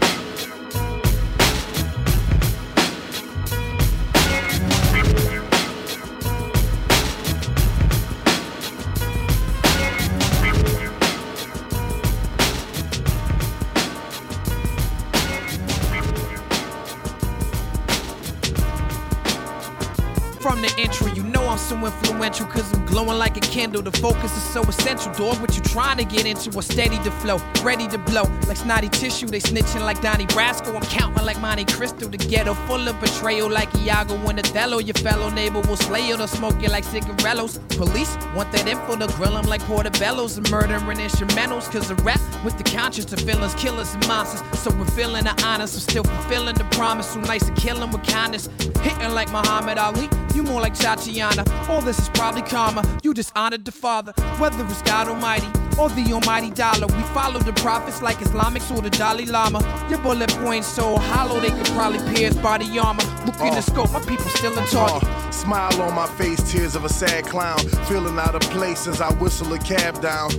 Like 23.30 23.44
a 23.44 23.52
candle. 23.52 23.82
The 23.82 23.92
focus 23.92 24.36
is 24.36 24.42
so 24.42 24.62
essential, 24.62 25.12
dog. 25.12 25.40
What 25.40 25.54
you 25.56 25.62
trying 25.62 25.98
to 25.98 26.04
get 26.04 26.26
into? 26.26 26.58
A 26.58 26.62
steady 26.62 26.98
to 27.04 27.10
flow, 27.22 27.38
ready 27.62 27.86
to 27.88 27.98
blow. 27.98 28.24
Like 28.48 28.56
snotty 28.56 28.88
tissue, 28.88 29.26
they 29.26 29.40
snitching 29.40 29.82
like 29.82 30.00
Donnie 30.02 30.26
Brasco. 30.26 30.74
I'm 30.74 30.82
counting 30.82 31.24
like 31.24 31.40
Monte 31.40 31.64
Cristo. 31.66 32.08
The 32.08 32.16
ghetto 32.16 32.54
full 32.66 32.88
of 32.88 33.00
betrayal 33.00 33.48
like 33.48 33.72
Iago 33.76 34.14
and 34.28 34.38
Othello. 34.38 34.78
Your 34.78 34.94
fellow 34.94 35.30
neighbor 35.30 35.60
will 35.60 35.76
slay 35.76 36.08
you, 36.08 36.16
they'll 36.16 36.26
smoke 36.26 36.60
you 36.60 36.68
like 36.68 36.84
cigarillos. 36.84 37.58
Police 37.68 38.16
want 38.34 38.50
that 38.52 38.66
info 38.66 38.96
to 38.96 39.06
grill 39.14 39.34
them 39.34 39.46
like 39.46 39.62
portobellos 39.62 40.36
and 40.36 40.50
murdering 40.50 40.98
instrumentals. 40.98 41.70
Cause 41.70 41.90
a 41.90 41.94
rap 41.96 42.20
with 42.44 42.56
the 42.58 42.64
conscience 42.64 43.12
of 43.12 43.20
villains, 43.20 43.54
killers, 43.54 43.94
and 43.94 44.06
monsters. 44.08 44.42
So 44.58 44.70
we're 44.72 44.84
feeling 44.86 45.24
the 45.24 45.34
honors, 45.44 45.74
I'm 45.74 45.80
still 45.80 46.04
fulfilling 46.04 46.56
the 46.56 46.64
promise. 46.76 47.10
So 47.12 47.20
nice 47.20 47.44
to 47.46 47.52
kill 47.52 47.80
'em 47.82 47.92
with 47.92 48.02
kindness. 48.04 48.48
Hitting 48.82 49.14
like 49.14 49.30
Muhammad 49.30 49.78
Ali, 49.78 50.08
you 50.34 50.42
more 50.42 50.60
like 50.60 50.74
Tatiana. 50.74 51.44
All 51.68 51.80
this 51.80 51.98
is 51.98 52.08
probably 52.10 52.42
karma. 52.42 52.82
You 53.02 53.14
dishonored 53.14 53.64
the 53.64 53.72
Father, 53.72 54.12
whether 54.38 54.64
it's 54.64 54.82
God 54.82 55.08
Almighty 55.08 55.46
or 55.78 55.88
the 55.88 56.12
Almighty 56.12 56.50
Dollar. 56.50 56.86
We 56.86 57.02
follow 57.14 57.40
the 57.40 57.52
prophets 57.54 58.02
like 58.02 58.18
Islamics 58.18 58.74
or 58.74 58.82
the 58.82 58.90
Dalai 58.90 59.26
Lama. 59.26 59.60
Your 59.88 59.98
bullet 60.00 60.30
points 60.44 60.66
so 60.66 60.96
hollow 60.98 61.40
they 61.40 61.50
could 61.50 61.66
probably 61.68 62.00
pierce 62.14 62.36
body 62.36 62.78
armor. 62.78 63.02
Look 63.24 63.40
in 63.40 63.54
the 63.54 63.62
scope, 63.62 63.90
my 63.92 64.00
people 64.00 64.26
still 64.26 64.56
in 64.58 64.66
target. 64.66 65.08
Uh, 65.08 65.30
smile 65.30 65.80
on 65.80 65.94
my 65.94 66.06
face, 66.06 66.40
tears 66.52 66.74
of 66.74 66.84
a 66.84 66.88
sad 66.88 67.24
clown. 67.24 67.58
Feeling 67.88 68.18
out 68.18 68.34
of 68.34 68.42
place 68.50 68.86
as 68.86 69.00
I 69.00 69.12
whistle 69.14 69.52
a 69.54 69.58
cab 69.58 70.00
down. 70.02 70.30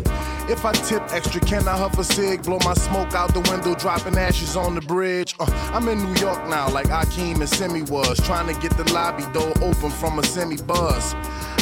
If 0.49 0.65
I 0.65 0.73
tip 0.73 1.01
extra, 1.13 1.39
can 1.39 1.67
I 1.67 1.77
huff 1.77 1.97
a 1.97 2.03
cig? 2.03 2.43
Blow 2.43 2.59
my 2.65 2.73
smoke 2.73 3.13
out 3.13 3.33
the 3.33 3.39
window, 3.49 3.73
dropping 3.73 4.17
ashes 4.17 4.55
on 4.55 4.75
the 4.75 4.81
bridge. 4.81 5.35
Uh, 5.39 5.45
I'm 5.73 5.87
in 5.87 5.97
New 6.03 6.19
York 6.19 6.45
now, 6.49 6.69
like 6.69 6.87
Akeem 6.87 7.35
and 7.35 7.49
Semmi 7.49 7.89
was. 7.89 8.19
Trying 8.21 8.53
to 8.53 8.59
get 8.61 8.75
the 8.77 8.91
lobby 8.93 9.23
door 9.33 9.53
open 9.61 9.80
from 9.89 10.19
a 10.19 10.23
semi 10.23 10.57
buzz. 10.57 11.15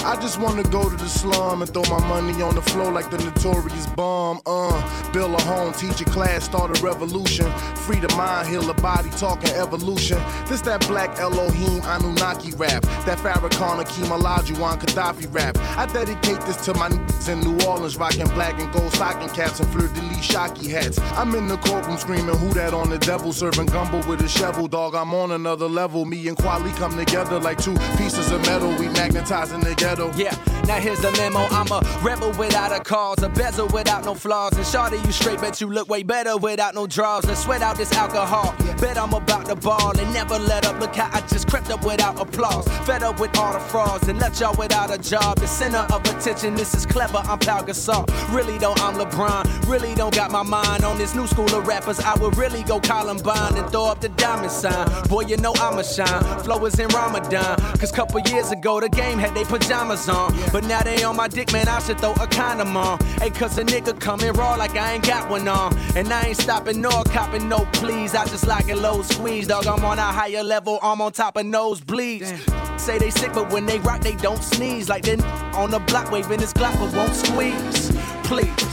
I 0.06 0.16
just 0.22 0.40
wanna 0.40 0.64
go 0.64 0.90
to 0.90 0.96
the 0.96 1.08
slum 1.10 1.62
and 1.62 1.72
throw 1.72 1.84
my 1.84 2.00
money 2.08 2.42
on 2.42 2.56
the 2.56 2.62
floor 2.62 2.92
like 2.92 3.12
the 3.12 3.18
notorious 3.18 3.86
bomb. 3.88 4.42
Uh, 4.46 5.12
build 5.12 5.34
a 5.40 5.44
home, 5.44 5.74
teach 5.74 6.00
a 6.02 6.06
class, 6.06 6.46
start 6.46 6.78
a 6.78 6.82
revolution. 6.84 7.52
Free 7.76 8.00
the 8.00 8.08
mind, 8.16 8.48
heal 8.48 8.62
the 8.62 8.74
body, 8.76 9.10
talking 9.12 9.50
evolution. 9.52 10.18
This 10.48 10.62
that 10.62 10.88
black 10.88 11.20
Elohim 11.20 11.82
Anunnaki 11.84 12.52
rap. 12.54 12.82
That 13.06 13.18
Farrakhan 13.20 13.84
Akeem 13.84 14.08
Olajuwon 14.08 14.80
Gaddafi 14.80 15.34
rap. 15.34 15.58
I 15.78 15.86
dedicate 15.86 16.40
this 16.42 16.58
to 16.66 16.74
my 16.76 16.90
niggas 16.90 17.30
in 17.30 17.40
New 17.42 17.66
Orleans, 17.68 17.98
rocking 17.98 18.28
black 18.30 18.60
and 18.60 18.72
gold 18.72 18.94
stocking 18.94 19.30
caps 19.30 19.60
and 19.60 19.70
fleur 19.70 19.88
de 19.90 20.02
lis 20.02 20.24
shocky 20.24 20.70
hats. 20.70 20.98
I'm 21.18 21.36
in 21.36 21.48
the 21.48 21.58
courtroom 21.58 21.98
screaming, 21.98 22.36
who 22.36 22.50
that 22.54 22.74
on 22.74 22.90
the 22.90 22.98
devil? 23.00 23.34
Serving 23.34 23.68
gumbo 23.68 23.98
with 24.08 24.22
a 24.22 24.30
shovel, 24.30 24.68
dog. 24.68 24.96
I'm 24.96 25.14
on 25.14 25.32
another 25.32 25.68
level. 25.68 26.06
Me 26.06 26.28
and 26.30 26.38
Kweli 26.38 26.76
come 26.78 26.96
together 26.98 27.40
like 27.40 27.58
two 27.62 27.76
pieces 28.10 28.32
of 28.32 28.42
metal. 28.42 28.70
We 28.72 28.88
magnetizing 28.88 29.62
the 29.62 29.76
ghetto. 29.76 30.12
Yeah, 30.16 30.36
now 30.66 30.80
here's 30.80 31.00
the 31.00 31.12
memo. 31.12 31.46
I'm 31.52 31.68
a 31.72 31.80
rebel 32.02 32.32
without 32.40 32.72
a 32.72 32.80
cause, 32.84 33.22
a 33.22 33.30
bezel 33.30 33.68
without 33.68 34.04
no 34.04 34.16
flaws. 34.16 34.54
And 34.54 34.66
shawty, 34.66 35.04
you 35.06 35.12
straight, 35.12 35.40
bet 35.40 35.62
you 35.62 35.68
look 35.68 35.90
way 35.90 36.02
better 36.02 36.36
without 36.36 36.74
no 36.74 36.88
draws. 36.88 37.26
Let's 37.26 37.44
sweat 37.44 37.62
out 37.62 37.78
this 37.78 37.92
alcohol. 37.92 38.56
Bet 38.82 38.98
I'm 38.98 39.14
about 39.14 39.46
to 39.46 39.56
ball 39.56 39.98
and 40.00 40.12
never 40.12 40.40
let 40.40 40.66
up. 40.66 40.80
Look 40.80 40.96
how 40.96 41.10
I 41.14 41.22
just 41.28 41.48
crept 41.48 41.70
up 41.70 41.86
without 41.86 42.20
applause. 42.20 42.68
Fed 42.86 43.04
up 43.04 43.20
with 43.20 43.38
all 43.38 43.54
the 43.54 43.60
frauds 43.60 44.08
and 44.08 44.18
left 44.18 44.40
y'all 44.40 44.56
without 44.58 44.92
a 44.92 44.98
job. 44.98 45.38
The 45.38 45.48
center 45.48 45.86
of 45.94 46.04
attention, 46.06 46.56
this 46.56 46.74
is 46.74 46.86
clever. 46.88 47.22
I'm 47.26 47.38
Pau 47.38 47.62
Gasol. 47.62 48.08
Really 48.34 48.58
though, 48.58 48.74
I'm 48.78 48.96
LeBron. 48.96 49.70
Really 49.70 49.94
don't 49.94 50.16
got 50.16 50.32
my 50.32 50.44
mind 50.44 50.84
on 50.84 50.98
this 50.98 51.14
new 51.14 51.28
school 51.28 51.54
of 51.54 51.68
rappers. 51.68 52.00
I 52.00 52.16
would 52.16 52.38
really 52.38 52.64
go 52.64 52.80
Columbine 52.80 53.56
and 53.58 53.70
throw 53.70 53.86
up 53.86 54.02
the 54.02 54.10
diamond 54.10 54.52
sign. 54.52 54.88
Boy, 55.08 55.22
you 55.22 55.38
know 55.38 55.54
I'ma 55.58 55.84
shine. 55.84 56.24
Flow 56.40 56.66
is 56.66 56.80
in 56.80 56.88
Ramadan. 56.88 57.58
Cause 57.78 57.92
couple 58.00 58.22
years 58.32 58.50
ago, 58.54 58.80
the 58.80 58.88
game 58.88 59.20
had 59.20 59.36
they 59.36 59.44
pajamas 59.44 60.08
on. 60.08 60.34
But 60.54 60.64
now 60.64 60.82
they 60.82 61.04
on 61.04 61.18
my 61.18 61.28
dick, 61.28 61.52
man. 61.52 61.68
I 61.68 61.80
should 61.80 62.00
throw 62.00 62.14
a 62.14 62.28
condom 62.28 62.78
on. 62.78 62.98
Hey, 63.20 63.30
cause 63.30 63.58
a 63.58 63.64
nigga 63.66 64.00
coming 64.00 64.32
raw 64.32 64.56
like 64.56 64.78
I 64.78 64.94
ain't 64.94 65.06
got 65.06 65.30
one 65.30 65.50
on. 65.50 65.78
And 65.98 66.08
I 66.14 66.28
ain't 66.28 66.38
stopping 66.38 66.80
nor 66.80 67.04
copping 67.12 67.50
no 67.50 67.68
please. 67.74 68.16
I 68.16 68.24
just 68.24 68.48
like 68.48 68.70
it 68.70 68.78
low 68.78 69.02
squeeze, 69.02 69.48
dog. 69.48 69.68
I'm 69.68 69.84
on 69.84 70.00
a 70.00 70.04
higher 70.20 70.44
level, 70.44 70.80
I'm 70.82 71.02
on 71.02 71.12
top 71.12 71.36
of 71.36 71.46
nosebleeds. 71.46 72.80
Say 72.80 73.00
they 73.00 73.10
sick, 73.10 73.34
but 73.34 73.52
when 73.52 73.66
they 73.66 73.80
rock, 73.80 74.00
they 74.00 74.16
don't 74.16 74.42
sneeze. 74.42 74.88
Like 74.88 75.04
then 75.04 75.22
on 75.54 75.70
the 75.70 75.80
block 75.80 76.10
waving 76.10 76.40
his 76.40 76.54
Glock, 76.54 76.80
but 76.80 76.94
won't 76.96 77.14
squeeze. 77.14 77.92
Please. 78.24 78.64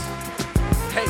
Hey, 0.93 1.05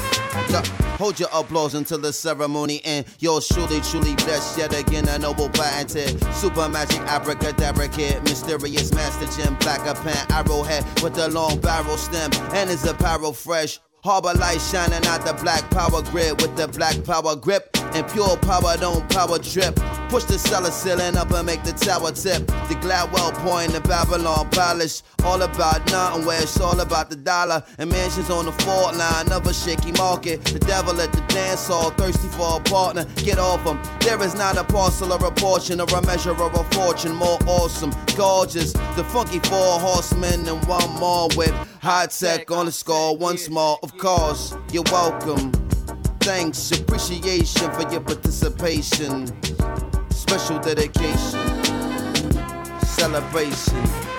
yeah. 0.50 0.87
Hold 0.98 1.20
your 1.20 1.30
applause 1.32 1.76
until 1.76 2.00
the 2.00 2.12
ceremony 2.12 2.82
end. 2.84 3.06
Yours 3.20 3.48
truly, 3.48 3.82
truly 3.82 4.16
blessed 4.16 4.58
yet 4.58 4.78
again. 4.78 5.08
A 5.08 5.20
noble 5.20 5.50
patented. 5.50 6.22
Super 6.34 6.68
magic 6.68 7.02
abracadabra 7.02 7.88
kid. 7.88 8.24
Mysterious 8.24 8.92
master 8.94 9.28
gem. 9.40 9.56
Black 9.60 9.86
a 9.88 9.94
pen, 10.02 10.26
arrowhead 10.32 10.84
with 11.04 11.14
the 11.14 11.30
long 11.30 11.60
barrel 11.60 11.98
stem. 11.98 12.32
And 12.54 12.70
his 12.70 12.84
apparel 12.86 13.34
fresh. 13.34 13.80
Harbor 14.04 14.34
light 14.36 14.62
shining 14.62 15.06
out 15.08 15.26
the 15.26 15.34
black 15.42 15.70
power 15.72 16.04
grid 16.04 16.40
with 16.40 16.56
the 16.56 16.68
black 16.68 17.04
power 17.04 17.36
grip. 17.36 17.70
And 17.94 18.08
pure 18.10 18.38
power 18.38 18.78
don't 18.78 19.10
power 19.10 19.40
trip. 19.40 19.76
Push 20.10 20.26
the 20.26 20.38
cellar 20.38 20.72
ceiling 20.72 21.18
up 21.18 21.32
and 21.32 21.46
make 21.46 21.64
the 21.64 21.72
tower 21.72 22.12
tip. 22.12 22.46
The 22.70 22.76
Gladwell 22.76 23.34
point, 23.40 23.72
the 23.72 23.82
Babylon 23.82 24.50
Palace. 24.52 25.02
All 25.24 25.42
about 25.42 25.90
nothing 25.92 26.26
where 26.26 26.42
it's 26.42 26.60
all 26.60 26.80
about 26.80 27.10
the 27.10 27.16
dollar. 27.16 27.64
And 27.80 27.90
mansions 27.90 28.30
on 28.30 28.46
the 28.46 28.52
fault 28.52 28.96
line 28.96 29.32
of 29.32 29.48
a 29.48 29.54
shaky 29.54 29.92
market. 29.94 30.44
The 30.46 30.60
devil 30.60 31.02
at 31.02 31.12
the 31.12 31.22
dance 31.22 31.68
hall, 31.68 31.90
thirsty 31.92 32.28
for 32.28 32.58
a 32.58 32.64
partner. 32.64 33.06
Get 33.16 33.40
off 33.40 33.64
him. 33.64 33.80
There 34.02 34.22
is 34.22 34.36
not 34.36 34.58
a 34.58 34.64
parcel 34.64 35.12
or 35.12 35.26
a 35.26 35.32
portion 35.32 35.82
or 35.82 35.88
a 35.88 36.06
measure 36.06 36.32
of 36.32 36.54
a 36.54 36.64
fortune 36.76 37.16
more 37.16 37.40
awesome, 37.48 37.92
gorgeous. 38.16 38.74
The 38.96 39.04
funky 39.06 39.40
four 39.40 39.80
horsemen 39.80 40.48
and 40.48 40.64
one 40.68 40.90
more 41.00 41.30
with 41.36 41.52
high 41.82 42.08
tech 42.08 42.52
on 42.52 42.66
the 42.68 42.72
score 42.72 43.18
once 43.18 43.50
more. 43.50 43.80
Of 43.88 43.98
course, 43.98 44.54
you're 44.74 44.84
welcome. 44.92 45.50
Thanks, 46.20 46.72
appreciation 46.72 47.72
for 47.72 47.90
your 47.90 48.02
participation. 48.02 49.28
Special 50.10 50.60
dedication, 50.60 51.64
celebration. 52.84 54.17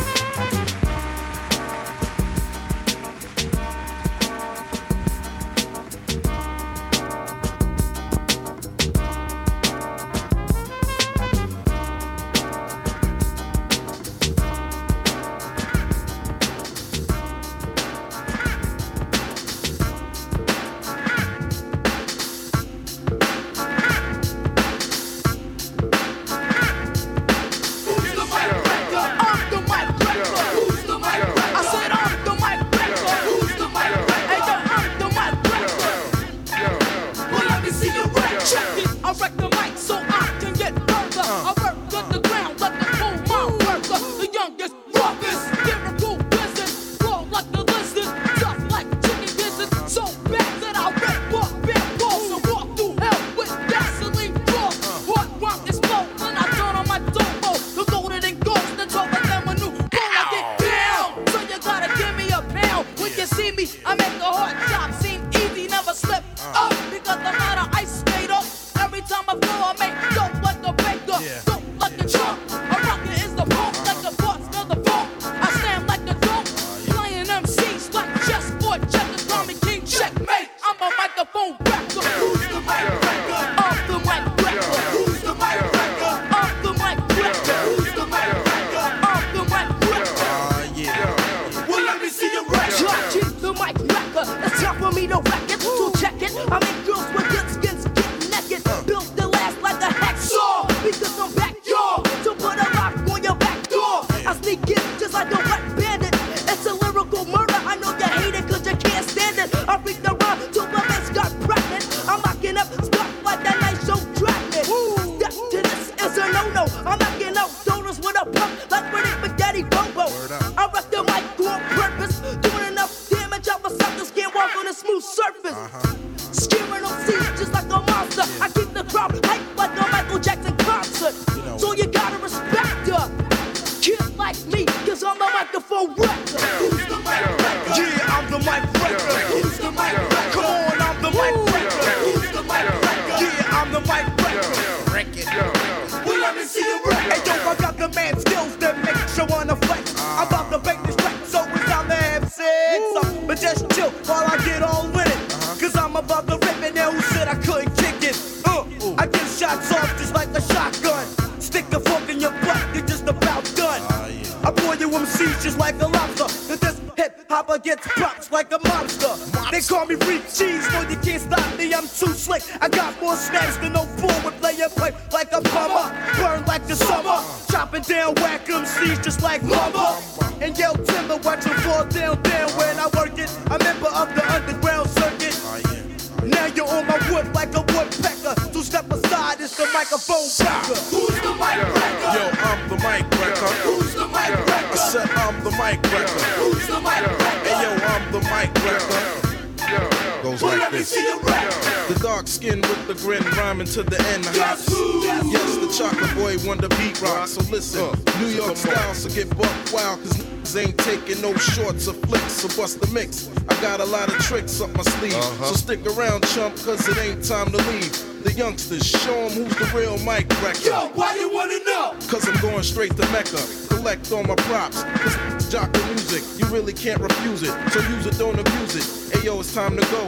You're 186.59 186.67
on 186.67 186.85
my 186.89 186.99
wood 187.09 187.33
like 187.35 187.55
a 187.55 187.63
woodpecker. 187.73 188.35
Two 188.53 188.65
step 188.65 188.91
aside, 188.91 189.41
it's 189.41 189.57
the 189.57 189.67
microphone 189.73 190.27
wrecker. 190.41 190.75
Who's 190.91 191.21
the 191.23 191.33
mic 191.39 191.59
wrecker? 191.75 192.11
Yo, 192.17 192.25
I'm 192.51 192.69
the 192.69 192.77
mic 192.83 193.05
wrecker. 193.19 193.53
Who's 193.63 193.95
the 193.95 194.09
mic 194.09 194.35
wrecker? 194.49 194.73
I 194.73 194.91
said 194.91 195.09
I'm 195.11 195.37
the 195.45 195.53
mic 195.53 195.79
wrecker. 195.93 196.19
Who's 196.43 196.67
the 196.67 196.81
mic 196.81 197.07
wrecker? 197.07 197.47
Hey, 197.47 197.63
yo, 197.63 197.71
I'm 197.87 198.13
the 198.13 198.21
mic 198.27 198.51
wrecker. 198.65 200.18
Goes 200.23 200.43
Well, 200.43 200.59
like 200.59 200.71
this. 200.73 200.89
see 200.89 201.01
you 201.03 201.19
wreck. 201.21 201.51
The 201.89 201.99
dark 202.03 202.27
skin 202.27 202.61
with 202.61 202.87
the 202.89 202.95
grin 202.95 203.23
rhyming 203.37 203.67
to 203.69 203.83
the 203.83 203.99
end. 204.09 204.25
Guess 204.35 204.69
who? 204.69 205.03
Yes, 205.05 205.57
the 205.57 205.69
chocolate 205.73 206.15
boy 206.17 206.37
wonder 206.47 206.69
Pete 206.69 207.01
Rock. 207.01 207.29
So 207.29 207.41
listen, 207.51 207.91
New 208.21 208.27
York 208.29 208.57
style, 208.57 208.95
so 208.95 209.09
get 209.09 209.29
buck 209.37 209.51
wild, 209.73 210.01
cause 210.03 210.13
niggas 210.19 210.67
ain't 210.67 210.79
taking 210.79 211.23
no 211.23 211.35
shorts 211.37 211.89
or 211.89 211.95
flicks. 211.95 212.33
So 212.33 212.49
bust 212.61 212.81
the 212.81 212.89
mix. 212.89 213.31
I 213.49 213.55
got 213.63 213.81
a 213.81 213.85
lot 213.85 214.09
of 214.09 214.19
tricks 214.19 214.61
up 214.61 214.75
my 214.77 214.83
sleeve. 214.83 215.13
So 215.13 215.55
stick 215.55 215.87
around, 215.87 216.27
chump, 216.29 216.57
cause 216.57 216.87
it 216.89 216.99
ain't 216.99 217.25
time 217.25 217.51
to 217.53 217.59
leave. 217.71 217.93
The 218.25 218.33
youngsters, 218.33 218.85
show 218.85 219.15
'em 219.15 219.31
who's 219.31 219.55
the 219.57 219.65
real 219.79 219.97
mic 219.99 220.27
wrecker. 220.43 220.69
Yo, 220.69 220.91
why 220.95 221.15
you 221.15 221.33
wanna 221.33 221.59
know? 221.65 221.95
Cause 222.09 222.29
I'm 222.29 222.37
going 222.41 222.65
straight 222.65 222.95
to 222.97 223.07
Mecca. 223.13 223.41
Collect 223.69 224.11
all 224.13 224.25
my 224.25 224.35
props. 224.35 224.83
Cause 224.83 225.49
jock 225.49 225.73
the 225.73 225.83
music, 225.87 226.23
you 226.37 226.45
really 226.47 226.73
can't 226.75 227.01
refuse 227.01 227.43
it. 227.45 227.55
So 227.73 227.81
use 227.89 228.05
it, 228.07 228.19
don't 228.19 228.39
abuse 228.39 228.75
it. 228.77 228.85
Hey 229.17 229.25
yo, 229.25 229.41
it's 229.41 229.55
time 229.55 229.77
to 229.77 229.83
go. 229.87 230.08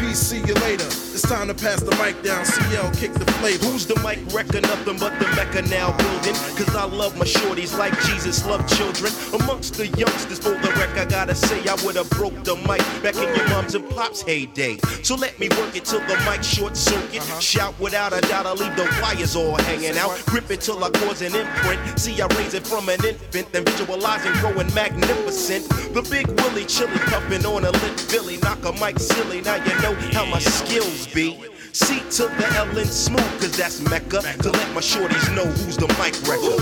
Peace, 0.00 0.18
see 0.18 0.38
you 0.38 0.54
later. 0.54 0.86
It's 1.16 1.22
time 1.22 1.48
to 1.48 1.54
pass 1.54 1.80
the 1.80 1.94
mic 1.96 2.22
down. 2.22 2.44
CL, 2.44 2.90
kick 2.92 3.12
the 3.14 3.24
flavor. 3.40 3.64
Who's 3.66 3.86
the 3.86 3.96
mic 4.00 4.18
wrecker? 4.34 4.60
Nothing 4.60 4.98
but 4.98 5.18
the 5.18 5.26
Mecca 5.36 5.62
now 5.62 5.96
building. 5.96 6.34
Cause 6.56 6.74
I 6.74 6.84
love 6.84 7.16
my 7.16 7.24
shorties 7.24 7.76
like 7.78 7.98
Jesus 8.02 8.44
loved 8.44 8.68
children. 8.76 9.12
Amongst 9.40 9.74
the 9.74 9.86
youngsters 9.88 10.38
for 10.38 10.50
the 10.50 10.70
wreck, 10.76 10.96
I 10.96 11.04
gotta 11.04 11.34
say 11.34 11.66
I 11.68 11.74
would've 11.84 12.10
broke 12.10 12.44
the 12.44 12.56
mic 12.68 12.84
back 13.02 13.16
in 13.16 13.34
your 13.34 13.48
mom's 13.48 13.74
and 13.74 13.88
pops 13.90 14.22
heyday. 14.22 14.78
So 15.02 15.14
let 15.14 15.38
me 15.38 15.48
work 15.50 15.74
it 15.74 15.84
till 15.84 16.00
the 16.00 16.16
mic 16.28 16.42
short 16.42 16.76
circuit. 16.76 17.20
Uh-huh. 17.20 17.40
Shout 17.40 17.78
without 17.80 18.12
a 18.12 18.20
doubt, 18.22 18.46
I 18.46 18.52
leave 18.52 18.76
the 18.76 18.84
wires 19.00 19.36
all 19.36 19.56
hanging 19.56 19.96
out. 19.96 20.10
Grip 20.26 20.50
it 20.50 20.60
till 20.60 20.82
I 20.84 20.90
cause 20.90 21.22
an 21.22 21.34
imprint. 21.34 21.98
See, 21.98 22.20
I 22.20 22.26
raise 22.36 22.54
it 22.54 22.66
from 22.66 22.88
an 22.88 23.04
infant, 23.04 23.52
then 23.52 23.64
visualizing 23.64 24.32
growing 24.34 24.72
magnificent. 24.74 25.68
The 25.94 26.02
big 26.10 26.28
Willie 26.40 26.66
chili 26.66 26.98
puffing 27.10 27.46
on 27.46 27.64
a 27.64 27.70
lit 27.70 28.06
Billy. 28.10 28.36
Knock 28.38 28.64
a 28.64 28.72
mic 28.72 28.98
silly, 28.98 29.35
now 29.42 29.56
you 29.56 29.74
know 29.82 29.94
how 30.12 30.24
my 30.24 30.38
skills 30.38 31.06
be. 31.08 31.38
C 31.72 32.00
to 32.16 32.28
the 32.38 32.46
L 32.56 32.78
and 32.78 32.88
smooth, 32.88 33.40
cause 33.40 33.56
that's 33.56 33.80
Mecca. 33.82 34.22
To 34.22 34.50
let 34.50 34.72
my 34.72 34.80
shorties 34.80 35.28
know 35.36 35.44
who's 35.44 35.76
the 35.76 35.88
mic 36.00 36.16
wrecker. 36.24 36.56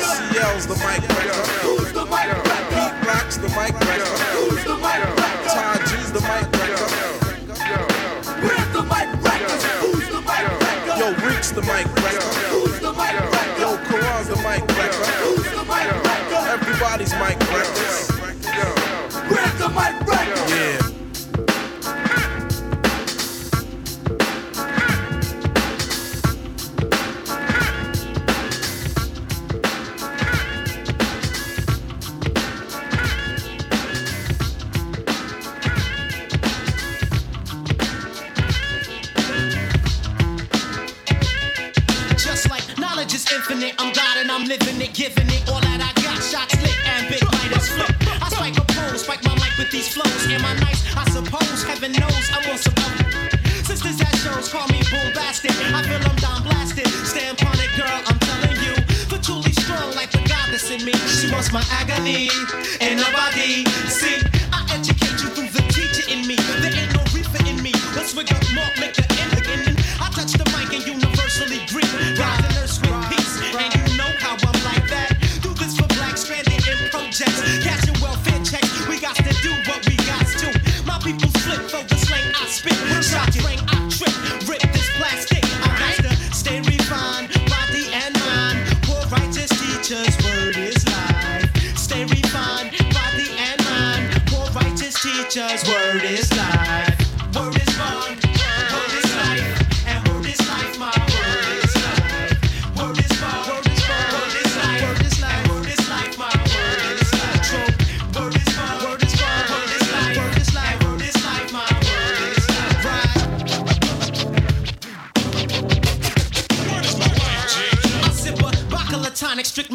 CL's 0.00 0.66
the 0.66 0.76
mic 0.80 1.04
wrecker. 1.12 1.44
Who's 1.60 1.92
the 1.92 2.04
mic 2.06 2.32
wrecker? 2.32 2.72
Pete 2.72 2.96
Rock's 3.06 3.36
the 3.36 3.48
mic 3.52 3.74
wrecker. 3.84 4.16
Who's 4.32 4.64
the 4.64 4.76
mic 4.76 5.04
wrecker? 5.04 5.48
Ty 5.48 5.76
G's 5.84 6.12
the 6.12 6.20
mic 6.20 6.48
wrecker. 6.56 6.88
Where's 8.40 8.70
the 8.72 8.82
mic 8.82 9.08
wreckers? 9.22 9.64
Who's 9.84 10.08
the 10.08 10.20
mic 10.24 10.44
wrecker? 10.64 10.96
Yo, 10.96 11.12
Reek's 11.26 11.50
the 11.52 11.62
mic 11.62 11.86
wrecker. 12.00 12.30
Who's 12.48 12.80
the 12.80 12.92
mic 12.92 13.12
wrecker? 13.12 13.60
Yo, 13.60 13.76
Karan's 13.84 14.28
the 14.28 14.36
mic 14.36 14.64
wrecker. 14.76 15.04
Who's 15.20 15.50
the 15.52 15.64
mic 15.68 15.92
wrecker? 15.92 16.48
Everybody's 16.48 17.12
mic 17.20 17.43
I'm 43.54 43.94
God 43.94 44.16
and 44.18 44.32
I'm 44.32 44.42
living 44.50 44.82
it, 44.82 44.92
giving 44.94 45.30
it 45.30 45.46
all 45.46 45.62
that 45.62 45.78
I 45.78 45.94
got. 46.02 46.18
Shots 46.18 46.58
lit 46.58 46.74
and 46.90 47.06
big 47.06 47.22
lighters 47.22 47.70
flip. 47.70 47.94
I 48.18 48.26
spike 48.26 48.58
a 48.58 48.66
pole, 48.66 48.98
spike 48.98 49.22
my 49.22 49.30
mic 49.38 49.54
with 49.54 49.70
these 49.70 49.94
flows. 49.94 50.26
Am 50.26 50.42
I 50.42 50.58
nice? 50.58 50.82
I 50.98 51.06
suppose. 51.14 51.62
Heaven 51.62 51.94
knows 51.94 52.26
I'm 52.34 52.42
on 52.50 52.58
some. 52.58 52.74
Sisters 53.62 54.02
at 54.02 54.10
shows 54.26 54.50
call 54.50 54.66
me 54.74 54.82
bombastic. 54.90 55.54
I 55.70 55.86
feel 55.86 56.02
I'm 56.02 56.18
down 56.18 56.42
blasted. 56.42 56.90
Stand 57.06 57.38
on 57.46 57.54
it, 57.62 57.70
girl, 57.78 57.94
I'm 58.10 58.18
telling 58.26 58.58
you. 58.58 58.74
For 59.06 59.22
truly 59.22 59.54
strong 59.54 59.94
like 59.94 60.10
the 60.10 60.26
goddess 60.26 60.74
in 60.74 60.82
me. 60.82 60.94
She 61.14 61.30
wants 61.30 61.54
my 61.54 61.62
agony 61.78 62.34
and 62.82 62.98
nobody. 62.98 63.62
See, 63.86 64.18
I 64.50 64.66
educate 64.74 65.22
you 65.22 65.30
through 65.30 65.54
the 65.54 65.62
teacher 65.70 66.10
in 66.10 66.26
me. 66.26 66.34
There 66.58 66.74
ain't 66.74 66.90
no 66.90 67.06
reefer 67.14 67.38
in 67.46 67.62
me. 67.62 67.70
Let's 67.94 68.18
wig 68.18 68.34
up 68.34 68.42
more, 68.50 68.66
make 68.82 68.98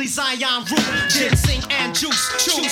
Zion 0.10 0.66
root. 0.66 1.10
Ginseng 1.10 1.62
and 1.70 1.94
juice, 1.94 2.34
chew 2.40 2.64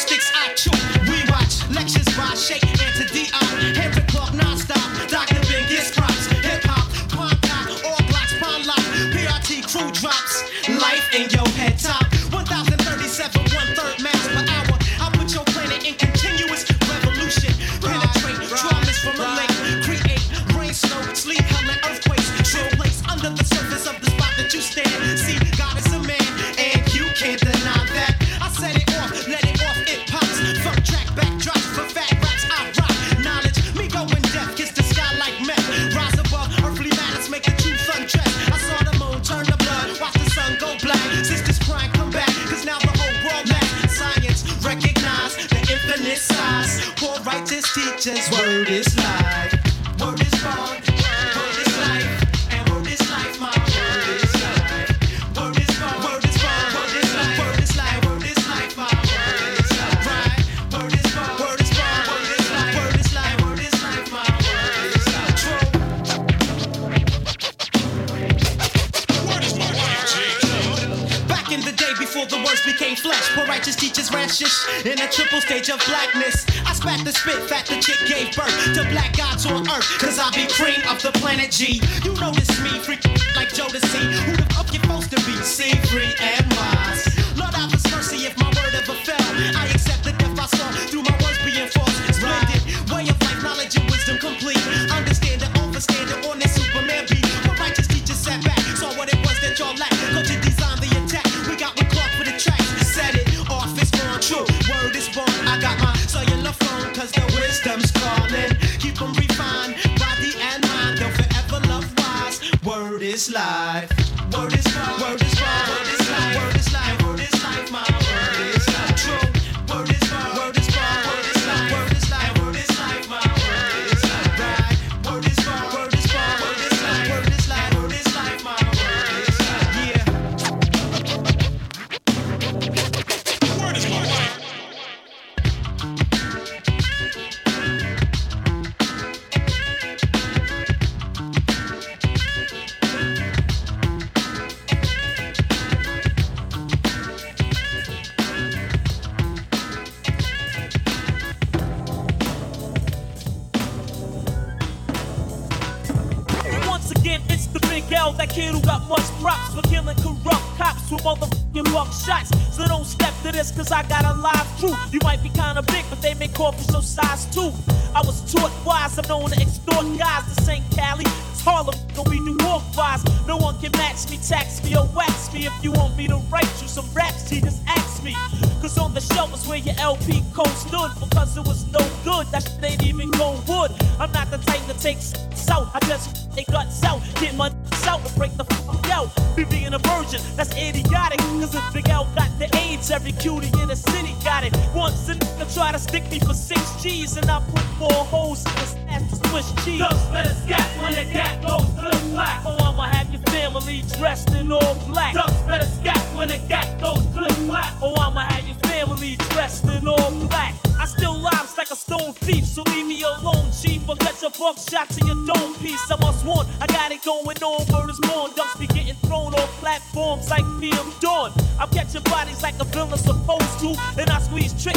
You 82.04 82.14
notice 82.16 82.60
me, 82.62 82.80
freak 82.80 83.06
like 83.36 83.50
Jodeci. 83.50 84.04
Who 84.26 84.36
the 84.38 84.48
fuck 84.54 84.74
you 84.74 84.80
supposed 84.80 85.12
to 85.12 85.18
be? 85.26 85.36
See, 85.44 85.76
free 85.88 86.14
and 86.22 86.46
wise. 86.54 87.04
Lord, 87.38 87.54
have 87.54 87.72
His 87.72 87.86
mercy 87.92 88.26
if 88.26 88.38
my 88.38 88.48
word 88.48 88.74
ever 88.74 88.98
fell. 89.06 89.28
I 89.56 89.68
accept 89.74 90.04
the 90.04 90.14
death 90.14 90.40
I 90.40 90.46
saw 90.46 90.72
through 90.90 91.04
my 91.04 91.27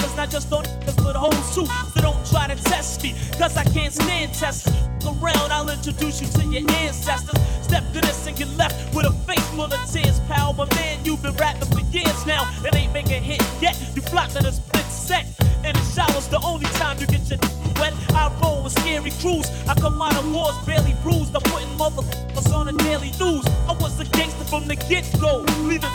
Triggers, 0.00 0.16
not 0.16 0.30
just 0.30 0.52
on 0.52 0.64
niggas, 0.64 1.04
but 1.04 1.16
hoes 1.16 1.54
too. 1.54 1.66
So 1.66 2.00
don't 2.00 2.26
try 2.26 2.46
to 2.46 2.56
test 2.64 3.02
me, 3.02 3.14
cause 3.38 3.56
I 3.56 3.64
can't 3.64 3.92
stand 3.92 4.32
tests. 4.32 4.68
Around, 5.04 5.52
I'll 5.52 5.68
introduce 5.68 6.20
you 6.20 6.28
to 6.28 6.46
your 6.46 6.70
ancestors. 6.70 7.40
Step 7.62 7.84
to 7.92 8.00
this 8.00 8.26
and 8.26 8.36
get 8.36 8.48
left 8.56 8.94
with 8.94 9.06
a 9.06 9.12
face 9.24 9.46
full 9.50 9.64
of 9.64 9.90
tears, 9.90 10.20
pal. 10.20 10.52
But 10.52 10.74
man, 10.76 11.04
you've 11.04 11.22
been 11.22 11.34
rapping 11.36 11.68
for 11.68 11.80
years 11.90 12.26
now 12.26 12.50
it 12.64 12.74
ain't 12.74 12.92
making 12.92 13.22
hit 13.22 13.42
yet. 13.60 13.76
You 13.94 14.02
flopped 14.02 14.36
in 14.36 14.46
a 14.46 14.52
split 14.52 14.84
set. 14.86 15.26
And 15.64 15.76
the 15.76 15.84
shower's 15.92 16.28
the 16.28 16.40
only 16.44 16.66
time 16.80 16.98
you 16.98 17.06
get 17.06 17.28
your 17.28 17.38
wet. 17.78 17.92
I 18.10 18.32
roll 18.42 18.62
with 18.62 18.72
scary 18.80 19.10
crews. 19.20 19.50
I 19.68 19.74
come 19.74 20.00
out 20.00 20.16
of 20.16 20.32
wars 20.32 20.56
barely 20.64 20.94
bruised. 21.02 21.34
I'm 21.34 21.42
putting 21.42 21.68
motherfuckers 21.76 22.54
on 22.54 22.66
the 22.66 22.72
daily 22.84 23.12
news. 23.20 23.44
I 23.68 23.72
was 23.72 24.00
a 24.00 24.04
gangster 24.04 24.44
from 24.44 24.66
the 24.66 24.76
get 24.76 25.04
go. 25.20 25.44
Leaving 25.60 25.90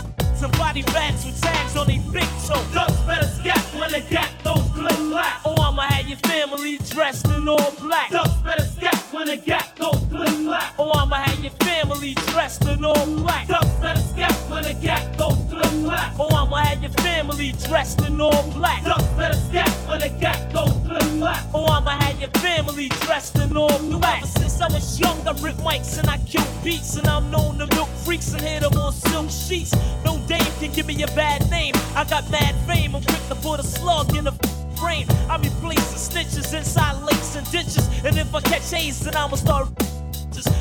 some 0.45 0.59
body 0.59 0.83
bags 0.83 1.25
with 1.25 1.41
tags 1.41 1.75
on 1.75 1.87
their 1.87 1.99
big 2.11 2.27
toe. 2.45 2.63
Ducks 2.71 2.99
better 3.07 3.27
scat 3.27 3.63
when 3.79 3.91
they 3.91 4.01
got 4.01 4.29
those 4.43 4.61
clip 4.73 4.97
black. 5.09 5.41
Oh, 5.43 5.55
I'ma 5.59 5.81
have 5.83 6.07
your 6.07 6.19
family 6.19 6.77
dressed 6.89 7.27
in 7.27 7.47
all 7.47 7.71
black. 7.79 8.11
Ducks 8.11 8.35
better 8.43 8.65
scat 8.65 8.95
when 9.11 9.27
they 9.27 9.37
got 9.37 9.75
those 9.75 10.01
clip 10.11 10.37
black. 10.45 10.73
Oh, 10.77 10.91
I'ma 10.91 11.15
have 11.15 11.39
your 11.39 11.51
family 11.69 12.13
dressed 12.27 12.65
in 12.65 12.85
all 12.85 13.05
black. 13.17 13.47
Ducks 13.47 13.73
better 13.81 14.01
scat 14.01 14.35
when 14.49 14.63
they 14.63 14.73
got 14.75 15.17
those 15.17 15.37
clip 15.49 15.64
black. 15.85 16.13
Oh, 16.19 16.35
I'ma 16.35 16.57
have 16.57 16.81
your 16.81 16.91
family 16.91 17.53
dressed 17.67 18.01
in 18.01 18.19
all 18.19 18.43
black. 18.51 18.83
Ducks 18.83 19.03
better 19.17 19.37
scat 19.37 19.69
when 19.87 19.99
they 19.99 20.09
got 20.09 20.37
those 20.51 20.73
clip 20.85 21.09
black. 21.19 21.43
Oh, 21.53 21.65
I'ma 21.65 21.91
have 21.91 22.19
your 22.19 22.29
family 22.41 22.89
dressed 23.05 23.37
in 23.37 23.55
all 23.55 23.79
black. 23.79 24.23
Ever 24.23 24.27
since 24.27 24.61
I 24.61 24.67
was 24.67 24.99
young, 24.99 25.19
I 25.27 25.31
rip 25.41 25.55
mics 25.57 25.97
and 25.99 26.09
I 26.09 26.17
kill 26.19 26.45
beats. 26.63 26.95
And 26.97 27.07
I'm 27.07 27.29
known 27.31 27.57
to 27.59 27.67
milk 27.75 27.89
freaks 28.03 28.33
and 28.33 28.41
hit 28.41 28.61
them 28.61 28.73
on 28.73 28.91
silk 28.91 29.29
sheets. 29.29 29.73
No 30.03 30.17
dame 30.27 30.53
can 30.59 30.71
give 30.71 30.87
me 30.87 31.01
a 31.03 31.07
bad 31.07 31.49
name. 31.49 31.73
I 31.95 32.03
got 32.03 32.29
mad 32.31 32.55
fame, 32.67 32.95
I'm 32.95 33.03
quick 33.03 33.27
to 33.29 33.35
put 33.35 33.59
a 33.59 33.63
slug 33.63 34.15
in 34.15 34.23
the 34.25 34.33
brain. 34.79 35.07
I 35.29 35.37
be 35.37 35.49
placing 35.61 36.01
snitches 36.09 36.53
inside 36.57 37.01
lakes 37.03 37.35
and 37.35 37.49
ditches. 37.51 37.87
And 38.03 38.17
if 38.17 38.33
I 38.33 38.41
catch 38.41 38.73
A's, 38.73 38.99
then 38.99 39.15
I'ma 39.15 39.35
start. 39.35 39.69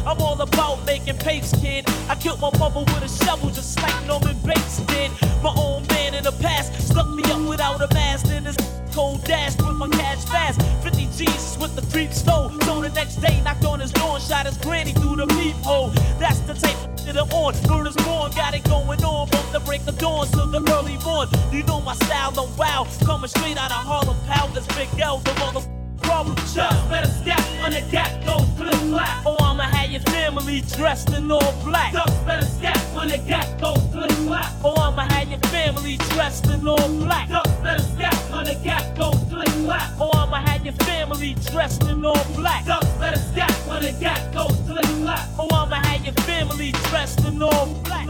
I'm 0.07 0.21
all 0.21 0.41
about 0.41 0.85
making 0.87 1.19
papes, 1.19 1.53
kid. 1.61 1.85
I 2.09 2.15
killed 2.15 2.41
my 2.41 2.51
mother 2.59 2.81
with 2.81 3.03
a 3.03 3.25
shovel, 3.25 3.51
just 3.51 3.81
like 3.81 4.07
Norman 4.07 4.37
Bates 4.45 4.79
did. 4.81 5.11
My 5.43 5.53
own 5.57 5.87
man 5.89 6.15
in 6.15 6.25
the 6.25 6.33
past 6.33 6.73
stuck 6.89 7.09
me 7.11 7.23
up 7.25 7.41
without 7.49 7.81
a 7.81 7.93
mask. 7.95 8.27
Then 8.27 8.45
this 8.45 8.57
cold 8.93 9.25
dash 9.25 9.57
with 9.57 9.77
my 9.77 9.89
cash 9.89 10.25
fast. 10.25 10.61
50 10.83 11.09
G's 11.17 11.59
with 11.59 11.75
the 11.75 11.83
creep 11.93 12.13
stole. 12.13 12.51
So 12.63 12.81
the 12.81 12.91
next 12.91 13.17
day, 13.17 13.41
knocked 13.43 13.65
on 13.65 13.81
his 13.81 13.93
door 13.93 14.17
and 14.17 14.23
shot 14.23 14.47
his 14.47 14.57
granny 14.59 14.93
through 14.93 15.17
the 15.17 15.27
peephole. 15.27 15.89
That's 16.19 16.41
the 16.41 16.55
tape 16.55 16.79
that 17.05 17.17
I'm 17.17 17.31
on. 17.31 17.55
Word 17.69 17.89
is 17.89 17.97
born, 17.97 18.31
got 18.33 18.55
it 18.55 18.65
going 18.65 19.03
on 19.05 19.29
from 19.29 19.53
the 19.53 19.61
break 19.61 19.87
of 19.87 19.99
dawn 19.99 20.27
to 20.29 20.47
the 20.47 20.61
early 20.73 20.97
morn. 21.05 21.29
You 21.53 21.63
know 21.65 21.81
my 21.81 21.95
style, 21.95 22.33
I'm 22.39 22.57
wild. 22.57 22.89
Coming 23.05 23.29
straight 23.29 23.59
out 23.59 23.71
of 23.71 23.85
Harlem, 23.85 24.17
pal. 24.27 24.49
This 24.49 24.67
Big 24.77 24.89
L, 25.01 25.19
the 25.19 25.35
mother 25.35 25.61
problem 26.05 26.37
child. 26.55 26.91
Better 26.91 27.09
scat 27.09 27.45
when 27.61 27.73
the 27.73 27.83
gat 27.91 28.25
goes 28.25 28.49
flip 28.57 28.81
black. 28.83 29.23
Oh, 29.27 29.37
I'ma 29.41 29.65
have 29.65 29.91
your 29.91 30.01
family 30.03 30.61
dressed 30.77 31.11
in 31.11 31.31
all 31.31 31.53
black. 31.65 31.93
Ducks 31.93 32.13
better 32.27 32.47
scat 32.47 32.79
when 32.95 33.09
the 33.09 33.19
gat 33.19 33.61
goes 33.61 33.83
flip 33.93 34.11
black. 34.27 34.51
Oh, 34.65 34.75
I'ma 34.77 35.03
have 35.15 35.29
your 35.29 35.41
family 35.51 35.97
dressed 36.11 36.47
in 36.47 36.67
all 36.67 36.89
black. 37.05 37.29
Ducks 37.29 37.51
better 37.63 37.83
scat 37.83 38.15
when 38.33 38.45
the 38.45 38.55
gat 38.63 38.97
goes 38.97 39.23
flip 39.31 39.55
black. 39.65 39.91
Oh, 40.01 40.11
I'ma 40.15 40.37
have 40.37 40.65
your 40.65 40.75
family 40.89 41.35
dressed 41.51 41.85
in 41.85 42.05
all 42.05 42.25
black. 42.37 42.65
Ducks 42.67 42.87
better 43.01 43.19
scat 43.19 43.53
when 43.69 43.83
the 43.83 43.93
gat 44.01 44.33
goes 44.33 44.57
flip 44.67 44.89
black. 45.03 45.29
Oh, 45.39 45.49
I'ma 45.53 45.77
have 45.77 46.05
your 46.05 46.15
family 46.25 46.73
dressed 46.89 47.25
in 47.25 47.43
all 47.43 47.67
black. 47.85 48.09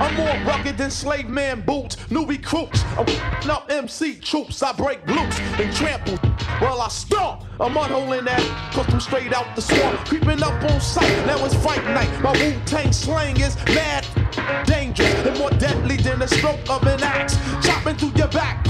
I'm 0.00 0.14
more 0.16 0.52
rugged 0.52 0.76
than 0.76 0.90
slave 0.90 1.28
man 1.28 1.60
boots, 1.60 1.96
new 2.10 2.26
recruits. 2.26 2.82
I'm 2.98 3.06
up 3.48 3.70
MC 3.70 4.16
troops, 4.16 4.62
I 4.62 4.72
break 4.72 5.06
loose 5.06 5.38
and 5.38 5.72
trample. 5.72 6.16
While 6.58 6.80
I 6.80 6.88
stomp, 6.88 7.42
hole 7.90 8.12
in 8.12 8.24
that, 8.24 8.72
cause 8.72 8.92
I'm 8.92 9.00
straight 9.00 9.32
out 9.32 9.54
the 9.54 9.62
swamp. 9.62 9.98
Creeping 10.06 10.42
up 10.42 10.62
on 10.64 10.80
sight, 10.80 11.26
now 11.26 11.44
it's 11.44 11.54
fight 11.54 11.84
night. 11.84 12.10
My 12.22 12.32
Wu 12.32 12.58
Tang 12.66 12.92
slang 12.92 13.40
is 13.40 13.56
mad, 13.66 14.03
dangerous, 14.64 15.14
and 15.26 15.38
more 15.38 15.50
deadly 15.50 15.96
than 15.96 16.18
the 16.18 16.28
stroke 16.28 16.60
of 16.68 16.82
an 16.86 17.02
axe. 17.02 17.36
Chopping 17.66 17.96
through 17.96 18.12
your 18.16 18.28
back, 18.28 18.66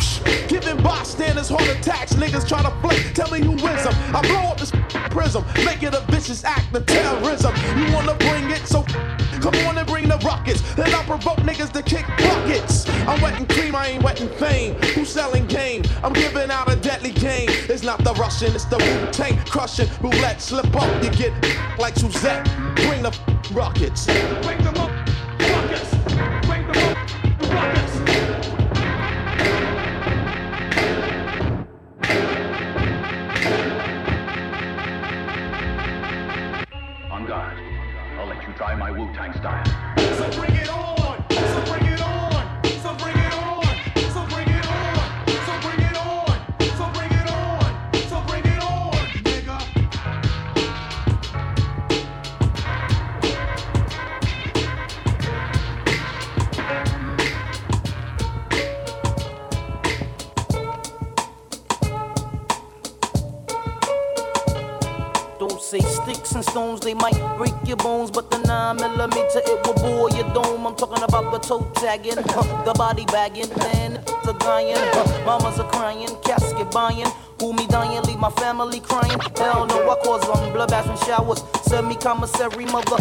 giving 0.49 0.77
bystanders 0.83 1.49
heart 1.49 1.69
attacks. 1.69 2.15
Niggas 2.15 2.49
try 2.49 2.63
to 2.63 2.71
flake, 2.81 3.15
tell 3.15 3.31
me 3.31 3.41
who 3.41 3.55
is 3.55 3.85
them. 3.85 3.95
I 4.15 4.21
blow 4.23 4.51
up 4.51 4.59
this 4.59 4.71
prism, 5.11 5.45
make 5.65 5.83
it 5.83 5.95
a 5.95 6.01
vicious 6.11 6.45
act 6.45 6.75
of 6.75 6.87
terrorism. 6.87 7.55
You 7.77 7.93
wanna 7.93 8.15
bring 8.15 8.51
it, 8.51 8.67
so 8.67 8.85
Come 9.45 9.55
on 9.67 9.77
and 9.77 9.87
bring 9.87 10.09
the 10.09 10.17
rockets. 10.25 10.63
Then 10.75 10.95
I'll 10.95 11.05
provoke 11.05 11.37
niggas 11.41 11.71
to 11.73 11.83
kick 11.83 12.07
buckets. 12.17 12.89
I'm 13.07 13.21
wetting 13.21 13.47
cream, 13.47 13.75
I 13.75 13.89
ain't 13.89 14.03
wetting 14.03 14.31
fame. 14.31 14.75
Who's 14.95 15.11
selling 15.11 15.47
game? 15.47 15.83
I'm 16.03 16.15
giving 16.15 16.51
out 16.51 16.73
a 16.73 16.77
deadly 16.77 17.13
game. 17.13 17.49
It's 17.69 17.83
not 17.83 18.03
the 18.05 18.15
Russian, 18.15 18.55
it's 18.55 18.65
the 18.65 18.79
Wu 18.79 19.13
Tang 19.13 19.37
crushing. 19.45 19.89
Roulette, 20.01 20.41
slip 20.41 20.75
up, 20.75 21.05
you 21.05 21.11
get 21.11 21.33
like 21.79 21.95
Suzette. 21.97 22.45
Bring 22.77 23.03
the 23.03 23.15
rockets. 23.53 24.07
Them 24.07 24.77
up, 24.79 24.91
they 66.85 66.95
might 66.95 67.17
break 67.39 67.55
your 67.67 67.79
bones, 67.79 68.11
but 68.11 68.31
the 68.31 68.39
9 68.39 68.77
millimeter 68.77 69.41
it 69.41 69.67
will 69.67 69.75
bore 69.75 70.11
your 70.11 70.29
dome. 70.35 70.67
I'm 70.67 70.77
talking 70.77 71.03
about 71.03 71.33
the 71.33 71.39
toe 71.39 71.67
tagging, 71.77 72.15
the 72.65 72.75
body 72.77 73.07
bagging, 73.07 73.49
man, 73.57 73.97
a 74.29 74.33
dying, 74.39 74.77
mamas 75.25 75.59
are 75.59 75.71
crying, 75.71 76.15
casket 76.23 76.71
buying. 76.71 77.07
Who 77.41 77.55
me 77.55 77.67
dying, 77.67 78.03
leave 78.03 78.19
my 78.19 78.31
family 78.33 78.81
crying. 78.81 79.19
Hell 79.37 79.67
no, 79.67 79.91
I 79.91 79.97
cause 80.05 80.21
them 80.23 80.53
blood 80.53 80.71
baths 80.71 80.89
and 80.89 80.99
showers. 81.01 81.43
Send 81.63 81.89
me 81.89 81.97
commissary, 81.97 82.67
mother, 82.67 82.99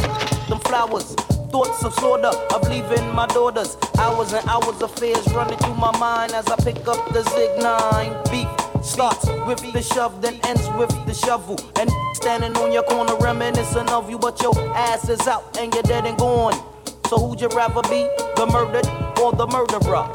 them 0.47 0.59
flowers. 0.61 1.13
Thoughts 1.51 1.83
of 1.83 1.93
slaughter, 1.95 2.35
of 2.55 2.67
leaving 2.69 3.13
my 3.13 3.27
daughters. 3.27 3.77
Hours 3.99 4.31
and 4.33 4.47
hours 4.47 4.81
of 4.81 4.97
fears 4.97 5.27
running 5.33 5.57
through 5.59 5.75
my 5.75 5.95
mind 5.99 6.31
as 6.31 6.47
I 6.47 6.55
pick 6.55 6.87
up 6.87 7.13
the 7.13 7.21
Zig 7.23 7.61
9. 7.61 8.23
Beef 8.31 8.62
starts 8.83 9.25
with 9.47 9.61
the 9.73 9.81
shove, 9.81 10.21
then 10.21 10.39
ends 10.43 10.67
with 10.77 10.89
the 11.05 11.13
shovel. 11.13 11.57
And 11.79 11.89
standing 12.15 12.55
on 12.57 12.71
your 12.71 12.83
corner 12.83 13.15
reminiscing 13.17 13.89
of 13.89 14.09
you, 14.09 14.19
but 14.19 14.41
your 14.41 14.57
ass 14.75 15.09
is 15.09 15.27
out 15.27 15.57
and 15.57 15.73
you're 15.73 15.83
dead 15.83 16.05
and 16.05 16.17
gone. 16.17 16.53
So 17.07 17.17
who'd 17.17 17.41
you 17.41 17.47
rather 17.49 17.81
be, 17.83 18.07
the 18.35 18.47
murdered 18.51 18.87
or 19.19 19.31
the 19.31 19.47
murderer? 19.47 20.07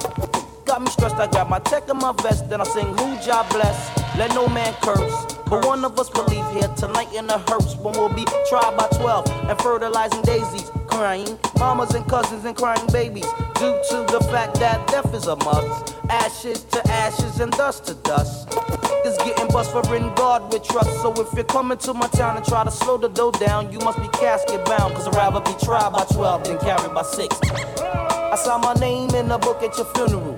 Got 0.65 0.83
me 0.83 0.91
stressed, 0.91 1.17
I 1.17 1.27
got 1.29 1.49
my 1.49 1.59
tech 1.61 1.89
in 1.89 1.97
my 1.97 2.13
vest, 2.23 2.49
then 2.51 2.61
I 2.61 2.65
sing 2.65 2.87
who 2.87 3.21
job 3.21 3.49
bless. 3.51 3.91
Let 4.17 4.35
no 4.35 4.49
man 4.49 4.75
curse. 4.83 5.35
But 5.47 5.65
one 5.65 5.85
of 5.85 5.99
us 5.99 6.13
will 6.13 6.27
leave 6.27 6.49
here 6.53 6.69
tonight 6.77 7.13
in 7.15 7.29
a 7.31 7.39
hearse 7.39 7.75
when 7.77 7.95
we'll 7.95 8.13
be 8.13 8.25
tried 8.49 8.77
by 8.77 8.89
12 8.99 9.27
and 9.49 9.59
fertilizing 9.61 10.23
daisies, 10.23 10.71
crying 10.87 11.39
mamas 11.59 11.95
and 11.95 12.07
cousins 12.07 12.45
and 12.45 12.57
crying 12.57 12.87
babies 12.93 13.27
due 13.59 13.77
to 13.91 14.07
the 14.13 14.21
fact 14.31 14.55
that 14.61 14.87
death 14.87 15.13
is 15.15 15.27
a 15.27 15.37
must. 15.37 15.95
Ashes 16.09 16.63
to 16.65 16.81
ashes 16.91 17.41
and 17.41 17.51
dust 17.53 17.85
to 17.87 17.95
dust. 17.95 18.49
Is 19.05 19.17
getting 19.19 19.49
bust 19.49 19.73
for 19.73 19.83
in 19.95 20.15
God 20.15 20.53
with 20.53 20.63
trust. 20.63 20.91
So 21.03 21.13
if 21.21 21.33
you're 21.35 21.45
coming 21.45 21.79
to 21.79 21.93
my 21.93 22.07
town 22.09 22.37
and 22.37 22.47
try 22.47 22.65
to 22.65 22.71
slow 22.71 22.97
the 22.99 23.09
dough 23.09 23.33
down, 23.33 23.73
you 23.73 23.79
must 23.81 24.01
be 24.01 24.09
casket 24.09 24.65
bound. 24.65 24.95
Cause 24.95 25.09
I'd 25.09 25.15
rather 25.15 25.41
be 25.41 25.55
tried 25.65 25.91
by 25.91 26.05
12 26.05 26.45
than 26.45 26.59
carried 26.59 26.95
by 26.95 27.03
6. 27.03 27.41
I 27.83 28.37
saw 28.37 28.59
my 28.59 28.75
name 28.75 29.11
in 29.15 29.29
the 29.29 29.39
book 29.39 29.63
at 29.63 29.77
your 29.77 29.87
funeral. 29.95 30.37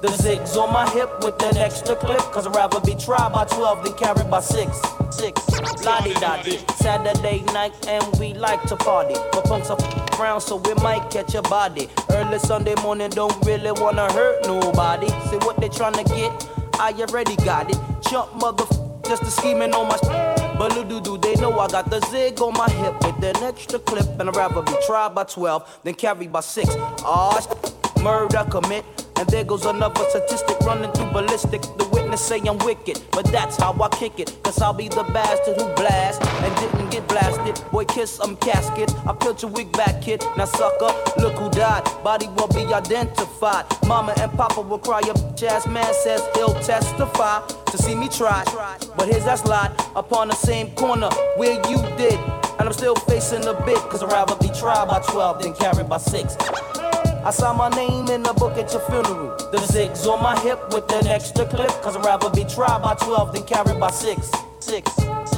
The 0.00 0.08
zigs 0.08 0.56
on 0.56 0.72
my 0.72 0.88
hip 0.90 1.10
with 1.24 1.42
an 1.42 1.56
extra 1.56 1.96
clip. 1.96 2.20
Cause 2.32 2.46
I'd 2.46 2.54
rather 2.54 2.80
be 2.80 2.94
tried 2.94 3.32
by 3.32 3.46
12 3.46 3.84
than 3.84 3.94
carried 3.94 4.30
by 4.30 4.40
6. 4.40 4.80
6. 5.10 5.50
Lottie 5.84 6.14
dottie. 6.14 6.58
Saturday 6.76 7.42
night 7.52 7.74
and 7.88 8.04
we 8.20 8.34
like 8.34 8.62
to 8.64 8.76
party. 8.76 9.14
But 9.32 9.44
punks 9.44 9.70
are 9.70 10.07
around 10.18 10.40
so 10.40 10.56
we 10.56 10.74
might 10.74 11.10
catch 11.10 11.34
a 11.34 11.42
body. 11.42 11.88
Early 12.10 12.38
Sunday 12.38 12.74
morning 12.82 13.10
don't 13.10 13.34
really 13.44 13.72
wanna 13.72 14.10
hurt 14.12 14.44
nobody. 14.46 15.08
See 15.30 15.36
what 15.38 15.60
they 15.60 15.68
tryna 15.68 16.04
get? 16.14 16.32
I 16.80 16.92
already 16.92 17.36
got 17.36 17.70
it. 17.70 17.78
Jump 18.10 18.34
mother 18.36 18.64
just 19.04 19.22
a 19.22 19.30
scheming 19.30 19.72
on 19.74 19.88
my 19.88 19.96
but 20.58 20.74
little 20.74 21.00
do 21.00 21.16
they 21.18 21.34
know 21.36 21.58
I 21.58 21.68
got 21.68 21.88
the 21.88 22.00
zig 22.10 22.40
on 22.40 22.52
my 22.54 22.68
hip 22.68 22.94
with 23.04 23.24
an 23.24 23.42
extra 23.42 23.78
clip 23.78 24.06
and 24.18 24.28
I'd 24.28 24.36
rather 24.36 24.62
be 24.62 24.74
tried 24.86 25.14
by 25.14 25.24
12 25.24 25.80
than 25.84 25.94
carried 25.94 26.32
by 26.32 26.40
6. 26.40 26.68
Ah, 26.78 26.94
Aw, 27.04 27.40
sh- 27.40 28.02
murder 28.02 28.44
commit. 28.50 28.84
And 29.16 29.28
there 29.30 29.44
goes 29.44 29.64
another 29.64 30.04
statistic 30.10 30.58
running 30.60 30.92
through 30.92 31.10
ballistic. 31.12 31.62
The 31.62 31.87
say 32.18 32.40
I'm 32.40 32.58
wicked, 32.58 33.00
but 33.12 33.26
that's 33.26 33.56
how 33.56 33.72
I 33.80 33.88
kick 33.88 34.18
it. 34.18 34.36
Cause 34.42 34.60
I'll 34.60 34.72
be 34.72 34.88
the 34.88 35.04
bastard 35.04 35.56
who 35.56 35.66
blast 35.74 36.22
and 36.22 36.56
didn't 36.56 36.90
get 36.90 37.06
blasted. 37.08 37.62
Boy, 37.70 37.84
kiss, 37.84 38.18
I'm 38.20 38.36
casket. 38.36 38.92
I 39.06 39.14
killed 39.14 39.40
your 39.42 39.50
wig 39.50 39.72
back 39.72 40.02
kid. 40.02 40.22
Now, 40.36 40.46
sucker, 40.46 40.92
look 41.20 41.34
who 41.34 41.50
died. 41.50 41.84
Body 42.02 42.28
won't 42.36 42.54
be 42.54 42.64
identified. 42.72 43.66
Mama 43.86 44.14
and 44.20 44.32
Papa 44.32 44.60
will 44.60 44.78
cry. 44.78 45.00
Your 45.00 45.14
ass 45.50 45.66
man 45.66 45.92
says 46.02 46.22
he'll 46.34 46.54
testify 46.54 47.46
to 47.46 47.78
see 47.78 47.94
me 47.94 48.08
try. 48.08 48.42
But 48.96 49.08
here's 49.08 49.24
that 49.24 49.38
slide 49.38 49.72
upon 49.94 50.28
the 50.28 50.34
same 50.34 50.70
corner 50.74 51.08
where 51.36 51.54
you 51.70 51.78
did. 51.96 52.18
And 52.58 52.66
I'm 52.66 52.72
still 52.72 52.96
facing 52.96 53.46
a 53.46 53.54
bit, 53.64 53.78
cause 53.88 54.02
I'd 54.02 54.10
rather 54.10 54.34
be 54.36 54.48
tried 54.58 54.88
by 54.88 54.98
12 55.00 55.42
than 55.42 55.54
carried 55.54 55.88
by 55.88 55.98
6. 55.98 56.36
I 57.28 57.30
saw 57.30 57.52
my 57.52 57.68
name 57.68 58.08
in 58.08 58.22
the 58.22 58.32
book 58.32 58.56
at 58.56 58.72
your 58.72 58.80
funeral. 58.88 59.36
The 59.52 59.58
zigs 59.58 60.06
on 60.06 60.22
my 60.22 60.40
hip 60.40 60.72
with 60.72 60.90
an 60.90 61.08
extra 61.08 61.44
clip, 61.44 61.68
cause 61.82 61.94
I'd 61.94 62.02
rather 62.02 62.30
be 62.30 62.44
tried 62.44 62.80
by 62.80 62.94
12 62.94 63.34
than 63.34 63.42
carried 63.42 63.78
by 63.78 63.90
6. 63.90 64.30
6, 64.60 64.92
6. 65.26 65.37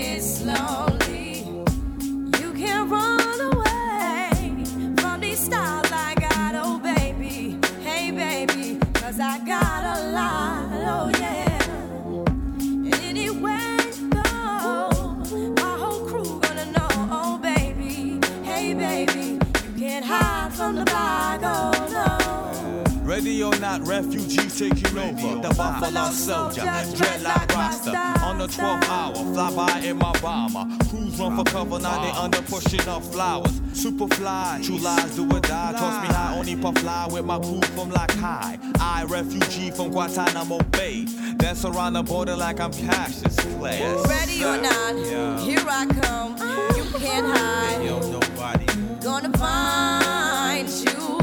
Ready 23.21 23.43
or 23.43 23.55
not, 23.59 23.85
refugees 23.85 24.57
taking 24.57 24.97
over. 24.97 25.47
The 25.47 25.53
Buffalo 25.55 26.09
Soldier, 26.09 26.61
dreadlock 26.61 27.49
Rasta. 27.53 28.19
On 28.25 28.39
the 28.39 28.47
12th 28.47 28.89
hour, 28.89 29.13
fly 29.13 29.55
by 29.55 29.79
in 29.81 29.97
my 29.97 30.11
bomber. 30.21 30.65
Crews 30.89 31.19
run 31.19 31.37
for 31.37 31.43
cover, 31.43 31.77
now 31.77 32.01
they 32.01 32.09
under 32.17 32.41
pushing 32.41 32.81
up 32.89 33.03
flowers. 33.03 33.61
Super 33.73 34.07
fly, 34.15 34.59
true 34.63 34.79
lies 34.79 35.15
do 35.15 35.25
or 35.31 35.39
die. 35.39 35.73
Toss 35.73 36.01
me 36.01 36.07
high, 36.11 36.35
only 36.35 36.55
puff 36.55 36.75
fly 36.79 37.07
with 37.11 37.23
my 37.23 37.37
crew 37.37 37.61
from 37.75 37.91
like 37.91 38.11
high. 38.13 38.57
I, 38.79 39.03
refugee 39.07 39.69
from 39.69 39.91
Guantanamo 39.91 40.57
Bay. 40.71 41.05
Dance 41.37 41.63
around 41.63 41.93
the 41.93 42.01
border 42.01 42.35
like 42.35 42.59
I'm 42.59 42.73
Cassius 42.73 43.35
Clay. 43.35 43.83
Ready 44.09 44.43
or 44.43 44.57
not, 44.57 44.97
Yeah. 44.97 45.39
here 45.41 45.63
I 45.69 45.85
come. 45.85 46.31
You 46.75 46.99
can't 46.99 47.37
hide. 47.37 47.85
Yo, 47.85 47.99
nobody. 47.99 48.65
Gonna 48.99 49.31
find 49.37 50.67
you 50.67 50.81
and 50.81 50.89
take 50.89 50.97
it 51.03 51.20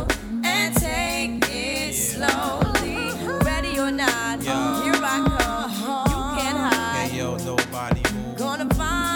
slowly. 2.19 2.97
Ready 3.45 3.79
or 3.79 3.91
not, 3.91 4.43
Yeah. 4.43 4.83
here 4.83 5.01
I 5.15 5.19
come. 5.39 5.71
You 6.11 6.41
can't 6.41 6.59
hide. 6.59 7.11
Hey, 7.11 7.19
yo, 7.19 7.37
nobody. 7.37 8.03
Gonna 8.37 8.69
find 8.75 9.08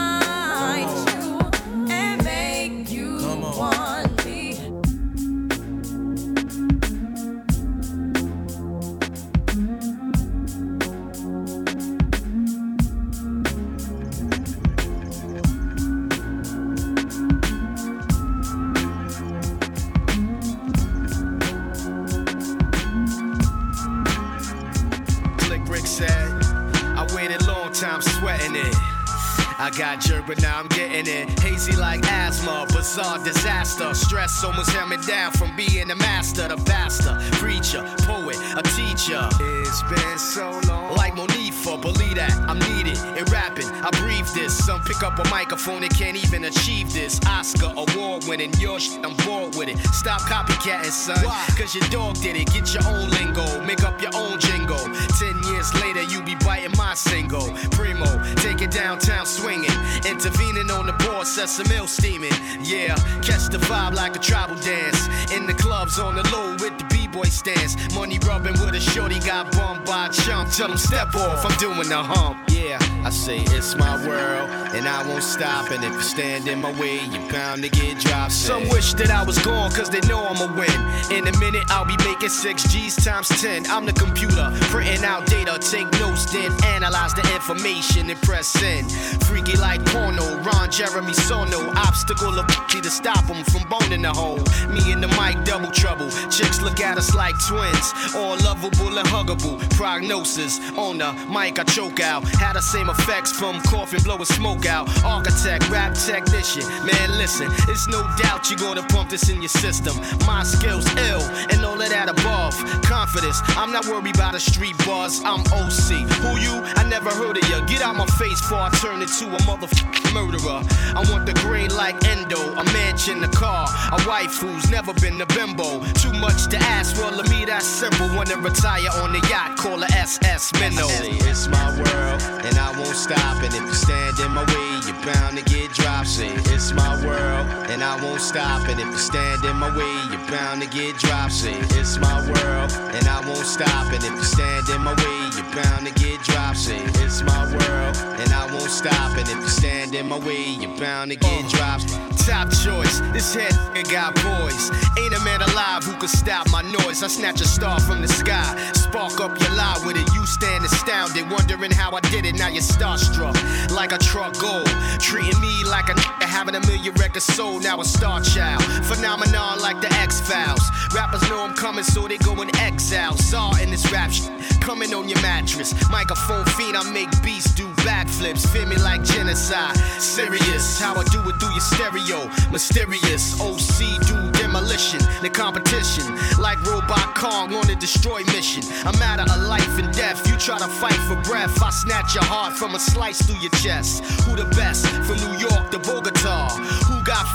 Stress 34.32 34.44
almost 34.44 34.70
held 34.70 34.88
me 34.88 34.96
down 35.06 35.32
from 35.32 35.54
being 35.56 35.88
the 35.88 35.96
master, 35.96 36.48
the 36.48 36.56
pastor, 36.56 37.18
preacher, 37.32 37.82
poet, 38.02 38.36
a 38.56 38.62
teacher. 38.62 39.28
It's 39.40 39.82
been 39.82 40.18
so 40.18 40.60
long. 40.68 40.96
Like 40.96 41.14
Monifa, 41.14 41.80
believe 41.80 42.16
that 42.16 42.32
I'm 42.48 42.58
needed 42.58 42.98
in 43.16 43.24
rapping. 43.26 43.66
I 43.66 43.90
breathe 44.00 44.26
this. 44.34 44.52
Some 44.64 44.80
pick 44.82 45.02
up 45.02 45.18
a 45.18 45.28
microphone 45.28 45.82
and 45.82 45.94
can't 45.94 46.16
even 46.16 46.44
achieve 46.44 46.92
this. 46.92 47.20
Oscar 47.26 47.72
award 47.76 48.24
winning, 48.26 48.52
your 48.58 48.80
shit, 48.80 49.04
I'm 49.04 49.16
bored 49.26 49.54
with 49.56 49.68
it. 49.68 49.78
Stop 49.92 50.22
copycatting, 50.22 50.90
son. 50.90 51.22
Cause 51.56 51.74
your 51.74 51.88
dog 51.88 52.14
did 52.16 52.36
it. 52.36 52.52
Get 52.52 52.72
your 52.74 52.86
own 52.86 53.10
lingo, 53.10 53.44
make 53.64 53.82
up 53.84 54.00
your 54.00 54.12
own 54.14 54.38
jingle. 54.40 54.82
Ten 55.18 55.31
years 55.62 55.82
later, 55.82 56.02
you 56.02 56.22
be 56.22 56.34
biting 56.44 56.76
my 56.76 56.94
single. 56.94 57.52
Primo, 57.70 58.06
take 58.36 58.60
it 58.60 58.70
downtown 58.70 59.26
swinging. 59.26 59.70
Intervening 60.04 60.70
on 60.70 60.86
the 60.86 60.92
board, 61.04 61.26
set 61.26 61.48
some 61.48 61.66
steaming. 61.86 62.32
Yeah, 62.62 62.94
catch 63.22 63.48
the 63.48 63.58
vibe 63.58 63.94
like 63.94 64.16
a 64.16 64.18
tribal 64.18 64.56
dance. 64.56 65.08
In 65.32 65.46
the 65.46 65.54
clubs 65.54 65.98
on 65.98 66.14
the 66.14 66.22
low 66.30 66.52
with 66.52 66.78
the 66.78 66.84
B-boy 66.90 67.24
stance. 67.24 67.76
Money 67.94 68.18
rubbing 68.26 68.54
with 68.54 68.74
a 68.74 68.80
shorty 68.80 69.20
got 69.20 69.52
bummed 69.52 69.84
by 69.84 70.06
a 70.06 70.12
chump. 70.12 70.50
Tell 70.50 70.68
them 70.68 70.78
step 70.78 71.14
off, 71.14 71.44
I'm 71.44 71.56
doing 71.58 71.88
the 71.88 72.02
hump. 72.02 72.38
Yeah, 72.50 72.78
I 73.04 73.10
say 73.10 73.38
it's 73.38 73.74
my 73.76 73.96
world, 74.06 74.48
and 74.74 74.86
I 74.86 75.06
won't 75.08 75.22
stop. 75.22 75.70
And 75.70 75.84
if 75.84 75.92
you 75.92 76.02
stand 76.02 76.48
in 76.48 76.60
my 76.60 76.72
way, 76.80 77.00
you're 77.10 77.32
bound 77.32 77.62
to 77.62 77.68
get 77.68 77.98
dropped. 78.00 78.32
Some 78.32 78.68
wish 78.68 78.94
that 78.94 79.10
I 79.10 79.24
was 79.24 79.38
gone, 79.38 79.70
cause 79.72 79.90
they 79.90 80.00
know 80.08 80.24
I'ma 80.24 80.46
win. 80.56 80.78
In 81.10 81.26
a 81.26 81.38
minute, 81.38 81.64
I'll 81.68 81.84
be 81.84 81.96
making 82.04 82.28
six 82.28 82.62
G's 82.72 82.96
times 82.96 83.28
ten. 83.40 83.66
I'm 83.66 83.86
the 83.86 83.92
computer, 83.92 84.50
printing 84.70 85.04
out 85.04 85.26
data, 85.26 85.51
take 85.58 85.90
notes, 86.00 86.26
then 86.32 86.52
analyze 86.64 87.14
the 87.14 87.22
information 87.34 88.10
and 88.10 88.20
press 88.22 88.60
in. 88.62 88.88
Freaky 89.26 89.56
like 89.56 89.84
porno, 89.86 90.40
Ron 90.42 90.70
Jeremy 90.70 91.12
Sono. 91.12 91.70
Obstacle 91.76 92.38
of 92.38 92.46
to 92.82 92.90
stop 92.90 93.24
them 93.26 93.44
from 93.44 93.62
boning 93.68 94.02
the 94.02 94.10
hole. 94.10 94.42
Me 94.68 94.92
and 94.92 95.02
the 95.02 95.08
mic, 95.20 95.44
double 95.44 95.70
trouble. 95.70 96.08
Chicks 96.30 96.60
look 96.60 96.80
at 96.80 96.98
us 96.98 97.14
like 97.14 97.34
twins, 97.46 97.92
all 98.16 98.36
lovable 98.42 98.98
and 98.98 99.06
huggable. 99.08 99.58
Prognosis 99.76 100.58
on 100.76 100.98
the 100.98 101.12
mic, 101.30 101.58
I 101.58 101.64
choke 101.64 102.00
out. 102.00 102.24
Had 102.40 102.54
the 102.54 102.62
same 102.62 102.88
effects 102.88 103.30
from 103.30 103.60
coughing, 103.62 104.02
blowing 104.02 104.24
smoke 104.24 104.66
out. 104.66 104.88
Architect, 105.04 105.68
rap 105.70 105.94
technician, 105.94 106.66
man, 106.84 107.18
listen, 107.18 107.48
it's 107.68 107.86
no 107.88 108.02
doubt 108.18 108.50
you're 108.50 108.58
gonna 108.58 108.82
pump 108.88 109.10
this 109.10 109.28
in 109.28 109.40
your 109.40 109.48
system. 109.48 109.94
My 110.26 110.42
skills 110.42 110.86
ill, 110.96 111.22
and 111.50 111.64
all 111.64 111.80
of 111.80 111.88
that 111.90 112.08
above. 112.08 112.54
Confidence, 112.82 113.40
I'm 113.56 113.70
not 113.70 113.86
worried 113.86 114.16
about 114.16 114.34
a 114.34 114.40
street 114.40 114.76
buzz. 114.78 115.22
I'm 115.24 115.41
OC. 115.52 116.06
Who 116.22 116.38
you? 116.38 116.62
I 116.76 116.84
never 116.88 117.10
heard 117.10 117.36
of 117.36 117.48
you. 117.48 117.64
Get 117.66 117.82
out 117.82 117.96
my 117.96 118.06
face 118.18 118.40
before 118.40 118.60
I 118.60 118.70
turn 118.70 119.02
into 119.02 119.26
a 119.26 119.38
motherfucking 119.48 120.12
murderer. 120.14 120.62
I 120.94 121.02
want 121.10 121.26
the 121.26 121.34
green 121.44 121.74
like 121.74 122.04
endo, 122.04 122.40
a 122.54 122.64
mansion, 122.72 123.22
a 123.24 123.28
car, 123.28 123.66
a 123.92 124.08
wife 124.08 124.38
who's 124.38 124.70
never 124.70 124.92
been 124.94 125.20
a 125.20 125.26
bimbo. 125.26 125.84
Too 125.94 126.12
much 126.12 126.46
to 126.48 126.58
ask, 126.58 126.96
well, 126.96 127.16
to 127.22 127.28
me 127.30 127.44
that's 127.44 127.66
simple. 127.66 128.08
Wanna 128.14 128.36
retire 128.36 128.90
on 129.02 129.12
the 129.12 129.20
yacht, 129.30 129.56
call 129.56 129.80
her 129.80 129.92
SS 129.96 130.52
Minnow. 130.60 130.88
It's 131.28 131.48
my 131.48 131.68
world, 131.76 132.22
and 132.44 132.58
I 132.58 132.70
won't 132.78 132.96
stop. 132.96 133.42
And 133.42 133.54
if 133.54 133.62
you 133.62 133.74
stand 133.74 134.18
in 134.20 134.30
my 134.32 134.44
way, 134.44 134.68
you're 134.86 135.02
bound 135.04 135.38
to 135.38 135.44
get 135.44 135.72
dropped. 135.72 136.18
It's 136.52 136.72
my 136.72 136.94
world, 137.04 137.46
and 137.70 137.82
I 137.82 137.96
won't 138.02 138.20
stop. 138.20 138.68
And 138.68 138.78
if 138.80 138.86
you 138.86 138.98
stand 138.98 139.44
in 139.44 139.56
my 139.56 139.70
way, 139.76 139.94
you're 140.10 140.26
bound 140.30 140.62
to 140.62 140.68
get 140.68 140.98
dropped. 140.98 141.32
It's 141.44 141.98
my 141.98 142.20
world, 142.28 142.72
and 142.94 143.08
I 143.08 143.20
won't 143.26 143.46
stop. 143.46 143.92
And 143.92 144.02
if 144.04 144.12
you 144.12 144.24
stand 144.24 144.68
in 144.68 144.82
my 144.82 144.94
way, 144.94 145.31
you're 145.36 145.62
bound 145.62 145.86
to 145.86 145.92
get 145.94 146.22
dropped. 146.22 146.58
See, 146.58 146.76
it's 147.02 147.22
my 147.22 147.44
world, 147.44 147.96
and 148.20 148.32
I 148.32 148.46
won't 148.52 148.70
stop. 148.70 149.16
And 149.16 149.28
if 149.28 149.36
you 149.36 149.48
stand 149.48 149.94
in 149.94 150.08
my 150.08 150.18
way, 150.18 150.42
you're 150.60 150.76
bound 150.78 151.10
to 151.10 151.16
get 151.16 151.50
dropped. 151.50 151.88
Top 152.26 152.50
choice, 152.50 153.00
this 153.12 153.34
head 153.34 153.52
got 153.90 154.14
boys. 154.14 154.70
Ain't 154.98 155.14
a 155.14 155.20
man 155.24 155.42
alive 155.42 155.82
who 155.84 155.92
could 155.94 156.10
stop 156.10 156.48
my 156.50 156.62
noise. 156.62 157.02
I 157.02 157.08
snatch 157.08 157.40
a 157.40 157.46
star 157.46 157.80
from 157.80 158.00
the 158.00 158.08
sky, 158.08 158.72
spark 158.74 159.20
up 159.20 159.38
your 159.40 159.50
lie 159.50 159.82
with 159.84 159.96
it. 159.96 160.08
You 160.14 160.24
stand 160.26 160.64
astounded, 160.64 161.30
wondering 161.30 161.72
how 161.72 161.90
I 161.92 162.00
did 162.00 162.24
it. 162.24 162.36
Now 162.36 162.48
you're 162.48 162.62
starstruck, 162.62 163.36
like 163.70 163.92
a 163.92 163.98
truck 163.98 164.38
gold. 164.38 164.66
Treating 164.98 165.40
me 165.40 165.64
like 165.64 165.88
a 165.88 165.94
having 166.32 166.54
a 166.54 166.60
million 166.66 166.94
records 166.94 167.26
sold. 167.26 167.62
Now 167.62 167.80
a 167.80 167.84
star 167.84 168.20
child, 168.22 168.64
phenomenon 168.86 169.60
like 169.60 169.80
the 169.80 169.92
X 170.00 170.20
Files. 170.20 170.64
Rappers 170.94 171.22
know 171.28 171.44
I'm 171.44 171.54
coming, 171.54 171.84
so 171.84 172.08
they 172.08 172.18
go 172.18 172.40
in 172.40 172.48
exile. 172.56 173.16
Saw 173.16 173.54
in 173.62 173.70
this 173.70 173.84
rap 173.92 174.10
shit, 174.10 174.32
coming 174.60 174.94
on 174.94 175.08
your 175.08 175.20
mattress. 175.20 175.74
Microphone 175.90 176.46
fiend, 176.56 176.76
I 176.76 176.82
make 176.90 177.10
beats 177.22 177.52
do 177.52 177.68
backflips. 177.84 178.48
Feel 178.48 178.66
me 178.66 178.76
like 178.76 179.04
genocide. 179.04 179.76
Serious, 180.00 180.80
how 180.80 180.94
I 180.94 181.04
do 181.04 181.20
it 181.28 181.36
through 181.38 181.52
your 181.52 181.66
stereo. 181.72 182.18
Mysterious, 182.50 183.38
OC 183.40 183.78
do 184.08 184.16
demolition. 184.40 185.00
The 185.20 185.30
competition, 185.30 186.06
like 186.40 186.58
Robot 186.64 187.14
Kong 187.14 187.54
on 187.54 187.68
a 187.70 187.76
destroy 187.76 188.24
mission. 188.32 188.62
A 188.86 188.92
matter 188.98 189.22
of 189.22 189.42
life 189.42 189.78
and 189.78 189.92
death. 189.94 190.26
You 190.26 190.36
try 190.38 190.58
to 190.58 190.68
fight 190.68 191.00
for 191.08 191.16
breath. 191.28 191.62
I 191.62 191.70
snatch 191.70 192.14
your 192.14 192.24
heart 192.24 192.54
from 192.54 192.74
a 192.74 192.78
slice 192.78 193.20
through 193.20 193.40
your 193.40 193.54
chest. 193.62 194.02
Who 194.24 194.36
the 194.36 194.46
best? 194.56 194.86
From 195.06 195.16
New 195.26 195.38
York 195.38 195.70
to 195.72 195.78
Bogota. 195.78 196.21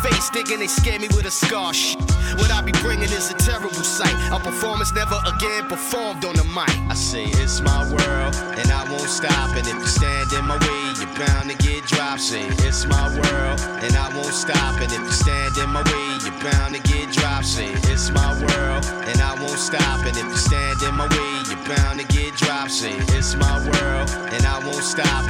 Face 0.03 0.29
thinking 0.29 0.59
they 0.59 0.67
scare 0.67 0.99
me 0.99 1.07
with 1.09 1.25
a 1.25 1.31
scar? 1.31 1.73
Shit. 1.73 1.99
What 2.37 2.51
I 2.51 2.61
be 2.61 2.71
bringing 2.83 3.09
is 3.09 3.31
a 3.31 3.33
terrible 3.35 3.83
sight. 3.83 4.13
A 4.31 4.39
performance 4.39 4.93
never 4.93 5.17
again 5.25 5.67
performed 5.67 6.25
on 6.25 6.35
the 6.35 6.43
mic. 6.43 6.69
I 6.89 6.93
say 6.93 7.25
it's 7.25 7.61
my 7.61 7.81
world, 7.89 8.35
and 8.59 8.69
I 8.71 8.83
won't 8.91 9.09
stop. 9.09 9.55
And 9.55 9.65
if 9.65 9.73
you 9.73 9.87
stand 9.87 10.31
in 10.33 10.45
my 10.45 10.57
way, 10.57 10.81
you're 10.99 11.15
bound 11.17 11.49
to 11.49 11.57
get 11.57 11.85
dropped. 11.87 12.21
Say 12.21 12.45
it's 12.67 12.85
my 12.85 13.09
world, 13.15 13.59
and 13.81 13.95
I 13.95 14.13
won't 14.13 14.33
stop. 14.33 14.79
And 14.81 14.91
if 14.91 14.99
you 14.99 15.11
stand 15.11 15.57
in 15.57 15.69
my 15.69 15.83
way, 15.83 16.07
you're 16.23 16.39
bound 16.45 16.75
to 16.75 16.81
get 16.81 17.11
dropped. 17.11 17.45
Say 17.45 17.71
it's 17.89 18.09
my 18.11 18.33
world, 18.37 18.85
and 19.07 19.21
I 19.21 19.33
won't 19.41 19.59
stop. 19.59 20.05
And 20.05 20.15
if 20.15 20.25
you 20.25 20.37
stand 20.37 20.81
in 20.83 20.95
my 20.95 21.07
way, 21.07 21.31
you're 21.49 21.75
bound 21.75 21.99
to 21.99 22.05
get 22.07 22.35
dropped. 22.35 22.71
Say 22.71 22.93
it's 23.17 23.35
my 23.35 23.57
world, 23.65 24.09
and 24.33 24.45
I 24.45 24.59
won't 24.59 24.83
stop. 24.83 25.26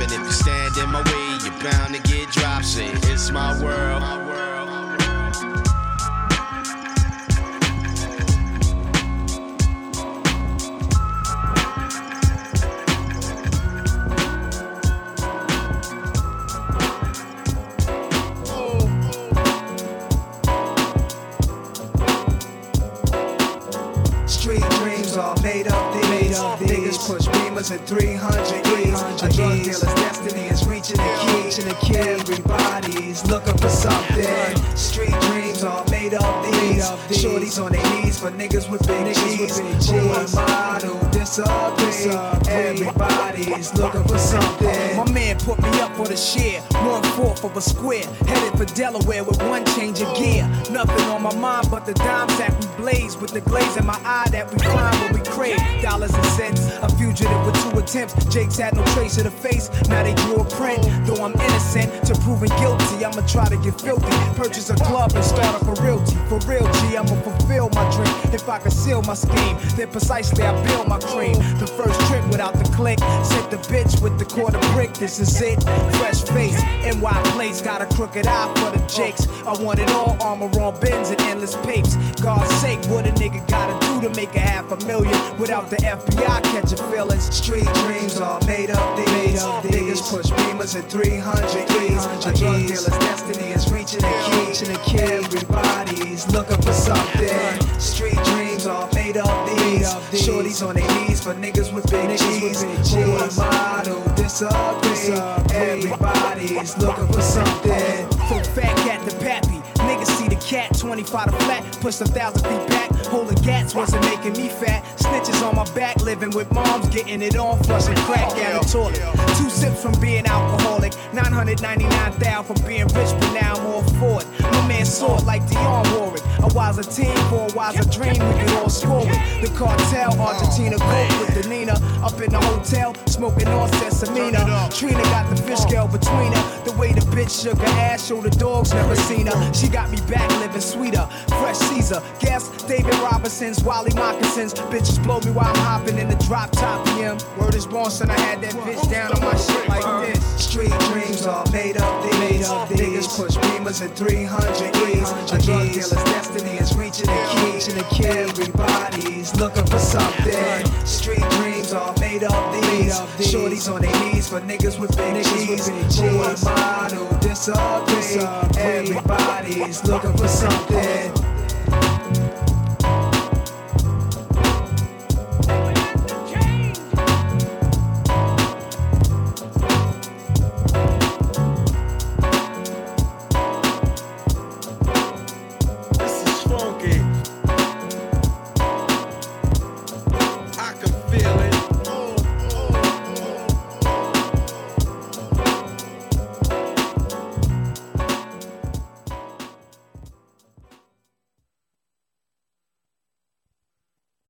Are 25.17 25.35
made 25.41 25.67
up 25.67 25.93
these. 25.93 26.37
Niggas 26.37 27.07
push 27.07 27.27
beamers 27.27 27.71
at 27.73 27.87
300 27.87 28.39
E's. 28.85 29.01
A 29.23 29.29
drug 29.33 29.63
dealer's 29.63 29.81
destiny 29.81 30.45
is 30.45 30.66
reaching 30.77 31.65
the 31.65 31.75
key. 31.81 31.97
Everybody's 31.97 33.25
looking 33.25 33.57
for 33.57 33.69
something. 33.69 34.55
Street 34.75 35.15
dreams 35.21 35.63
are 35.63 35.83
made 35.89 36.13
up 36.13 36.45
these. 36.45 36.85
Shorties 37.17 37.63
on 37.63 37.71
their 37.71 38.01
knees 38.01 38.19
for 38.19 38.29
niggas 38.31 38.69
with 38.69 38.85
big 38.85 39.15
G's. 39.15 39.57
Who 39.89 39.97
am 39.97 40.27
I 40.37 40.79
to 40.81 41.09
disagree? 41.11 42.11
Everybody's 42.51 43.73
looking 43.73 44.03
for 44.03 44.17
something. 44.17 44.97
My 44.97 45.11
man 45.11 45.37
put 45.39 45.61
me 45.61 45.69
up 45.79 45.95
for 45.95 46.07
the 46.07 46.17
share, 46.17 46.61
one 46.85 47.03
fourth 47.15 47.43
of 47.43 47.57
a 47.57 47.61
square. 47.61 48.05
Headed 48.27 48.57
for 48.57 48.65
Delaware 48.75 49.23
with 49.23 49.41
one 49.43 49.65
change 49.77 50.01
of 50.01 50.15
gear. 50.15 50.47
Nothing 50.69 51.05
on 51.09 51.23
my 51.23 51.35
mind 51.35 51.67
but 51.71 51.85
the 51.85 51.93
dime 51.93 52.27
that 52.39 52.53
we 52.59 52.83
blaze 52.83 53.17
with 53.17 53.31
the 53.31 53.41
glaze 53.41 53.77
in 53.77 53.85
my 53.85 53.99
eye 54.03 54.27
that 54.31 54.51
we 54.51 54.59
find 54.59 54.95
what 55.01 55.13
we 55.13 55.21
crave 55.31 55.59
dollars 55.81 56.13
and 56.13 56.25
cents. 56.37 56.67
A 56.83 56.89
fugitive 56.97 57.45
with 57.45 57.55
two 57.63 57.79
attempts. 57.79 58.25
Jake's 58.25 58.57
had 58.57 58.75
no 58.75 58.83
trace 58.93 59.17
of 59.17 59.23
the 59.23 59.31
face. 59.31 59.69
Now 59.89 60.03
they 60.03 60.13
drew 60.13 60.35
a 60.35 60.45
print. 60.45 60.66
Though 60.75 61.23
I'm 61.23 61.33
innocent 61.33 62.05
to 62.07 62.15
proving 62.21 62.49
guilty, 62.59 63.05
I'ma 63.05 63.25
try 63.27 63.47
to 63.47 63.57
get 63.57 63.79
filthy. 63.79 64.11
Purchase 64.35 64.69
a 64.69 64.75
club 64.75 65.13
and 65.15 65.23
start 65.23 65.55
up 65.55 65.63
a 65.63 65.81
realty. 65.81 66.15
For 66.27 66.39
real, 66.49 66.65
G, 66.73 66.97
I'ma 66.97 67.15
fulfill 67.21 67.69
my 67.69 67.89
dream. 67.91 68.33
If 68.33 68.49
I 68.49 68.59
conceal 68.59 69.01
my 69.03 69.13
scheme, 69.13 69.57
then 69.75 69.89
precisely 69.89 70.43
I 70.43 70.51
build 70.65 70.87
my 70.87 70.99
cream. 70.99 71.35
The 71.59 71.67
first 71.67 71.99
trip 72.07 72.25
without 72.27 72.53
the 72.53 72.65
click. 72.75 72.99
Sent 73.23 73.49
the 73.49 73.57
bitch 73.71 74.01
with 74.01 74.19
the 74.19 74.25
quarter 74.25 74.59
brick. 74.73 74.93
This 74.93 75.19
is 75.19 75.41
it. 75.41 75.63
Fresh 75.97 76.23
face. 76.23 76.61
NY 76.83 77.21
place. 77.31 77.61
Got 77.61 77.81
a 77.81 77.85
crooked 77.95 78.27
eye 78.27 78.53
for 78.55 78.77
the 78.77 78.85
jakes. 78.87 79.27
I 79.45 79.53
want 79.63 79.79
it 79.79 79.89
all. 79.91 80.17
Armor 80.21 80.47
on 80.59 80.79
bins 80.79 81.09
and 81.09 81.21
endless 81.21 81.55
papes. 81.65 81.95
God's 82.21 82.53
sake, 82.55 82.83
what 82.87 83.07
a 83.07 83.11
nigga 83.11 83.47
gotta 83.47 83.73
do 83.87 84.01
to 84.07 84.13
make 84.15 84.35
a 84.35 84.39
half 84.39 84.71
a 84.71 84.85
million 84.85 85.17
without 85.37 85.69
the 85.69 85.77
FBI 85.77 86.43
catching 86.43 86.91
feelings. 86.91 87.33
Street 87.33 87.67
dreams 87.85 88.19
are 88.19 88.39
made 88.45 88.69
up 88.69 88.97
these. 88.97 89.41
Niggas 89.71 90.01
push 90.09 90.29
beamers 90.57 90.75
at 90.75 90.89
300 90.89 91.45
E's. 91.81 92.05
A 92.25 92.33
drug 92.33 92.67
dealer's 92.67 92.85
destiny 92.85 93.51
is 93.51 93.71
reaching 93.71 93.99
the 93.99 94.79
key. 94.85 94.99
Everybody's 95.01 96.27
looking 96.31 96.61
for 96.61 96.73
something. 96.73 97.79
Street 97.79 98.17
dreams 98.25 98.65
are 98.67 98.89
made 98.93 99.17
up 99.17 99.49
these. 99.49 99.87
Shorties 100.21 100.67
on 100.67 100.75
their 100.75 100.87
knees 100.87 101.21
for 101.21 101.33
niggas 101.33 101.73
with 101.73 101.89
big 101.89 102.17
G's. 102.17 102.63
Who 102.93 102.99
am 102.99 103.29
I 103.39 103.83
to 103.85 104.13
disagree? 104.15 105.13
Everybody's 105.55 106.77
looking 106.77 107.07
for 107.07 107.21
something. 107.21 108.09
Full 108.27 108.43
fat 108.43 108.75
cat 108.77 109.05
the 109.07 109.15
pappy. 109.17 109.61
Niggas 109.87 110.07
see 110.17 110.27
the 110.27 110.36
cat, 110.47 110.77
25 110.79 111.25
to 111.25 111.31
flat, 111.43 111.63
push 111.81 111.99
a 111.99 112.05
thousand 112.05 112.41
feet 112.43 112.69
back. 112.69 112.89
Holding 113.07 113.37
gats 113.43 113.75
wasn't 113.75 114.03
making 114.05 114.33
me 114.33 114.47
fat. 114.47 114.83
Snitches 114.95 115.45
on 115.45 115.55
my 115.55 115.65
back, 115.75 115.97
living 116.03 116.31
with 116.31 116.49
moms, 116.53 116.87
getting 116.87 117.21
it 117.21 117.35
on, 117.35 117.61
flushing 117.63 117.95
crack 118.07 118.29
down 118.35 118.61
the 118.61 118.67
toilet. 118.67 118.95
Two 119.37 119.49
sips 119.49 119.81
from 119.83 119.99
being 119.99 120.25
alcoholic, 120.25 120.93
999,000 121.13 122.45
from 122.45 122.65
being 122.65 122.87
rich, 122.87 123.11
but 123.19 123.33
now 123.33 123.55
I'm 123.55 123.65
all 123.65 123.83
for 123.99 124.21
it. 124.21 124.27
My 124.39 124.67
man 124.67 124.85
saw 124.85 125.17
it 125.17 125.25
like 125.25 125.43
Dionne 125.47 125.99
Warwick. 125.99 126.23
A 126.39 126.53
wiser 126.53 126.83
team 126.83 127.15
for 127.29 127.47
a 127.49 127.53
wiser 127.53 127.83
dream, 127.89 128.13
we 128.13 128.39
could 128.39 128.51
all 128.55 128.69
score 128.69 129.03
it. 129.03 129.41
The 129.41 129.51
cartel, 129.57 130.19
Argentina, 130.19 130.77
gold 130.77 131.19
with 131.19 131.43
the 131.43 131.49
Nina. 131.49 131.73
Up 132.03 132.21
in 132.21 132.31
the 132.31 132.39
hotel, 132.39 132.95
smoking 133.05 133.47
on 133.49 133.69
Sesamina. 133.71 134.73
Trina 134.73 135.03
got 135.03 135.29
the 135.29 135.41
fish 135.41 135.59
scale 135.59 135.87
between 135.87 136.31
her. 136.31 136.63
The 136.63 136.71
way 136.77 136.93
the 136.93 137.01
bitch 137.01 137.43
shook 137.43 137.57
her 137.57 137.79
ass, 137.79 138.07
show 138.07 138.21
the 138.21 138.29
dogs 138.29 138.73
never 138.73 138.95
seen 138.95 139.27
her. 139.27 139.53
She 139.53 139.67
got 139.67 139.89
me 139.89 139.97
back 140.07 140.29
living 140.39 140.61
sweeter. 140.61 141.07
Fresh 141.39 141.57
Caesar, 141.57 142.01
guess 142.19 142.49
David 142.63 142.95
Robinson's, 142.95 143.63
Wally 143.63 143.93
Moccasins. 143.93 144.53
Bitches 144.53 145.01
blow 145.03 145.19
me 145.21 145.31
while 145.31 145.47
I'm 145.47 145.55
hopping 145.57 145.97
in 145.97 146.07
the 146.09 146.15
drop 146.27 146.51
top 146.51 146.85
BM. 146.87 147.17
Word 147.37 147.55
is 147.55 147.65
born, 147.65 147.89
son, 147.89 148.09
I 148.09 148.19
had 148.19 148.41
that 148.41 148.53
bitch 148.53 148.89
down 148.89 149.13
on 149.13 149.21
my 149.21 149.35
shit 149.35 149.67
like 149.69 149.83
this. 150.07 150.23
Street 150.43 150.71
dreams 150.91 151.25
are 151.25 151.45
made 151.51 151.77
up 151.77 152.03
these. 152.03 152.47
Niggas 152.47 153.07
push 153.15 153.35
beamers 153.37 153.81
at 153.83 153.95
300 153.95 154.75
E's. 154.89 155.11
A 155.31 155.37
drug 155.41 155.67
dealer's 155.71 155.91
destiny 155.91 156.57
is 156.57 156.75
reaching 156.75 157.07
the 157.07 157.85
key. 157.91 158.07
Everybody's 158.07 159.35
looking 159.35 159.65
for 159.65 159.79
something. 159.79 160.65
Street 160.85 161.29
dreams 161.31 161.73
are 161.73 161.93
made 161.99 162.23
up 162.23 162.53
these. 162.53 162.99
Shorties 163.27 163.71
on 163.71 163.81
their 163.81 163.91
knees 164.01 164.27
for 164.29 164.39
niggas 164.41 164.79
with 164.79 164.95
big 164.95 165.23
G's. 165.23 165.67
Who 165.99 166.05
am 166.23 166.35
I 166.45 166.87
to 166.89 167.27
disagree? 167.27 168.21
Everybody's 168.61 169.83
looking 169.85 170.15
for 170.27 170.33
something. 170.33 171.26